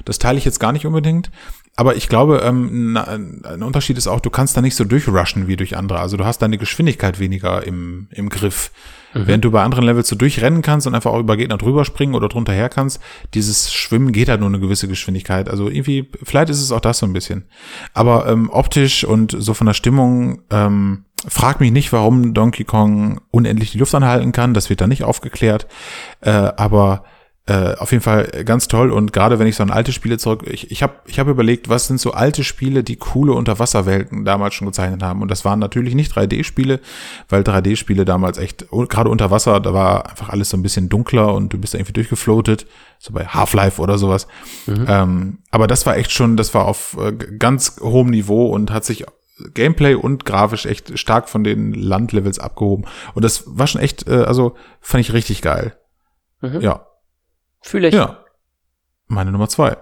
Das 0.07 0.19
teile 0.19 0.39
ich 0.39 0.47
jetzt 0.47 0.59
gar 0.59 0.73
nicht 0.73 0.87
unbedingt. 0.87 1.31
Aber 1.77 1.97
ich 1.97 2.09
glaube, 2.09 2.43
ähm, 2.45 2.97
ein 2.97 3.63
Unterschied 3.63 3.99
ist 3.99 4.09
auch, 4.09 4.21
du 4.21 4.31
kannst 4.31 4.57
da 4.57 4.61
nicht 4.61 4.75
so 4.75 4.85
durchrushen 4.85 5.47
wie 5.47 5.57
durch 5.57 5.77
andere. 5.77 6.01
Also 6.01 6.17
du 6.17 6.25
hast 6.25 6.43
deine 6.43 6.59
Geschwindigkeit 6.59 7.21
weniger 7.21 7.65
im, 7.67 8.09
im 8.11 8.29
Griff. 8.29 8.73
Mhm. 9.15 9.27
Während 9.27 9.45
du 9.45 9.51
bei 9.51 9.63
anderen 9.63 9.85
Levels 9.85 10.09
so 10.09 10.17
durchrennen 10.17 10.63
kannst 10.63 10.87
und 10.87 10.95
einfach 10.95 11.13
auch 11.13 11.21
über 11.21 11.37
Gegner 11.37 11.57
drüber 11.57 11.85
springen 11.85 12.15
oder 12.15 12.29
drunter 12.29 12.53
her 12.53 12.69
kannst, 12.69 13.01
dieses 13.35 13.73
Schwimmen 13.73 14.13
geht 14.13 14.29
halt 14.29 14.41
nur 14.41 14.49
eine 14.49 14.61
gewisse 14.61 14.89
Geschwindigkeit. 14.89 15.49
Also 15.49 15.69
irgendwie, 15.69 16.11
vielleicht 16.23 16.51
ist 16.51 16.61
es 16.61 16.73
auch 16.73 16.81
das 16.81 16.99
so 16.99 17.07
ein 17.07 17.13
bisschen. 17.13 17.45
Aber 17.95 18.27
ähm, 18.27 18.51
optisch 18.51 19.05
und 19.05 19.35
so 19.39 19.55
von 19.55 19.67
der 19.67 19.75
Stimmung, 19.75 20.43
ähm, 20.51 21.05
frag 21.27 21.61
mich 21.61 21.73
nicht, 21.73 21.93
warum 21.93 22.35
Donkey 22.35 22.65
Kong 22.65 23.21
unendlich 23.31 23.73
die 23.73 23.79
Luft 23.79 23.95
anhalten 23.95 24.33
kann. 24.33 24.55
Das 24.55 24.71
wird 24.71 24.81
da 24.81 24.87
nicht 24.87 25.05
aufgeklärt. 25.05 25.67
Äh, 26.21 26.31
aber 26.31 27.05
äh, 27.49 27.77
auf 27.79 27.93
jeden 27.93 28.05
Fall 28.05 28.27
ganz 28.45 28.69
toll 28.69 28.91
und 28.91 29.15
gerade 29.15 29.39
wenn 29.39 29.47
ich 29.47 29.57
so 29.57 29.63
an 29.63 29.71
alte 29.71 29.91
Spiele 29.93 30.19
zurück, 30.19 30.43
ich, 30.45 30.71
ich 30.71 30.83
habe 30.83 30.97
ich 31.07 31.19
hab 31.19 31.29
überlegt, 31.29 31.71
was 31.71 31.87
sind 31.87 31.99
so 31.99 32.11
alte 32.11 32.45
Spiele, 32.45 32.85
die 32.85 32.97
coole 32.97 33.33
Unterwasserwelten 33.33 34.27
damals 34.27 34.55
schon 34.55 34.67
gezeichnet 34.67 35.03
haben 35.03 35.23
und 35.23 35.31
das 35.31 35.47
waren 35.47 35.59
natürlich 35.59 35.95
nicht 35.95 36.13
3D-Spiele, 36.13 36.79
weil 37.31 37.41
3D-Spiele 37.41 38.05
damals 38.05 38.37
echt, 38.37 38.67
gerade 38.71 39.09
unter 39.09 39.31
Wasser, 39.31 39.61
da 39.61 39.73
war 39.73 40.11
einfach 40.11 40.29
alles 40.29 40.51
so 40.51 40.59
ein 40.59 40.63
bisschen 40.63 40.91
dunkler 40.91 41.33
und 41.33 41.51
du 41.51 41.59
bist 41.59 41.75
irgendwie 41.75 41.95
durchgefloatet, 41.95 42.67
so 42.99 43.15
bei 43.15 43.25
Half-Life 43.25 43.81
oder 43.81 43.97
sowas. 43.97 44.29
Mhm. 44.67 44.85
Ähm, 44.87 45.39
aber 45.51 45.67
das 45.67 45.87
war 45.87 45.97
echt 45.97 46.13
schon, 46.13 46.37
das 46.37 46.53
war 46.53 46.67
auf 46.67 46.99
äh, 47.01 47.13
ganz 47.13 47.81
hohem 47.81 48.11
Niveau 48.11 48.49
und 48.49 48.71
hat 48.71 48.85
sich 48.85 49.07
Gameplay 49.55 49.95
und 49.95 50.27
grafisch 50.27 50.67
echt 50.67 50.99
stark 50.99 51.31
von 51.31 51.45
den 51.45 51.73
Landlevels 51.73 52.41
abgehoben 52.41 52.85
und 53.15 53.25
das 53.25 53.45
war 53.47 53.67
schon 53.67 53.81
echt, 53.81 54.07
äh, 54.07 54.25
also 54.25 54.55
fand 54.83 55.01
ich 55.01 55.15
richtig 55.15 55.41
geil. 55.41 55.79
Mhm. 56.43 56.61
Ja, 56.61 56.88
Fühle 57.69 57.89
ich. 57.89 57.95
Ja. 57.95 58.25
Meine 59.09 59.31
Nummer 59.31 59.49
zwei. 59.49 59.77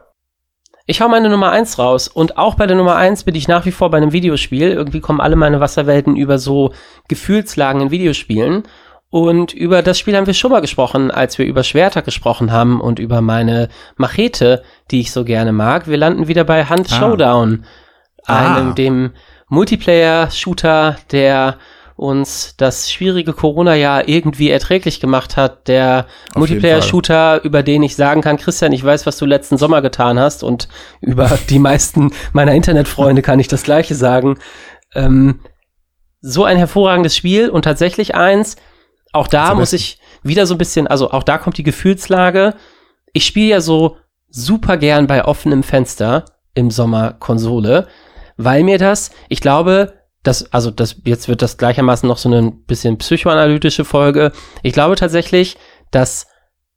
Ich 0.86 1.00
hau 1.00 1.08
meine 1.08 1.28
Nummer 1.28 1.50
eins 1.50 1.78
raus 1.78 2.08
und 2.08 2.36
auch 2.36 2.56
bei 2.56 2.66
der 2.66 2.76
Nummer 2.76 2.96
eins 2.96 3.22
bin 3.22 3.36
ich 3.36 3.46
nach 3.46 3.64
wie 3.64 3.70
vor 3.70 3.90
bei 3.90 3.96
einem 3.96 4.12
Videospiel. 4.12 4.70
Irgendwie 4.70 5.00
kommen 5.00 5.20
alle 5.20 5.36
meine 5.36 5.60
Wasserwelten 5.60 6.16
über 6.16 6.38
so 6.38 6.72
Gefühlslagen 7.08 7.80
in 7.82 7.90
Videospielen. 7.92 8.64
Und 9.08 9.52
über 9.52 9.82
das 9.82 10.00
Spiel 10.00 10.16
haben 10.16 10.26
wir 10.26 10.34
schon 10.34 10.50
mal 10.50 10.60
gesprochen, 10.60 11.12
als 11.12 11.38
wir 11.38 11.46
über 11.46 11.62
Schwerter 11.62 12.02
gesprochen 12.02 12.50
haben 12.50 12.80
und 12.80 12.98
über 12.98 13.20
meine 13.20 13.68
Machete, 13.96 14.64
die 14.90 15.00
ich 15.00 15.12
so 15.12 15.24
gerne 15.24 15.52
mag. 15.52 15.86
Wir 15.86 15.96
landen 15.96 16.26
wieder 16.26 16.42
bei 16.42 16.68
Hunt 16.68 16.92
ah. 16.92 16.98
Showdown, 16.98 17.64
ah. 18.26 18.56
einem 18.56 18.74
dem 18.74 19.12
Multiplayer-Shooter, 19.48 20.96
der 21.12 21.56
uns 21.96 22.54
das 22.58 22.90
schwierige 22.92 23.32
Corona-Jahr 23.32 24.06
irgendwie 24.06 24.50
erträglich 24.50 25.00
gemacht 25.00 25.36
hat. 25.38 25.66
Der 25.66 26.06
Multiplayer-Shooter, 26.34 27.42
über 27.42 27.62
den 27.62 27.82
ich 27.82 27.96
sagen 27.96 28.20
kann, 28.20 28.36
Christian, 28.36 28.72
ich 28.72 28.84
weiß, 28.84 29.06
was 29.06 29.16
du 29.16 29.24
letzten 29.24 29.56
Sommer 29.56 29.80
getan 29.80 30.18
hast 30.18 30.42
und 30.42 30.68
über 31.00 31.38
die 31.48 31.58
meisten 31.58 32.12
meiner 32.32 32.52
Internetfreunde 32.52 33.22
kann 33.22 33.40
ich 33.40 33.48
das 33.48 33.62
Gleiche 33.62 33.94
sagen. 33.94 34.38
Ähm, 34.94 35.40
so 36.20 36.44
ein 36.44 36.58
hervorragendes 36.58 37.16
Spiel 37.16 37.48
und 37.48 37.62
tatsächlich 37.62 38.14
eins, 38.14 38.56
auch 39.12 39.28
da 39.28 39.54
muss 39.54 39.72
ich 39.72 39.98
wieder 40.22 40.46
so 40.46 40.54
ein 40.54 40.58
bisschen, 40.58 40.86
also 40.86 41.10
auch 41.10 41.22
da 41.22 41.38
kommt 41.38 41.56
die 41.56 41.62
Gefühlslage. 41.62 42.54
Ich 43.12 43.24
spiele 43.24 43.48
ja 43.48 43.60
so 43.60 43.96
super 44.28 44.76
gern 44.76 45.06
bei 45.06 45.24
offenem 45.24 45.62
Fenster 45.62 46.26
im 46.52 46.70
Sommer 46.70 47.14
Konsole, 47.14 47.86
weil 48.36 48.64
mir 48.64 48.76
das, 48.76 49.10
ich 49.28 49.40
glaube, 49.40 49.94
das, 50.26 50.52
also 50.52 50.70
das, 50.70 50.96
jetzt 51.04 51.28
wird 51.28 51.42
das 51.42 51.56
gleichermaßen 51.56 52.08
noch 52.08 52.18
so 52.18 52.30
ein 52.32 52.64
bisschen 52.64 52.98
psychoanalytische 52.98 53.84
Folge. 53.84 54.32
Ich 54.62 54.72
glaube 54.72 54.96
tatsächlich, 54.96 55.56
dass 55.90 56.26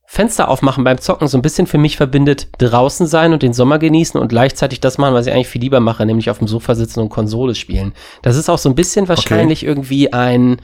Fenster 0.05 0.49
aufmachen 0.49 0.83
beim 0.83 0.97
Zocken 0.97 1.27
so 1.27 1.37
ein 1.37 1.43
bisschen 1.43 1.67
für 1.67 1.77
mich 1.77 1.95
verbindet, 1.95 2.47
draußen 2.57 3.05
sein 3.05 3.31
und 3.31 3.43
den 3.43 3.53
Sommer 3.53 3.77
genießen 3.77 4.19
und 4.19 4.27
gleichzeitig 4.27 4.79
das 4.79 4.97
machen, 4.97 5.13
was 5.13 5.27
ich 5.27 5.33
eigentlich 5.33 5.47
viel 5.47 5.61
lieber 5.61 5.79
mache, 5.79 6.05
nämlich 6.05 6.29
auf 6.31 6.39
dem 6.39 6.47
Sofa 6.47 6.73
sitzen 6.73 6.99
und 6.99 7.09
Konsole 7.09 7.53
spielen. 7.53 7.93
Das 8.23 8.35
ist 8.35 8.49
auch 8.49 8.57
so 8.57 8.69
ein 8.69 8.75
bisschen 8.75 9.07
wahrscheinlich 9.07 9.61
okay. 9.61 9.69
irgendwie 9.69 10.11
ein, 10.11 10.57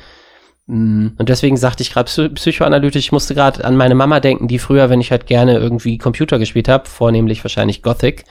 mm, 0.66 1.10
und 1.20 1.30
deswegen 1.30 1.58
sagte 1.58 1.84
ich 1.84 1.94
gerade 1.94 2.30
psychoanalytisch, 2.30 3.06
ich 3.06 3.12
musste 3.12 3.36
gerade 3.36 3.64
an 3.64 3.78
meine 3.78 3.94
Mama 3.94 4.20
denken, 4.20 4.48
die 4.48 4.58
früher, 4.58 4.90
wenn 4.90 5.02
ich 5.02 5.12
halt 5.12 5.28
gerne 5.28 5.60
irgendwie 5.60 6.00
Computer 6.00 6.40
gespielt 6.40 6.68
habe, 6.68 6.90
vornehmlich 6.90 7.44
wahrscheinlich 7.44 7.84
Gothic, 7.84 8.26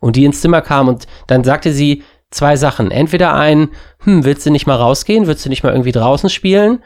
und 0.00 0.16
die 0.16 0.26
ins 0.26 0.42
Zimmer 0.42 0.60
kam 0.60 0.88
und 0.88 1.06
dann 1.26 1.44
sagte 1.44 1.72
sie, 1.72 2.02
zwei 2.30 2.56
Sachen. 2.56 2.90
Entweder 2.90 3.34
ein, 3.34 3.70
hm, 4.00 4.24
willst 4.24 4.44
du 4.46 4.50
nicht 4.50 4.66
mal 4.66 4.76
rausgehen? 4.76 5.26
Willst 5.26 5.44
du 5.44 5.48
nicht 5.48 5.62
mal 5.62 5.72
irgendwie 5.72 5.92
draußen 5.92 6.28
spielen? 6.28 6.82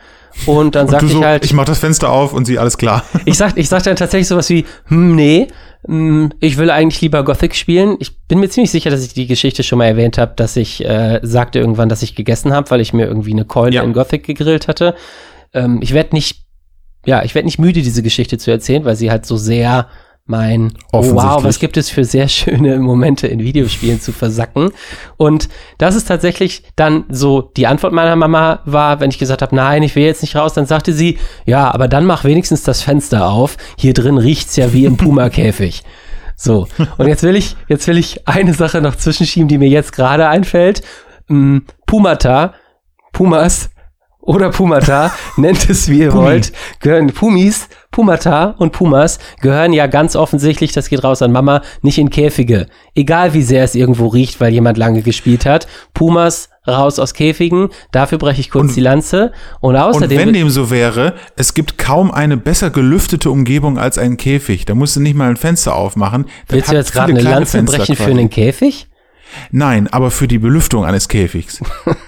Und 0.47 0.75
dann 0.75 0.89
sag 0.89 1.03
ich 1.03 1.13
so, 1.13 1.25
halt. 1.25 1.45
Ich 1.45 1.53
mach 1.53 1.65
das 1.65 1.79
Fenster 1.79 2.11
auf 2.11 2.33
und 2.33 2.47
sie 2.47 2.59
alles 2.59 2.79
klar. 2.79 3.05
Ich 3.25 3.37
sag, 3.37 3.57
ich 3.57 3.69
sag 3.69 3.83
dann 3.83 3.97
tatsächlich 3.97 4.29
sowas 4.29 4.49
wie, 4.51 4.65
hm, 4.87 5.15
nee, 5.15 5.49
hm, 5.87 6.33
ich 6.41 6.57
will 6.59 6.71
eigentlich 6.71 7.01
lieber 7.01 7.25
Gothic 7.25 7.55
spielen. 7.55 7.97
Ich 7.99 8.21
bin 8.27 8.39
mir 8.41 8.49
ziemlich 8.49 8.71
sicher, 8.71 8.91
dass 8.91 9.05
ich 9.05 9.15
die 9.15 9.27
Geschichte 9.27 9.63
schon 9.63 9.79
mal 9.79 9.87
erwähnt 9.87 10.17
habe, 10.17 10.33
dass 10.37 10.57
ich 10.57 10.85
äh, 10.85 11.21
sagte 11.23 11.59
irgendwann, 11.59 11.89
dass 11.89 12.03
ich 12.03 12.15
gegessen 12.15 12.53
habe, 12.53 12.71
weil 12.71 12.81
ich 12.81 12.93
mir 12.93 13.07
irgendwie 13.07 13.33
eine 13.33 13.45
Keule 13.45 13.75
ja. 13.75 13.83
in 13.83 13.93
Gothic 13.93 14.25
gegrillt 14.25 14.69
hatte. 14.69 14.95
Ähm, 15.53 15.81
ich 15.83 15.93
werde 15.93 16.15
nicht, 16.15 16.45
ja, 17.05 17.25
ich 17.25 17.35
werde 17.35 17.47
nicht 17.47 17.59
müde, 17.59 17.83
diese 17.83 18.03
Geschichte 18.03 18.39
zu 18.39 18.51
erzählen, 18.51 18.85
weil 18.85 18.97
sie 18.97 19.11
halt 19.11 19.27
so 19.27 19.37
sehr 19.37 19.89
mein 20.25 20.73
oh 20.93 21.15
wow, 21.15 21.43
was 21.43 21.59
gibt 21.59 21.77
es 21.77 21.91
für 21.91 22.05
sehr 22.05 22.29
schöne 22.29 22.79
Momente 22.79 23.27
in 23.27 23.41
Videospielen 23.41 24.01
zu 24.01 24.13
versacken. 24.13 24.71
Und 25.17 25.49
das 25.79 25.97
ist 25.97 26.09
tatsächlich 26.09 26.63
dann 26.77 27.05
so, 27.09 27.43
die 27.43 27.67
Antwort 27.67 27.93
meiner 27.93 28.17
Mama 28.17 28.61
war, 28.65 29.01
wenn 29.01 29.11
ich 29.11 29.19
gesagt 29.19 29.43
habe, 29.43 29.55
nein, 29.55 29.83
ich 29.83 29.97
will 29.97 30.05
jetzt 30.05 30.23
nicht 30.23 30.37
raus, 30.37 30.55
dann 30.55 30.67
sagte 30.67 30.93
sie, 30.93 31.19
ja, 31.45 31.73
aber 31.73 31.89
dann 31.89 32.07
mach 32.07 32.25
wenigstens 32.25 32.63
das 32.63 32.83
Fenster 32.83 33.29
auf. 33.29 33.57
Hier 33.77 33.95
drin 33.95 34.19
riecht's 34.19 34.57
ja 34.57 34.73
wie 34.73 34.85
im 34.85 34.97
Puma-Käfig. 34.97 35.83
So, 36.35 36.67
und 36.99 37.07
jetzt 37.07 37.23
will 37.23 37.37
ich, 37.37 37.57
jetzt 37.69 37.87
will 37.87 37.99
ich 37.99 38.27
eine 38.27 38.53
Sache 38.53 38.81
noch 38.81 38.97
zwischenschieben, 38.97 39.47
die 39.47 39.59
mir 39.59 39.69
jetzt 39.69 39.93
gerade 39.93 40.27
einfällt. 40.27 40.83
Mm, 41.29 41.59
Pumata, 41.87 42.55
Pumas 43.13 43.71
oder 44.21 44.51
Pumata, 44.51 45.13
nennt 45.37 45.71
es 45.71 45.89
wie 45.89 46.01
ihr 46.01 46.11
Pumi. 46.11 46.25
wollt, 46.25 46.53
gehören 46.81 47.13
Pumis, 47.13 47.69
Pumata 47.93 48.55
und 48.59 48.73
Pumas 48.73 49.19
gehören 49.41 49.73
ja 49.73 49.87
ganz 49.87 50.17
offensichtlich, 50.17 50.73
das 50.73 50.89
geht 50.89 51.05
raus 51.05 51.23
an 51.23 51.31
Mama, 51.31 51.63
nicht 51.83 51.99
in 51.99 52.11
Käfige. 52.11 52.67
Egal 52.95 53.35
wie 53.35 53.43
sehr 53.43 53.63
es 53.63 53.75
irgendwo 53.75 54.09
riecht, 54.09 54.41
weil 54.41 54.53
jemand 54.53 54.79
lange 54.79 55.03
gespielt 55.03 55.47
hat. 55.47 55.69
Pumas 55.95 56.49
raus 56.67 56.99
aus 56.99 57.15
Käfigen, 57.15 57.69
dafür 57.91 58.19
breche 58.19 58.41
ich 58.41 58.51
kurz 58.51 58.69
und, 58.69 58.77
die 58.77 58.81
Lanze. 58.81 59.33
Und 59.61 59.77
außerdem. 59.77 60.19
Und 60.19 60.27
wenn 60.27 60.33
dem 60.33 60.51
so 60.51 60.71
wäre, 60.71 61.15
es 61.37 61.55
gibt 61.55 61.79
kaum 61.79 62.11
eine 62.11 62.37
besser 62.37 62.71
gelüftete 62.71 63.31
Umgebung 63.31 63.79
als 63.79 63.99
ein 63.99 64.17
Käfig. 64.17 64.65
Da 64.65 64.75
musst 64.75 64.97
du 64.97 65.01
nicht 65.01 65.15
mal 65.15 65.29
ein 65.29 65.37
Fenster 65.37 65.75
aufmachen. 65.75 66.27
Das 66.47 66.57
Willst 66.57 66.73
du 66.73 66.77
jetzt 66.77 66.93
gerade 66.93 67.13
eine 67.13 67.21
Lanze 67.21 67.59
Fenster 67.59 67.79
brechen 67.79 67.97
quasi. 67.97 68.11
für 68.11 68.11
einen 68.11 68.31
Käfig? 68.31 68.89
Nein, 69.51 69.89
aber 69.91 70.11
für 70.11 70.29
die 70.29 70.39
Belüftung 70.39 70.85
eines 70.85 71.09
Käfigs. 71.09 71.61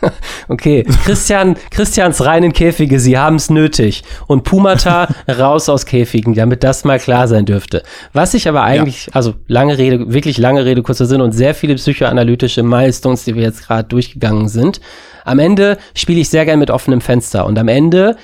okay, 0.48 0.84
Christian, 1.04 1.56
Christians 1.70 2.24
reinen 2.24 2.52
Käfige, 2.52 2.98
sie 3.00 3.18
haben 3.18 3.36
es 3.36 3.50
nötig. 3.50 4.04
Und 4.26 4.44
Pumata 4.44 5.08
raus 5.38 5.68
aus 5.68 5.86
Käfigen, 5.86 6.34
damit 6.34 6.64
das 6.64 6.84
mal 6.84 6.98
klar 6.98 7.28
sein 7.28 7.44
dürfte. 7.46 7.82
Was 8.12 8.34
ich 8.34 8.48
aber 8.48 8.62
eigentlich, 8.62 9.06
ja. 9.06 9.12
also 9.14 9.34
lange 9.46 9.78
Rede, 9.78 10.12
wirklich 10.12 10.38
lange 10.38 10.64
Rede, 10.64 10.82
kurzer 10.82 11.06
Sinn 11.06 11.20
und 11.20 11.32
sehr 11.32 11.54
viele 11.54 11.74
psychoanalytische 11.74 12.62
Milestones, 12.62 13.24
die 13.24 13.34
wir 13.34 13.42
jetzt 13.42 13.66
gerade 13.66 13.88
durchgegangen 13.88 14.48
sind. 14.48 14.80
Am 15.24 15.38
Ende 15.38 15.78
spiele 15.94 16.20
ich 16.20 16.28
sehr 16.28 16.44
gern 16.44 16.58
mit 16.58 16.70
offenem 16.70 17.00
Fenster 17.00 17.46
und 17.46 17.58
am 17.58 17.68
Ende 17.68 18.16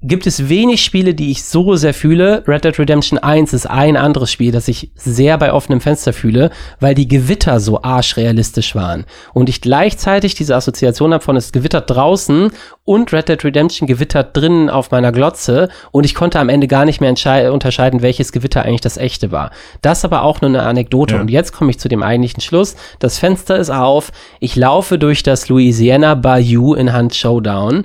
gibt 0.00 0.28
es 0.28 0.48
wenig 0.48 0.84
Spiele, 0.84 1.12
die 1.12 1.32
ich 1.32 1.42
so 1.42 1.74
sehr 1.74 1.92
fühle. 1.92 2.44
Red 2.46 2.64
Dead 2.64 2.78
Redemption 2.78 3.18
1 3.18 3.52
ist 3.52 3.66
ein 3.66 3.96
anderes 3.96 4.30
Spiel, 4.30 4.52
das 4.52 4.68
ich 4.68 4.92
sehr 4.94 5.36
bei 5.38 5.52
offenem 5.52 5.80
Fenster 5.80 6.12
fühle, 6.12 6.50
weil 6.78 6.94
die 6.94 7.08
Gewitter 7.08 7.58
so 7.58 7.82
arschrealistisch 7.82 8.76
waren. 8.76 9.06
Und 9.34 9.48
ich 9.48 9.60
gleichzeitig 9.60 10.36
diese 10.36 10.54
Assoziation 10.54 11.12
habe 11.12 11.24
von 11.24 11.36
es 11.36 11.50
gewittert 11.50 11.90
draußen 11.90 12.50
und 12.84 13.12
Red 13.12 13.28
Dead 13.28 13.44
Redemption 13.44 13.88
gewittert 13.88 14.36
drinnen 14.36 14.70
auf 14.70 14.92
meiner 14.92 15.10
Glotze 15.10 15.68
und 15.90 16.04
ich 16.04 16.14
konnte 16.14 16.38
am 16.38 16.48
Ende 16.48 16.68
gar 16.68 16.84
nicht 16.84 17.00
mehr 17.00 17.10
unterscheiden, 17.52 18.00
welches 18.00 18.30
Gewitter 18.30 18.62
eigentlich 18.62 18.80
das 18.80 18.98
echte 18.98 19.32
war. 19.32 19.50
Das 19.82 20.04
aber 20.04 20.22
auch 20.22 20.40
nur 20.40 20.50
eine 20.50 20.62
Anekdote. 20.62 21.16
Ja. 21.16 21.20
Und 21.20 21.28
jetzt 21.28 21.52
komme 21.52 21.70
ich 21.70 21.80
zu 21.80 21.88
dem 21.88 22.04
eigentlichen 22.04 22.40
Schluss. 22.40 22.76
Das 23.00 23.18
Fenster 23.18 23.56
ist 23.56 23.70
auf. 23.70 24.12
Ich 24.38 24.54
laufe 24.54 24.96
durch 24.96 25.24
das 25.24 25.48
Louisiana 25.48 26.14
Bayou 26.14 26.74
in 26.74 26.96
Hunt 26.96 27.16
Showdown 27.16 27.84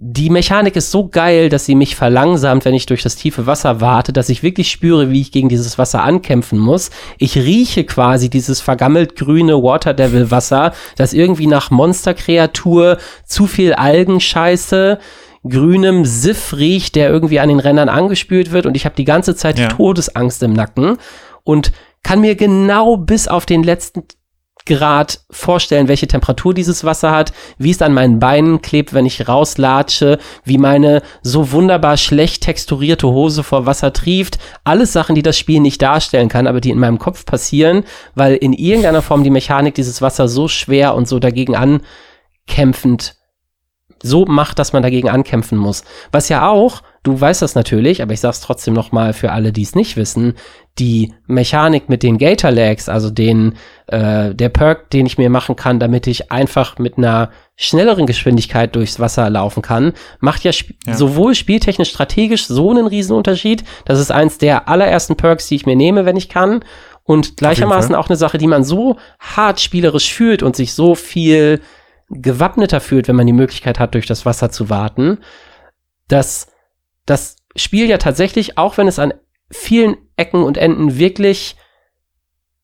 die 0.00 0.30
Mechanik 0.30 0.76
ist 0.76 0.92
so 0.92 1.08
geil, 1.08 1.48
dass 1.48 1.66
sie 1.66 1.74
mich 1.74 1.96
verlangsamt, 1.96 2.64
wenn 2.64 2.72
ich 2.72 2.86
durch 2.86 3.02
das 3.02 3.16
tiefe 3.16 3.48
Wasser 3.48 3.80
warte, 3.80 4.12
dass 4.12 4.28
ich 4.28 4.44
wirklich 4.44 4.70
spüre, 4.70 5.10
wie 5.10 5.20
ich 5.20 5.32
gegen 5.32 5.48
dieses 5.48 5.76
Wasser 5.76 6.04
ankämpfen 6.04 6.56
muss. 6.56 6.90
Ich 7.18 7.36
rieche 7.36 7.82
quasi 7.82 8.30
dieses 8.30 8.60
vergammelt 8.60 9.16
grüne 9.16 9.60
Water 9.60 9.94
Devil 9.94 10.30
Wasser, 10.30 10.72
das 10.96 11.12
irgendwie 11.14 11.48
nach 11.48 11.72
Monsterkreatur, 11.72 12.98
zu 13.26 13.48
viel 13.48 13.72
Algenscheiße, 13.72 15.00
grünem 15.42 16.04
Siff 16.04 16.54
riecht, 16.56 16.94
der 16.94 17.10
irgendwie 17.10 17.40
an 17.40 17.48
den 17.48 17.58
Rändern 17.58 17.88
angespült 17.88 18.52
wird 18.52 18.66
und 18.66 18.76
ich 18.76 18.84
habe 18.84 18.94
die 18.94 19.04
ganze 19.04 19.34
Zeit 19.34 19.58
ja. 19.58 19.66
die 19.66 19.74
Todesangst 19.74 20.40
im 20.44 20.52
Nacken 20.52 20.98
und 21.42 21.72
kann 22.04 22.20
mir 22.20 22.36
genau 22.36 22.96
bis 22.96 23.26
auf 23.26 23.46
den 23.46 23.64
letzten 23.64 24.04
Grad 24.68 25.20
vorstellen, 25.30 25.88
welche 25.88 26.06
Temperatur 26.06 26.54
dieses 26.54 26.84
Wasser 26.84 27.10
hat, 27.10 27.32
wie 27.58 27.72
es 27.72 27.82
an 27.82 27.92
meinen 27.92 28.20
Beinen 28.20 28.62
klebt, 28.62 28.94
wenn 28.94 29.06
ich 29.06 29.26
rauslatsche, 29.26 30.18
wie 30.44 30.58
meine 30.58 31.02
so 31.22 31.50
wunderbar 31.50 31.96
schlecht 31.96 32.44
texturierte 32.44 33.08
Hose 33.08 33.42
vor 33.42 33.66
Wasser 33.66 33.92
trieft. 33.92 34.38
Alles 34.62 34.92
Sachen, 34.92 35.16
die 35.16 35.22
das 35.22 35.36
Spiel 35.36 35.58
nicht 35.58 35.82
darstellen 35.82 36.28
kann, 36.28 36.46
aber 36.46 36.60
die 36.60 36.70
in 36.70 36.78
meinem 36.78 37.00
Kopf 37.00 37.24
passieren, 37.24 37.82
weil 38.14 38.36
in 38.36 38.52
irgendeiner 38.52 39.02
Form 39.02 39.24
die 39.24 39.30
Mechanik 39.30 39.74
dieses 39.74 40.00
Wasser 40.00 40.28
so 40.28 40.46
schwer 40.46 40.94
und 40.94 41.08
so 41.08 41.18
dagegen 41.18 41.56
ankämpfend 41.56 43.16
so 44.02 44.24
macht, 44.26 44.58
dass 44.58 44.72
man 44.72 44.82
dagegen 44.82 45.08
ankämpfen 45.08 45.58
muss. 45.58 45.82
Was 46.12 46.28
ja 46.28 46.48
auch 46.48 46.82
du 47.02 47.20
weißt 47.20 47.42
das 47.42 47.54
natürlich, 47.54 48.02
aber 48.02 48.12
ich 48.12 48.20
sag's 48.20 48.40
trotzdem 48.40 48.74
noch 48.74 48.92
mal 48.92 49.12
für 49.12 49.32
alle, 49.32 49.52
die 49.52 49.62
es 49.62 49.74
nicht 49.74 49.96
wissen, 49.96 50.34
die 50.78 51.12
Mechanik 51.26 51.88
mit 51.88 52.02
den 52.02 52.18
Gator 52.18 52.50
Legs, 52.50 52.88
also 52.88 53.10
den 53.10 53.54
äh, 53.86 54.34
der 54.34 54.48
Perk, 54.48 54.90
den 54.90 55.06
ich 55.06 55.18
mir 55.18 55.30
machen 55.30 55.56
kann, 55.56 55.80
damit 55.80 56.06
ich 56.06 56.30
einfach 56.30 56.78
mit 56.78 56.98
einer 56.98 57.30
schnelleren 57.56 58.06
Geschwindigkeit 58.06 58.76
durchs 58.76 59.00
Wasser 59.00 59.28
laufen 59.30 59.62
kann, 59.62 59.92
macht 60.20 60.44
ja, 60.44 60.50
sp 60.54 60.78
ja. 60.86 60.94
sowohl 60.94 61.34
spieltechnisch 61.34 61.90
strategisch 61.90 62.46
so 62.46 62.70
einen 62.70 62.86
Riesenunterschied. 62.86 63.64
Das 63.84 63.98
ist 63.98 64.12
eins 64.12 64.38
der 64.38 64.68
allerersten 64.68 65.16
Perks, 65.16 65.48
die 65.48 65.56
ich 65.56 65.66
mir 65.66 65.76
nehme, 65.76 66.04
wenn 66.04 66.16
ich 66.16 66.28
kann. 66.28 66.64
Und 67.02 67.38
gleichermaßen 67.38 67.94
auch 67.94 68.08
eine 68.08 68.16
Sache, 68.16 68.36
die 68.36 68.46
man 68.46 68.64
so 68.64 68.98
hart 69.18 69.60
spielerisch 69.60 70.12
fühlt 70.12 70.42
und 70.42 70.54
sich 70.54 70.74
so 70.74 70.94
viel 70.94 71.62
gewappneter 72.10 72.80
fühlt, 72.80 73.08
wenn 73.08 73.16
man 73.16 73.26
die 73.26 73.32
Möglichkeit 73.32 73.78
hat, 73.78 73.94
durch 73.94 74.06
das 74.06 74.26
Wasser 74.26 74.50
zu 74.50 74.68
warten, 74.68 75.18
dass 76.08 76.48
das 77.08 77.36
Spiel 77.56 77.88
ja 77.88 77.98
tatsächlich, 77.98 78.58
auch 78.58 78.76
wenn 78.76 78.88
es 78.88 78.98
an 78.98 79.14
vielen 79.50 79.96
Ecken 80.16 80.42
und 80.42 80.58
Enden 80.58 80.98
wirklich 80.98 81.56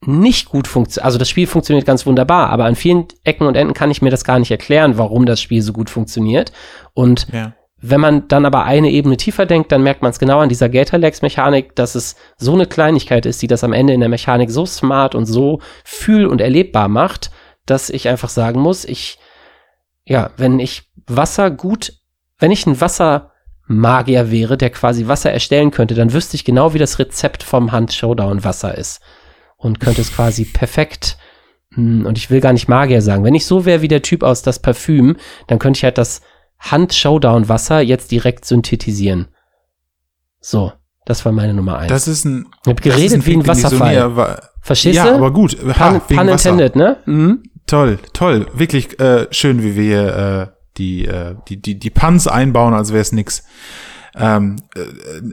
nicht 0.06 0.48
gut 0.50 0.68
funktioniert, 0.68 1.06
also 1.06 1.18
das 1.18 1.30
Spiel 1.30 1.46
funktioniert 1.46 1.86
ganz 1.86 2.04
wunderbar, 2.04 2.50
aber 2.50 2.66
an 2.66 2.76
vielen 2.76 3.06
Ecken 3.24 3.46
und 3.46 3.56
Enden 3.56 3.72
kann 3.72 3.90
ich 3.90 4.02
mir 4.02 4.10
das 4.10 4.24
gar 4.24 4.38
nicht 4.38 4.50
erklären, 4.50 4.98
warum 4.98 5.24
das 5.24 5.40
Spiel 5.40 5.62
so 5.62 5.72
gut 5.72 5.88
funktioniert. 5.88 6.52
Und 6.92 7.26
ja. 7.32 7.54
wenn 7.78 8.00
man 8.00 8.28
dann 8.28 8.44
aber 8.44 8.64
eine 8.64 8.90
Ebene 8.90 9.16
tiefer 9.16 9.46
denkt, 9.46 9.72
dann 9.72 9.82
merkt 9.82 10.02
man 10.02 10.10
es 10.10 10.18
genau 10.18 10.40
an 10.40 10.50
dieser 10.50 10.68
Gatorlex-Mechanik, 10.68 11.74
dass 11.74 11.94
es 11.94 12.16
so 12.36 12.52
eine 12.52 12.66
Kleinigkeit 12.66 13.24
ist, 13.24 13.40
die 13.40 13.46
das 13.46 13.64
am 13.64 13.72
Ende 13.72 13.94
in 13.94 14.00
der 14.00 14.10
Mechanik 14.10 14.50
so 14.50 14.66
smart 14.66 15.14
und 15.14 15.24
so 15.24 15.60
fühl- 15.84 16.26
und 16.26 16.42
erlebbar 16.42 16.88
macht, 16.88 17.30
dass 17.64 17.88
ich 17.88 18.08
einfach 18.08 18.28
sagen 18.28 18.60
muss, 18.60 18.84
ich, 18.84 19.18
ja, 20.04 20.32
wenn 20.36 20.58
ich 20.58 20.82
Wasser 21.06 21.50
gut, 21.50 21.94
wenn 22.38 22.50
ich 22.50 22.66
ein 22.66 22.82
Wasser 22.82 23.30
Magier 23.66 24.30
wäre, 24.30 24.56
der 24.56 24.70
quasi 24.70 25.08
Wasser 25.08 25.32
erstellen 25.32 25.70
könnte, 25.70 25.94
dann 25.94 26.12
wüsste 26.12 26.36
ich 26.36 26.44
genau, 26.44 26.74
wie 26.74 26.78
das 26.78 26.98
Rezept 26.98 27.42
vom 27.42 27.72
Hand 27.72 27.92
Showdown 27.92 28.44
Wasser 28.44 28.76
ist. 28.76 29.00
Und 29.56 29.80
könnte 29.80 30.02
es 30.02 30.12
quasi 30.14 30.44
perfekt, 30.44 31.16
hm, 31.74 32.04
und 32.04 32.18
ich 32.18 32.30
will 32.30 32.40
gar 32.40 32.52
nicht 32.52 32.68
Magier 32.68 33.00
sagen, 33.00 33.24
wenn 33.24 33.34
ich 33.34 33.46
so 33.46 33.64
wäre 33.64 33.80
wie 33.80 33.88
der 33.88 34.02
Typ 34.02 34.22
aus 34.22 34.42
das 34.42 34.58
Parfüm, 34.58 35.16
dann 35.46 35.58
könnte 35.58 35.78
ich 35.78 35.84
halt 35.84 35.98
das 35.98 36.20
Hand 36.58 36.94
Showdown 36.94 37.48
Wasser 37.48 37.80
jetzt 37.80 38.10
direkt 38.10 38.44
synthetisieren. 38.44 39.28
So, 40.40 40.72
das 41.06 41.24
war 41.24 41.32
meine 41.32 41.54
Nummer 41.54 41.78
eins. 41.78 41.88
Das 41.88 42.08
ist 42.08 42.24
ein. 42.24 42.46
Ich 42.64 42.70
hab 42.70 42.82
geredet 42.82 43.18
ein 43.18 43.26
wie 43.26 43.34
ein 43.34 43.46
Wasserfall. 43.46 44.40
Verstehst 44.60 44.98
du? 44.98 45.08
Ja, 45.08 45.14
aber 45.14 45.32
gut. 45.32 45.56
Ha, 45.78 45.98
pun, 45.98 46.16
pun 46.16 46.28
intended, 46.28 46.76
ne? 46.76 46.96
Mhm. 47.06 47.42
Toll, 47.66 47.98
toll. 48.12 48.46
Wirklich 48.54 48.98
äh, 49.00 49.26
schön, 49.30 49.62
wie 49.62 49.76
wir 49.76 50.50
äh, 50.50 50.53
die, 50.76 51.06
äh, 51.06 51.36
die, 51.48 51.60
die, 51.60 51.78
die 51.78 51.90
Puns 51.90 52.26
einbauen, 52.26 52.74
als 52.74 52.90
wäre 52.90 53.02
es 53.02 53.12
nix. 53.12 53.44
Ähm, 54.16 54.56
äh, 54.74 55.32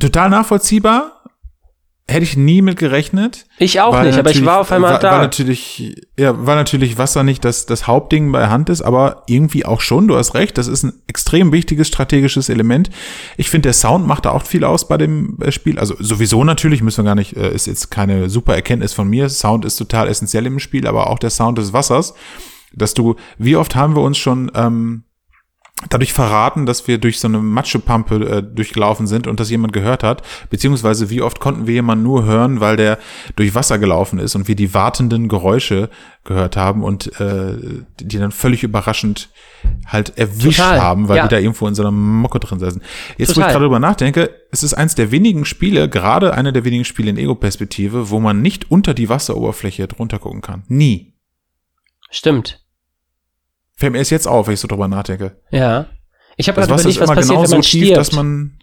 total 0.00 0.30
nachvollziehbar. 0.30 1.18
Hätte 2.08 2.24
ich 2.24 2.36
nie 2.36 2.62
mit 2.62 2.78
gerechnet. 2.78 3.46
Ich 3.58 3.80
auch 3.80 4.02
nicht, 4.02 4.18
aber 4.18 4.32
ich 4.32 4.44
war 4.44 4.58
auf 4.58 4.72
einmal 4.72 4.94
war, 4.94 4.98
da. 4.98 5.12
War 5.12 5.18
natürlich, 5.20 6.02
ja, 6.18 6.46
war 6.46 6.56
natürlich 6.56 6.98
Wasser 6.98 7.22
nicht 7.22 7.44
das, 7.44 7.64
das 7.64 7.86
Hauptding 7.86 8.32
bei 8.32 8.48
Hand 8.48 8.68
ist, 8.70 8.82
aber 8.82 9.22
irgendwie 9.28 9.64
auch 9.64 9.80
schon, 9.80 10.08
du 10.08 10.16
hast 10.16 10.34
recht, 10.34 10.58
das 10.58 10.66
ist 10.66 10.82
ein 10.82 10.94
extrem 11.06 11.52
wichtiges 11.52 11.86
strategisches 11.86 12.48
Element. 12.48 12.90
Ich 13.36 13.48
finde, 13.50 13.68
der 13.68 13.72
Sound 13.72 14.06
macht 14.06 14.24
da 14.24 14.32
auch 14.32 14.42
viel 14.42 14.64
aus 14.64 14.88
bei 14.88 14.98
dem 14.98 15.38
äh, 15.40 15.52
Spiel. 15.52 15.78
Also 15.78 15.94
sowieso 16.00 16.42
natürlich, 16.42 16.82
müssen 16.82 17.04
wir 17.04 17.08
gar 17.08 17.14
nicht, 17.14 17.36
äh, 17.36 17.54
ist 17.54 17.68
jetzt 17.68 17.90
keine 17.90 18.28
super 18.28 18.56
Erkenntnis 18.56 18.92
von 18.92 19.08
mir. 19.08 19.28
Sound 19.28 19.64
ist 19.64 19.76
total 19.76 20.08
essentiell 20.08 20.44
im 20.46 20.58
Spiel, 20.58 20.88
aber 20.88 21.08
auch 21.08 21.20
der 21.20 21.30
Sound 21.30 21.56
des 21.56 21.72
Wassers 21.72 22.14
dass 22.74 22.94
du, 22.94 23.16
wie 23.38 23.56
oft 23.56 23.74
haben 23.74 23.96
wir 23.96 24.02
uns 24.02 24.18
schon 24.18 24.50
ähm, 24.54 25.04
dadurch 25.88 26.12
verraten, 26.12 26.66
dass 26.66 26.86
wir 26.86 26.98
durch 26.98 27.18
so 27.18 27.28
eine 27.28 27.38
Matschepampe 27.38 28.14
äh, 28.14 28.42
durchgelaufen 28.42 29.06
sind 29.06 29.26
und 29.26 29.40
das 29.40 29.50
jemand 29.50 29.72
gehört 29.72 30.02
hat, 30.02 30.22
beziehungsweise 30.50 31.10
wie 31.10 31.22
oft 31.22 31.40
konnten 31.40 31.66
wir 31.66 31.74
jemanden 31.74 32.04
nur 32.04 32.24
hören, 32.24 32.60
weil 32.60 32.76
der 32.76 32.98
durch 33.36 33.54
Wasser 33.54 33.78
gelaufen 33.78 34.18
ist 34.18 34.34
und 34.34 34.48
wir 34.48 34.54
die 34.54 34.74
wartenden 34.74 35.28
Geräusche 35.28 35.90
gehört 36.24 36.56
haben 36.56 36.84
und 36.84 37.18
äh, 37.20 37.84
die 38.00 38.18
dann 38.18 38.30
völlig 38.30 38.62
überraschend 38.62 39.30
halt 39.86 40.16
erwischt 40.18 40.58
Total. 40.58 40.80
haben, 40.80 41.08
weil 41.08 41.16
ja. 41.16 41.22
die 41.24 41.30
da 41.30 41.38
irgendwo 41.38 41.66
in 41.66 41.74
so 41.74 41.82
einer 41.82 41.90
Mocke 41.90 42.38
drin 42.38 42.58
saßen. 42.58 42.80
Jetzt, 43.16 43.28
Total. 43.28 43.44
wo 43.44 43.46
ich 43.46 43.52
gerade 43.52 43.64
drüber 43.64 43.78
nachdenke, 43.80 44.30
es 44.50 44.62
ist 44.62 44.74
eins 44.74 44.94
der 44.94 45.10
wenigen 45.10 45.44
Spiele, 45.44 45.88
gerade 45.88 46.34
einer 46.34 46.52
der 46.52 46.64
wenigen 46.64 46.84
Spiele 46.84 47.10
in 47.10 47.18
Ego-Perspektive, 47.18 48.10
wo 48.10 48.20
man 48.20 48.40
nicht 48.40 48.70
unter 48.70 48.94
die 48.94 49.08
Wasseroberfläche 49.08 49.88
drunter 49.88 50.18
gucken 50.18 50.42
kann. 50.42 50.62
Nie. 50.68 51.14
Stimmt. 52.10 52.61
Fällt 53.82 53.94
mir 53.94 53.98
erst 53.98 54.12
jetzt 54.12 54.28
auf, 54.28 54.46
wenn 54.46 54.54
ich 54.54 54.60
so 54.60 54.68
drüber 54.68 54.86
nachdenke. 54.86 55.38
Ja. 55.50 55.86
Ich 56.36 56.46
habe 56.46 56.60
gerade 56.60 56.72
überlegt, 56.72 57.00
was 57.00 57.10
passiert, 57.10 57.26
genau 57.26 57.42
wenn 57.42 57.50
man 57.50 57.62
so 57.62 57.68
tief, 57.68 57.82
stirbt. 57.82 57.96
dass 57.96 58.12
man 58.12 58.58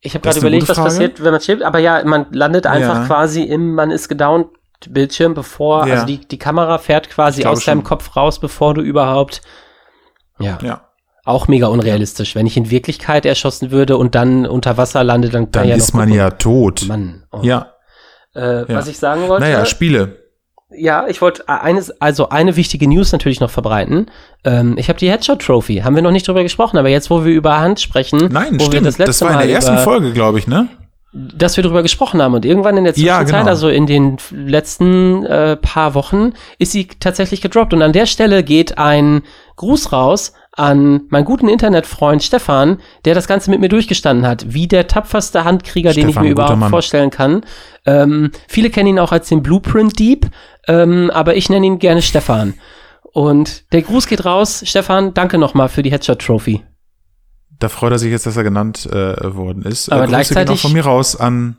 ich 0.00 0.12
habe 0.12 0.22
gerade 0.22 0.38
überlegt, 0.38 0.68
was 0.68 0.76
passiert, 0.76 1.24
wenn 1.24 1.30
man 1.30 1.40
stirbt, 1.40 1.62
aber 1.62 1.78
ja, 1.78 2.04
man 2.04 2.26
landet 2.30 2.66
einfach 2.66 2.94
ja. 2.94 3.06
quasi 3.06 3.42
im, 3.42 3.74
man 3.74 3.90
ist 3.90 4.10
gedownt 4.10 4.48
Bildschirm, 4.86 5.32
bevor, 5.32 5.86
ja. 5.86 5.94
also 5.94 6.04
die, 6.04 6.18
die 6.18 6.38
Kamera 6.38 6.76
fährt 6.76 7.08
quasi 7.08 7.46
aus 7.46 7.64
deinem 7.64 7.78
schon. 7.78 7.84
Kopf 7.84 8.14
raus, 8.16 8.38
bevor 8.38 8.74
du 8.74 8.82
überhaupt, 8.82 9.40
ja. 10.38 10.58
ja. 10.60 10.90
Auch 11.24 11.48
mega 11.48 11.68
unrealistisch. 11.68 12.34
Wenn 12.34 12.44
ich 12.44 12.58
in 12.58 12.70
Wirklichkeit 12.70 13.24
erschossen 13.24 13.70
würde 13.70 13.96
und 13.96 14.14
dann 14.14 14.46
unter 14.46 14.76
Wasser 14.76 15.02
lande, 15.04 15.30
dann, 15.30 15.50
dann 15.52 15.68
ja 15.68 15.74
ist 15.74 15.94
man 15.94 16.12
ja 16.12 16.32
tot. 16.32 16.84
Mann. 16.86 17.24
Oh. 17.32 17.40
Ja. 17.42 17.72
Äh, 18.34 18.64
was 18.68 18.88
ich 18.88 18.98
sagen 18.98 19.26
wollte. 19.28 19.44
Naja, 19.44 19.64
Spiele. 19.64 20.27
Ja, 20.70 21.06
ich 21.08 21.22
wollte 21.22 21.48
eines, 21.48 21.90
also 22.00 22.28
eine 22.28 22.56
wichtige 22.56 22.86
News 22.86 23.12
natürlich 23.12 23.40
noch 23.40 23.50
verbreiten. 23.50 24.10
Ähm, 24.44 24.76
ich 24.76 24.90
habe 24.90 24.98
die 24.98 25.10
Headshot 25.10 25.40
Trophy, 25.40 25.76
haben 25.76 25.94
wir 25.94 26.02
noch 26.02 26.10
nicht 26.10 26.28
drüber 26.28 26.42
gesprochen, 26.42 26.76
aber 26.76 26.90
jetzt, 26.90 27.08
wo 27.08 27.24
wir 27.24 27.32
über 27.32 27.58
Hand 27.58 27.80
sprechen, 27.80 28.28
Nein, 28.30 28.60
stimmt. 28.60 28.84
das, 28.84 28.98
das 28.98 29.22
war 29.22 29.32
in 29.32 29.38
der 29.38 29.48
ersten 29.48 29.74
über, 29.74 29.82
Folge, 29.82 30.12
glaube 30.12 30.38
ich, 30.38 30.46
ne? 30.46 30.68
Dass 31.12 31.56
wir 31.56 31.64
drüber 31.64 31.82
gesprochen 31.82 32.20
haben 32.20 32.34
und 32.34 32.44
irgendwann 32.44 32.76
in 32.76 32.84
der 32.84 32.92
Zwischenzeit, 32.92 33.28
ja, 33.30 33.38
genau. 33.38 33.48
also 33.48 33.70
in 33.70 33.86
den 33.86 34.18
letzten 34.30 35.24
äh, 35.24 35.56
paar 35.56 35.94
Wochen, 35.94 36.34
ist 36.58 36.72
sie 36.72 36.86
tatsächlich 37.00 37.40
gedroppt. 37.40 37.72
Und 37.72 37.80
an 37.80 37.94
der 37.94 38.04
Stelle 38.04 38.42
geht 38.42 38.76
ein 38.76 39.22
Gruß 39.56 39.90
raus 39.90 40.34
an 40.58 41.02
meinen 41.08 41.24
guten 41.24 41.48
Internetfreund 41.48 42.22
Stefan, 42.22 42.78
der 43.04 43.14
das 43.14 43.28
Ganze 43.28 43.50
mit 43.50 43.60
mir 43.60 43.68
durchgestanden 43.68 44.26
hat, 44.26 44.52
wie 44.52 44.66
der 44.66 44.88
tapferste 44.88 45.44
Handkrieger, 45.44 45.92
Stefan, 45.92 46.08
den 46.08 46.10
ich 46.10 46.20
mir 46.20 46.30
überhaupt 46.30 46.58
Mann. 46.58 46.70
vorstellen 46.70 47.10
kann. 47.10 47.42
Ähm, 47.86 48.32
viele 48.48 48.70
kennen 48.70 48.88
ihn 48.88 48.98
auch 48.98 49.12
als 49.12 49.28
den 49.28 49.42
Blueprint 49.42 49.98
Dieb, 49.98 50.26
ähm, 50.66 51.10
aber 51.12 51.36
ich 51.36 51.48
nenne 51.48 51.66
ihn 51.66 51.78
gerne 51.78 52.02
Stefan. 52.02 52.54
Und 53.12 53.72
der 53.72 53.82
Gruß 53.82 54.06
geht 54.06 54.24
raus. 54.24 54.62
Stefan, 54.66 55.14
danke 55.14 55.38
nochmal 55.38 55.68
für 55.68 55.82
die 55.82 55.90
Headshot 55.90 56.20
Trophy. 56.20 56.62
Da 57.58 57.68
freut 57.68 57.92
er 57.92 57.98
sich 57.98 58.10
jetzt, 58.10 58.26
dass 58.26 58.36
er 58.36 58.44
genannt 58.44 58.86
äh, 58.86 59.34
worden 59.34 59.62
ist. 59.62 59.90
Aber 59.90 60.04
äh, 60.04 60.08
gleichzeitig 60.08 60.56
auch 60.56 60.60
von 60.60 60.72
mir 60.72 60.84
raus 60.84 61.16
an, 61.16 61.58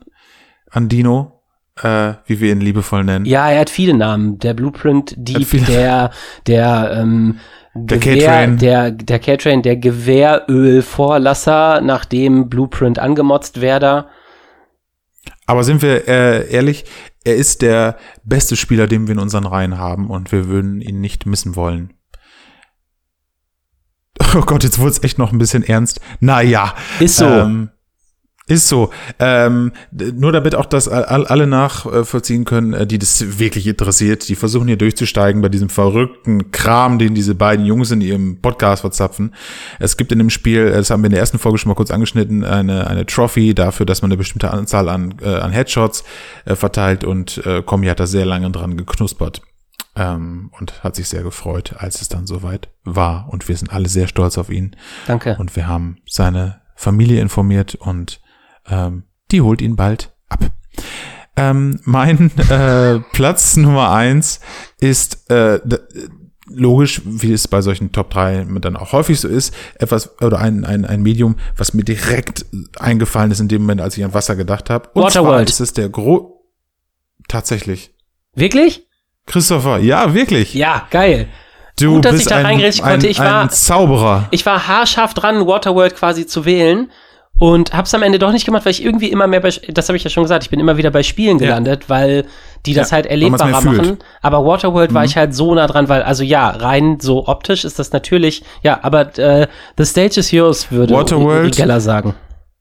an 0.70 0.88
Dino, 0.88 1.42
äh, 1.82 2.14
wie 2.26 2.40
wir 2.40 2.52
ihn 2.52 2.60
liebevoll 2.60 3.04
nennen. 3.04 3.24
Ja, 3.24 3.50
er 3.50 3.60
hat 3.60 3.70
viele 3.70 3.94
Namen. 3.94 4.38
Der 4.38 4.54
Blueprint 4.54 5.14
Dieb, 5.16 5.66
der, 5.66 6.10
der, 6.46 6.92
ähm, 6.96 7.40
der 7.74 7.98
Gewehr, 7.98 8.46
der, 8.48 8.90
der 8.90 9.18
K-Train, 9.18 9.62
der 9.62 9.76
Gewehrölvorlasser, 9.76 11.80
nachdem 11.80 12.48
Blueprint 12.48 12.98
angemotzt 12.98 13.60
werde. 13.60 14.06
Aber 15.46 15.64
sind 15.64 15.82
wir 15.82 16.08
äh, 16.08 16.50
ehrlich, 16.50 16.84
er 17.24 17.36
ist 17.36 17.62
der 17.62 17.96
beste 18.24 18.56
Spieler, 18.56 18.86
den 18.86 19.06
wir 19.06 19.12
in 19.12 19.20
unseren 19.20 19.46
Reihen 19.46 19.78
haben 19.78 20.10
und 20.10 20.32
wir 20.32 20.48
würden 20.48 20.80
ihn 20.80 21.00
nicht 21.00 21.26
missen 21.26 21.56
wollen. 21.56 21.92
Oh 24.32 24.42
Gott, 24.42 24.62
jetzt 24.62 24.78
wurde 24.78 24.90
es 24.90 25.02
echt 25.02 25.18
noch 25.18 25.32
ein 25.32 25.38
bisschen 25.38 25.64
ernst. 25.64 26.00
Naja. 26.20 26.76
Ist 27.00 27.16
so. 27.16 27.24
Ähm, 27.24 27.70
ist 28.50 28.68
so. 28.68 28.90
Ähm, 29.18 29.72
nur 29.90 30.32
damit 30.32 30.54
auch 30.54 30.66
das 30.66 30.88
alle 30.88 31.46
nachvollziehen 31.46 32.44
können, 32.44 32.72
äh, 32.72 32.86
die 32.86 32.98
das 32.98 33.38
wirklich 33.38 33.66
interessiert. 33.66 34.28
Die 34.28 34.34
versuchen 34.34 34.66
hier 34.66 34.76
durchzusteigen 34.76 35.40
bei 35.40 35.48
diesem 35.48 35.68
verrückten 35.68 36.50
Kram, 36.50 36.98
den 36.98 37.14
diese 37.14 37.34
beiden 37.34 37.64
Jungs 37.64 37.90
in 37.90 38.00
ihrem 38.00 38.40
Podcast 38.40 38.80
verzapfen. 38.80 39.34
Es 39.78 39.96
gibt 39.96 40.12
in 40.12 40.18
dem 40.18 40.30
Spiel, 40.30 40.70
das 40.70 40.90
haben 40.90 41.02
wir 41.02 41.06
in 41.06 41.12
der 41.12 41.20
ersten 41.20 41.38
Folge 41.38 41.58
schon 41.58 41.68
mal 41.68 41.76
kurz 41.76 41.90
angeschnitten, 41.90 42.44
eine, 42.44 42.86
eine 42.86 43.06
Trophy 43.06 43.54
dafür, 43.54 43.86
dass 43.86 44.02
man 44.02 44.10
eine 44.10 44.18
bestimmte 44.18 44.50
Anzahl 44.50 44.88
an, 44.88 45.14
äh, 45.22 45.28
an 45.28 45.52
Headshots 45.52 46.04
äh, 46.44 46.56
verteilt 46.56 47.04
und 47.04 47.44
äh, 47.46 47.62
Komi 47.62 47.86
hat 47.86 48.00
da 48.00 48.06
sehr 48.06 48.26
lange 48.26 48.50
dran 48.50 48.76
geknuspert. 48.76 49.42
Ähm, 49.96 50.52
und 50.58 50.84
hat 50.84 50.94
sich 50.94 51.08
sehr 51.08 51.24
gefreut, 51.24 51.74
als 51.76 52.00
es 52.00 52.08
dann 52.08 52.24
soweit 52.24 52.68
war. 52.84 53.28
Und 53.28 53.48
wir 53.48 53.56
sind 53.56 53.72
alle 53.72 53.88
sehr 53.88 54.06
stolz 54.06 54.38
auf 54.38 54.48
ihn. 54.48 54.76
Danke. 55.08 55.36
Und 55.36 55.56
wir 55.56 55.66
haben 55.66 55.98
seine 56.08 56.60
Familie 56.76 57.20
informiert 57.20 57.74
und 57.74 58.20
ähm, 58.70 59.04
die 59.30 59.40
holt 59.40 59.60
ihn 59.60 59.76
bald 59.76 60.12
ab. 60.28 60.50
Ähm, 61.36 61.80
mein 61.84 62.30
äh, 62.50 63.00
Platz 63.12 63.56
Nummer 63.56 63.90
eins 63.90 64.40
ist 64.78 65.30
äh, 65.30 65.60
logisch, 66.48 67.02
wie 67.04 67.32
es 67.32 67.48
bei 67.48 67.62
solchen 67.62 67.92
Top 67.92 68.10
3 68.10 68.46
dann 68.60 68.76
auch 68.76 68.92
häufig 68.92 69.20
so 69.20 69.28
ist, 69.28 69.54
etwas 69.76 70.20
oder 70.20 70.38
ein, 70.38 70.64
ein, 70.64 70.84
ein 70.84 71.02
Medium, 71.02 71.36
was 71.56 71.74
mir 71.74 71.84
direkt 71.84 72.44
eingefallen 72.78 73.30
ist 73.30 73.40
in 73.40 73.48
dem 73.48 73.62
Moment, 73.62 73.80
als 73.80 73.96
ich 73.96 74.04
an 74.04 74.14
Wasser 74.14 74.36
gedacht 74.36 74.70
habe. 74.70 74.88
Und 74.94 75.04
Waterworld. 75.04 75.48
zwar 75.48 75.54
ist 75.54 75.60
es 75.60 75.72
der 75.72 75.88
Gro 75.88 76.44
tatsächlich. 77.28 77.94
Wirklich? 78.34 78.86
Christopher, 79.26 79.78
ja, 79.78 80.12
wirklich. 80.14 80.54
Ja, 80.54 80.88
geil. 80.90 81.28
Du 81.78 81.94
Gut, 81.94 82.04
dass 82.04 82.12
bist 82.12 82.22
ich 82.24 82.28
da 82.28 82.36
ein, 82.36 82.60
ein, 82.60 82.72
konnte. 82.72 83.06
Ich 83.06 83.18
war, 83.18 83.42
ein 83.42 83.50
Zauberer. 83.50 84.28
Ich 84.32 84.44
war 84.44 84.66
haarscharf 84.66 85.14
dran, 85.14 85.46
Waterworld 85.46 85.94
quasi 85.94 86.26
zu 86.26 86.44
wählen 86.44 86.90
und 87.40 87.72
hab's 87.72 87.94
am 87.94 88.02
Ende 88.02 88.18
doch 88.18 88.32
nicht 88.32 88.44
gemacht, 88.44 88.66
weil 88.66 88.72
ich 88.72 88.84
irgendwie 88.84 89.10
immer 89.10 89.26
mehr 89.26 89.40
bei, 89.40 89.48
das 89.68 89.88
habe 89.88 89.96
ich 89.96 90.04
ja 90.04 90.10
schon 90.10 90.24
gesagt, 90.24 90.44
ich 90.44 90.50
bin 90.50 90.60
immer 90.60 90.76
wieder 90.76 90.90
bei 90.90 91.02
Spielen 91.02 91.38
gelandet, 91.38 91.84
ja. 91.84 91.88
weil 91.88 92.26
die 92.66 92.74
das 92.74 92.90
ja, 92.90 92.96
halt 92.96 93.06
erlebbarer 93.06 93.62
machen. 93.62 93.96
Aber 94.20 94.44
Waterworld 94.44 94.90
mhm. 94.90 94.94
war 94.94 95.04
ich 95.06 95.16
halt 95.16 95.34
so 95.34 95.54
nah 95.54 95.66
dran, 95.66 95.88
weil, 95.88 96.02
also 96.02 96.22
ja, 96.22 96.50
rein 96.50 97.00
so 97.00 97.28
optisch 97.28 97.64
ist 97.64 97.78
das 97.78 97.92
natürlich, 97.92 98.44
ja, 98.62 98.80
aber 98.82 99.18
äh, 99.18 99.48
The 99.78 99.86
Stage 99.86 100.20
is 100.20 100.30
yours, 100.30 100.70
würde 100.70 100.92
Waterworld, 100.92 101.56
Geller 101.56 101.80
sagen. 101.80 102.14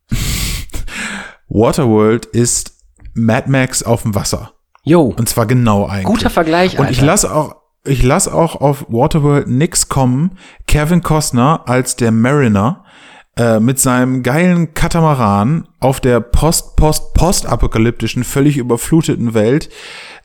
Waterworld 1.50 2.26
ist 2.28 2.72
Mad 3.14 3.50
Max 3.50 3.84
auf 3.84 4.04
dem 4.04 4.16
Wasser. 4.16 4.54
Jo. 4.84 5.14
Und 5.18 5.28
zwar 5.28 5.46
genau 5.46 5.88
eigentlich. 5.88 6.06
Guter 6.06 6.30
Vergleich, 6.30 6.80
Alter. 6.80 6.84
Und 6.84 6.92
ich 6.92 7.02
lasse 7.02 7.36
auch, 7.36 7.58
ich 7.84 8.02
lasse 8.02 8.34
auch 8.34 8.56
auf 8.56 8.86
Waterworld 8.88 9.50
nix 9.50 9.90
kommen. 9.90 10.38
Kevin 10.68 11.02
Costner 11.02 11.64
als 11.66 11.98
der 11.98 12.12
Mariner 12.12 12.86
äh, 13.40 13.62
mit 13.62 13.80
seinem 13.80 14.22
geilen 14.22 14.74
Katamaran 14.74 15.66
auf 15.80 16.02
der 16.02 16.20
post 16.20 16.76
post 16.76 17.14
post 17.14 17.46
apokalyptischen 17.46 18.26
völlig 18.26 18.58
überfluteten 18.58 19.34
Welt. 19.34 19.70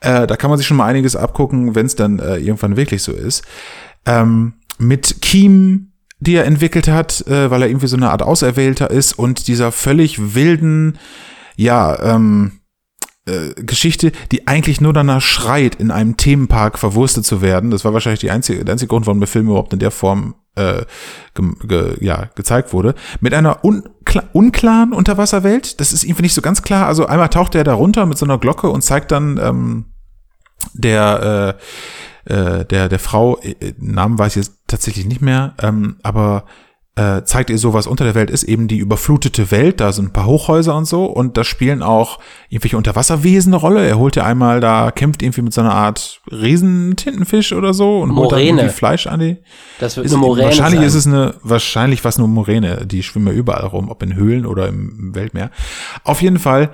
Äh, 0.01 0.27
da 0.27 0.35
kann 0.35 0.51
man 0.51 0.59
sich 0.59 0.67
schon 0.67 0.77
mal 0.77 0.87
einiges 0.87 1.15
abgucken, 1.15 1.77
wenn 1.77 1.87
es 1.87 1.95
dann 1.95 2.19
äh, 2.19 2.39
irgendwann 2.39 2.77
wirklich 2.77 3.05
so 3.05 3.13
ist. 3.13 3.45
Ähm, 4.05 4.55
mit 4.79 5.23
Kiem, 5.23 5.93
die 6.19 6.35
er 6.35 6.45
entwickelt 6.45 6.89
hat, 6.89 7.25
äh, 7.29 7.53
weil 7.53 7.63
er 7.63 7.69
irgendwie 7.69 7.87
so 7.87 7.97
eine 7.97 8.11
Art 8.11 8.23
Auserwählter 8.23 8.91
ist 8.91 9.13
und 9.13 9.47
dieser 9.47 9.71
völlig 9.71 10.35
wilden, 10.35 10.99
ja, 11.55 11.97
ähm, 12.03 12.59
äh, 13.27 13.55
Geschichte, 13.63 14.11
die 14.33 14.49
eigentlich 14.49 14.81
nur 14.81 14.93
danach 14.93 15.23
schreit, 15.23 15.77
in 15.77 15.93
einem 15.93 16.17
Themenpark 16.17 16.81
verwurstet 16.81 17.25
zu 17.25 17.41
werden. 17.43 17.71
Das 17.71 17.85
war 17.85 17.93
wahrscheinlich 17.93 18.21
die 18.21 18.33
einzige, 18.33 18.65
der 18.65 18.73
einzige 18.73 18.89
Grund, 18.89 19.07
warum 19.07 19.21
der 19.21 19.29
Film 19.29 19.47
überhaupt 19.47 19.73
in 19.73 19.79
der 19.79 19.93
Form 19.93 20.35
äh, 20.57 20.85
ge, 21.35 21.53
ge, 21.67 21.97
ja, 22.01 22.29
gezeigt 22.35 22.73
wurde. 22.73 22.95
Mit 23.21 23.35
einer 23.35 23.65
unkla 23.65 24.25
unklaren 24.33 24.93
Unterwasserwelt. 24.93 25.81
Das 25.81 25.93
ist 25.93 26.05
irgendwie 26.05 26.23
nicht 26.23 26.35
so 26.35 26.43
ganz 26.43 26.63
klar. 26.63 26.87
Also 26.87 27.07
einmal 27.07 27.29
taucht 27.29 27.55
er 27.55 27.65
da 27.65 27.75
runter 27.75 28.07
mit 28.07 28.19
so 28.19 28.27
einer 28.27 28.39
Glocke 28.39 28.69
und 28.69 28.83
zeigt 28.83 29.13
dann 29.13 29.39
ähm, 29.39 29.85
der 30.73 31.57
äh, 32.27 32.33
äh, 32.33 32.65
der 32.65 32.89
der 32.89 32.99
Frau 32.99 33.39
äh, 33.41 33.75
Namen 33.79 34.19
weiß 34.19 34.37
ich 34.37 34.47
jetzt 34.47 34.59
tatsächlich 34.67 35.07
nicht 35.07 35.21
mehr, 35.21 35.55
ähm, 35.61 35.97
aber 36.03 36.45
äh, 36.97 37.23
zeigt 37.25 37.51
ihr 37.51 37.59
so, 37.59 37.75
was 37.75 37.89
unter 37.89 38.05
der 38.05 38.15
Welt 38.15 38.31
ist, 38.31 38.45
eben 38.45 38.69
die 38.69 38.79
überflutete 38.79 39.51
Welt, 39.51 39.81
da 39.81 39.91
sind 39.91 40.07
ein 40.07 40.13
paar 40.13 40.27
Hochhäuser 40.27 40.77
und 40.77 40.85
so 40.85 41.07
und 41.07 41.37
da 41.37 41.43
spielen 41.43 41.83
auch 41.83 42.21
irgendwelche 42.49 42.77
Unterwasserwesen 42.77 43.53
eine 43.53 43.61
Rolle. 43.61 43.85
Er 43.85 43.99
holt 43.99 44.15
ja 44.15 44.25
einmal 44.25 44.61
da, 44.61 44.93
kämpft 44.93 45.23
irgendwie 45.23 45.43
mit 45.43 45.53
so 45.53 45.61
einer 45.61 45.75
Art 45.75 46.21
Riesentintenfisch 46.31 47.53
oder 47.53 47.75
so 47.75 48.01
und 48.01 48.11
Moräne. 48.11 48.21
holt 48.21 48.33
dann 48.33 48.41
irgendwie 48.41 48.75
Fleisch 48.77 49.07
an 49.09 49.19
die. 49.19 49.39
Das 49.81 49.97
wird 49.97 50.07
ist, 50.07 50.13
eine 50.13 50.21
Moräne 50.21 50.47
Wahrscheinlich 50.47 50.81
sein. 50.81 50.87
ist 50.87 50.95
es 50.95 51.07
eine, 51.09 51.35
wahrscheinlich 51.43 52.05
was 52.05 52.19
nur 52.19 52.29
Moräne, 52.29 52.87
die 52.87 53.03
schwimmen 53.03 53.27
ja 53.27 53.33
überall 53.33 53.67
rum, 53.67 53.89
ob 53.91 54.01
in 54.05 54.15
Höhlen 54.15 54.47
oder 54.47 54.69
im 54.69 55.15
Weltmeer. 55.17 55.51
Auf 56.05 56.23
jeden 56.23 56.39
Fall 56.39 56.71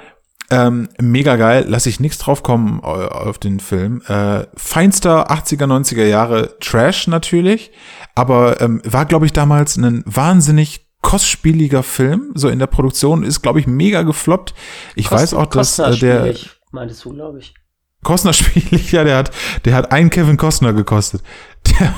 ähm, 0.51 0.89
mega 1.01 1.37
geil, 1.37 1.65
lasse 1.69 1.89
ich 1.89 2.01
nichts 2.01 2.19
drauf 2.19 2.43
kommen 2.43 2.81
auf 2.81 3.39
den 3.39 3.61
Film. 3.61 4.03
Äh, 4.07 4.47
feinster 4.57 5.31
80er, 5.31 5.67
90er 5.67 6.05
Jahre 6.05 6.59
Trash 6.59 7.07
natürlich, 7.07 7.71
aber 8.15 8.61
ähm, 8.61 8.83
war, 8.85 9.07
glaube 9.07 9.27
ich, 9.27 9.33
damals 9.33 9.77
ein 9.77 10.03
wahnsinnig 10.07 10.87
kostspieliger 11.03 11.83
Film. 11.83 12.33
So 12.35 12.49
in 12.49 12.59
der 12.59 12.67
Produktion 12.67 13.23
ist, 13.23 13.43
glaube 13.43 13.61
ich, 13.61 13.67
mega 13.67 14.03
gefloppt. 14.03 14.55
Ich 14.95 15.09
Kosten, 15.09 15.23
weiß 15.23 15.35
auch, 15.35 15.47
dass 15.47 15.79
äh, 15.79 15.97
der. 15.97 16.35
Meintest 16.73 17.05
du, 17.05 17.15
glaube 17.15 17.39
ich. 17.39 17.55
Kostner 18.03 18.33
spielig, 18.35 18.93
ja, 18.93 19.05
der 19.05 19.19
hat, 19.19 19.31
der 19.65 19.75
hat 19.75 19.93
einen 19.93 20.11
Kevin 20.11 20.37
Costner 20.37 20.73
gekostet. 20.73 21.23
Der, 21.67 21.95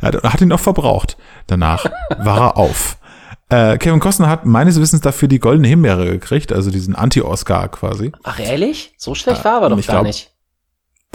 er 0.12 0.32
hat 0.32 0.40
ihn 0.40 0.52
auch 0.52 0.60
verbraucht. 0.60 1.16
Danach 1.46 1.84
war 2.18 2.40
er 2.40 2.56
auf. 2.56 2.97
Äh, 3.50 3.78
Kevin 3.78 4.00
Costner 4.00 4.28
hat 4.28 4.44
meines 4.44 4.78
Wissens 4.80 5.00
dafür 5.00 5.28
die 5.28 5.38
Goldene 5.38 5.68
Himbeere 5.68 6.04
gekriegt, 6.06 6.52
also 6.52 6.70
diesen 6.70 6.94
Anti-Oscar 6.94 7.68
quasi. 7.68 8.12
Ach 8.22 8.38
ehrlich? 8.38 8.92
So 8.98 9.14
schlecht 9.14 9.44
war 9.44 9.62
er 9.62 9.70
doch 9.70 9.76
gar 9.76 9.82
glaub, 9.82 10.06
nicht. 10.06 10.32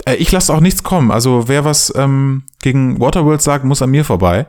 Äh, 0.04 0.16
ich 0.16 0.32
lasse 0.32 0.52
auch 0.52 0.60
nichts 0.60 0.82
kommen. 0.82 1.10
Also 1.10 1.46
wer 1.46 1.64
was 1.64 1.94
ähm, 1.94 2.44
gegen 2.60 3.00
Waterworld 3.00 3.40
sagt, 3.40 3.64
muss 3.64 3.82
an 3.82 3.90
mir 3.90 4.04
vorbei. 4.04 4.46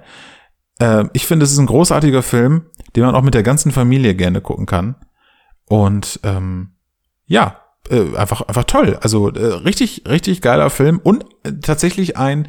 Äh, 0.79 1.05
ich 1.13 1.27
finde, 1.27 1.43
es 1.43 1.51
ist 1.51 1.59
ein 1.59 1.67
großartiger 1.67 2.23
Film, 2.23 2.65
den 2.95 3.03
man 3.03 3.15
auch 3.15 3.21
mit 3.21 3.35
der 3.35 3.43
ganzen 3.43 3.71
Familie 3.71 4.15
gerne 4.15 4.41
gucken 4.41 4.65
kann. 4.65 4.95
Und 5.65 6.19
ähm, 6.23 6.75
ja, 7.25 7.61
äh, 7.89 8.15
einfach 8.15 8.41
einfach 8.41 8.65
toll. 8.65 8.97
Also 9.01 9.29
äh, 9.29 9.45
richtig 9.45 10.03
richtig 10.07 10.41
geiler 10.41 10.69
Film 10.69 10.99
und 11.03 11.25
äh, 11.43 11.53
tatsächlich 11.61 12.17
ein 12.17 12.47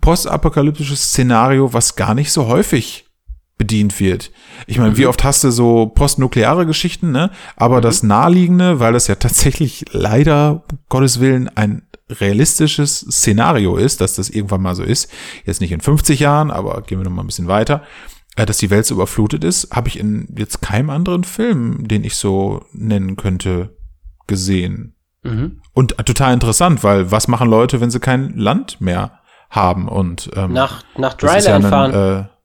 postapokalyptisches 0.00 1.04
Szenario, 1.04 1.72
was 1.72 1.96
gar 1.96 2.14
nicht 2.14 2.32
so 2.32 2.46
häufig 2.46 3.07
bedient 3.58 3.98
wird. 4.00 4.30
Ich 4.66 4.78
meine, 4.78 4.92
mhm. 4.92 4.96
wie 4.96 5.06
oft 5.06 5.24
hast 5.24 5.44
du 5.44 5.50
so 5.50 5.86
postnukleare 5.86 6.64
Geschichten, 6.64 7.10
ne? 7.10 7.30
Aber 7.56 7.78
mhm. 7.78 7.82
das 7.82 8.02
Naheliegende, 8.02 8.80
weil 8.80 8.92
das 8.92 9.08
ja 9.08 9.16
tatsächlich 9.16 9.84
leider, 9.90 10.62
Gottes 10.88 11.20
Willen, 11.20 11.48
ein 11.54 11.82
realistisches 12.08 13.00
Szenario 13.00 13.76
ist, 13.76 14.00
dass 14.00 14.14
das 14.14 14.30
irgendwann 14.30 14.62
mal 14.62 14.74
so 14.74 14.82
ist, 14.82 15.10
jetzt 15.44 15.60
nicht 15.60 15.72
in 15.72 15.80
50 15.80 16.20
Jahren, 16.20 16.50
aber 16.50 16.80
gehen 16.82 16.98
wir 16.98 17.04
noch 17.04 17.12
mal 17.12 17.22
ein 17.22 17.26
bisschen 17.26 17.48
weiter, 17.48 17.82
äh, 18.36 18.46
dass 18.46 18.58
die 18.58 18.70
Welt 18.70 18.86
so 18.86 18.94
überflutet 18.94 19.44
ist, 19.44 19.74
habe 19.74 19.88
ich 19.88 19.98
in 19.98 20.28
jetzt 20.36 20.62
keinem 20.62 20.90
anderen 20.90 21.24
Film, 21.24 21.86
den 21.86 22.04
ich 22.04 22.14
so 22.14 22.64
nennen 22.72 23.16
könnte, 23.16 23.76
gesehen. 24.26 24.94
Mhm. 25.22 25.60
Und 25.74 25.96
total 25.98 26.32
interessant, 26.32 26.84
weil 26.84 27.10
was 27.10 27.28
machen 27.28 27.50
Leute, 27.50 27.80
wenn 27.80 27.90
sie 27.90 28.00
kein 28.00 28.36
Land 28.36 28.80
mehr 28.80 29.18
haben 29.50 29.88
und 29.88 30.30
ähm, 30.36 30.52
nach 30.52 30.82
nach 30.96 31.14
Dryland 31.14 31.64
ja 31.64 31.68
fahren. 31.68 31.92
Äh, 31.92 32.37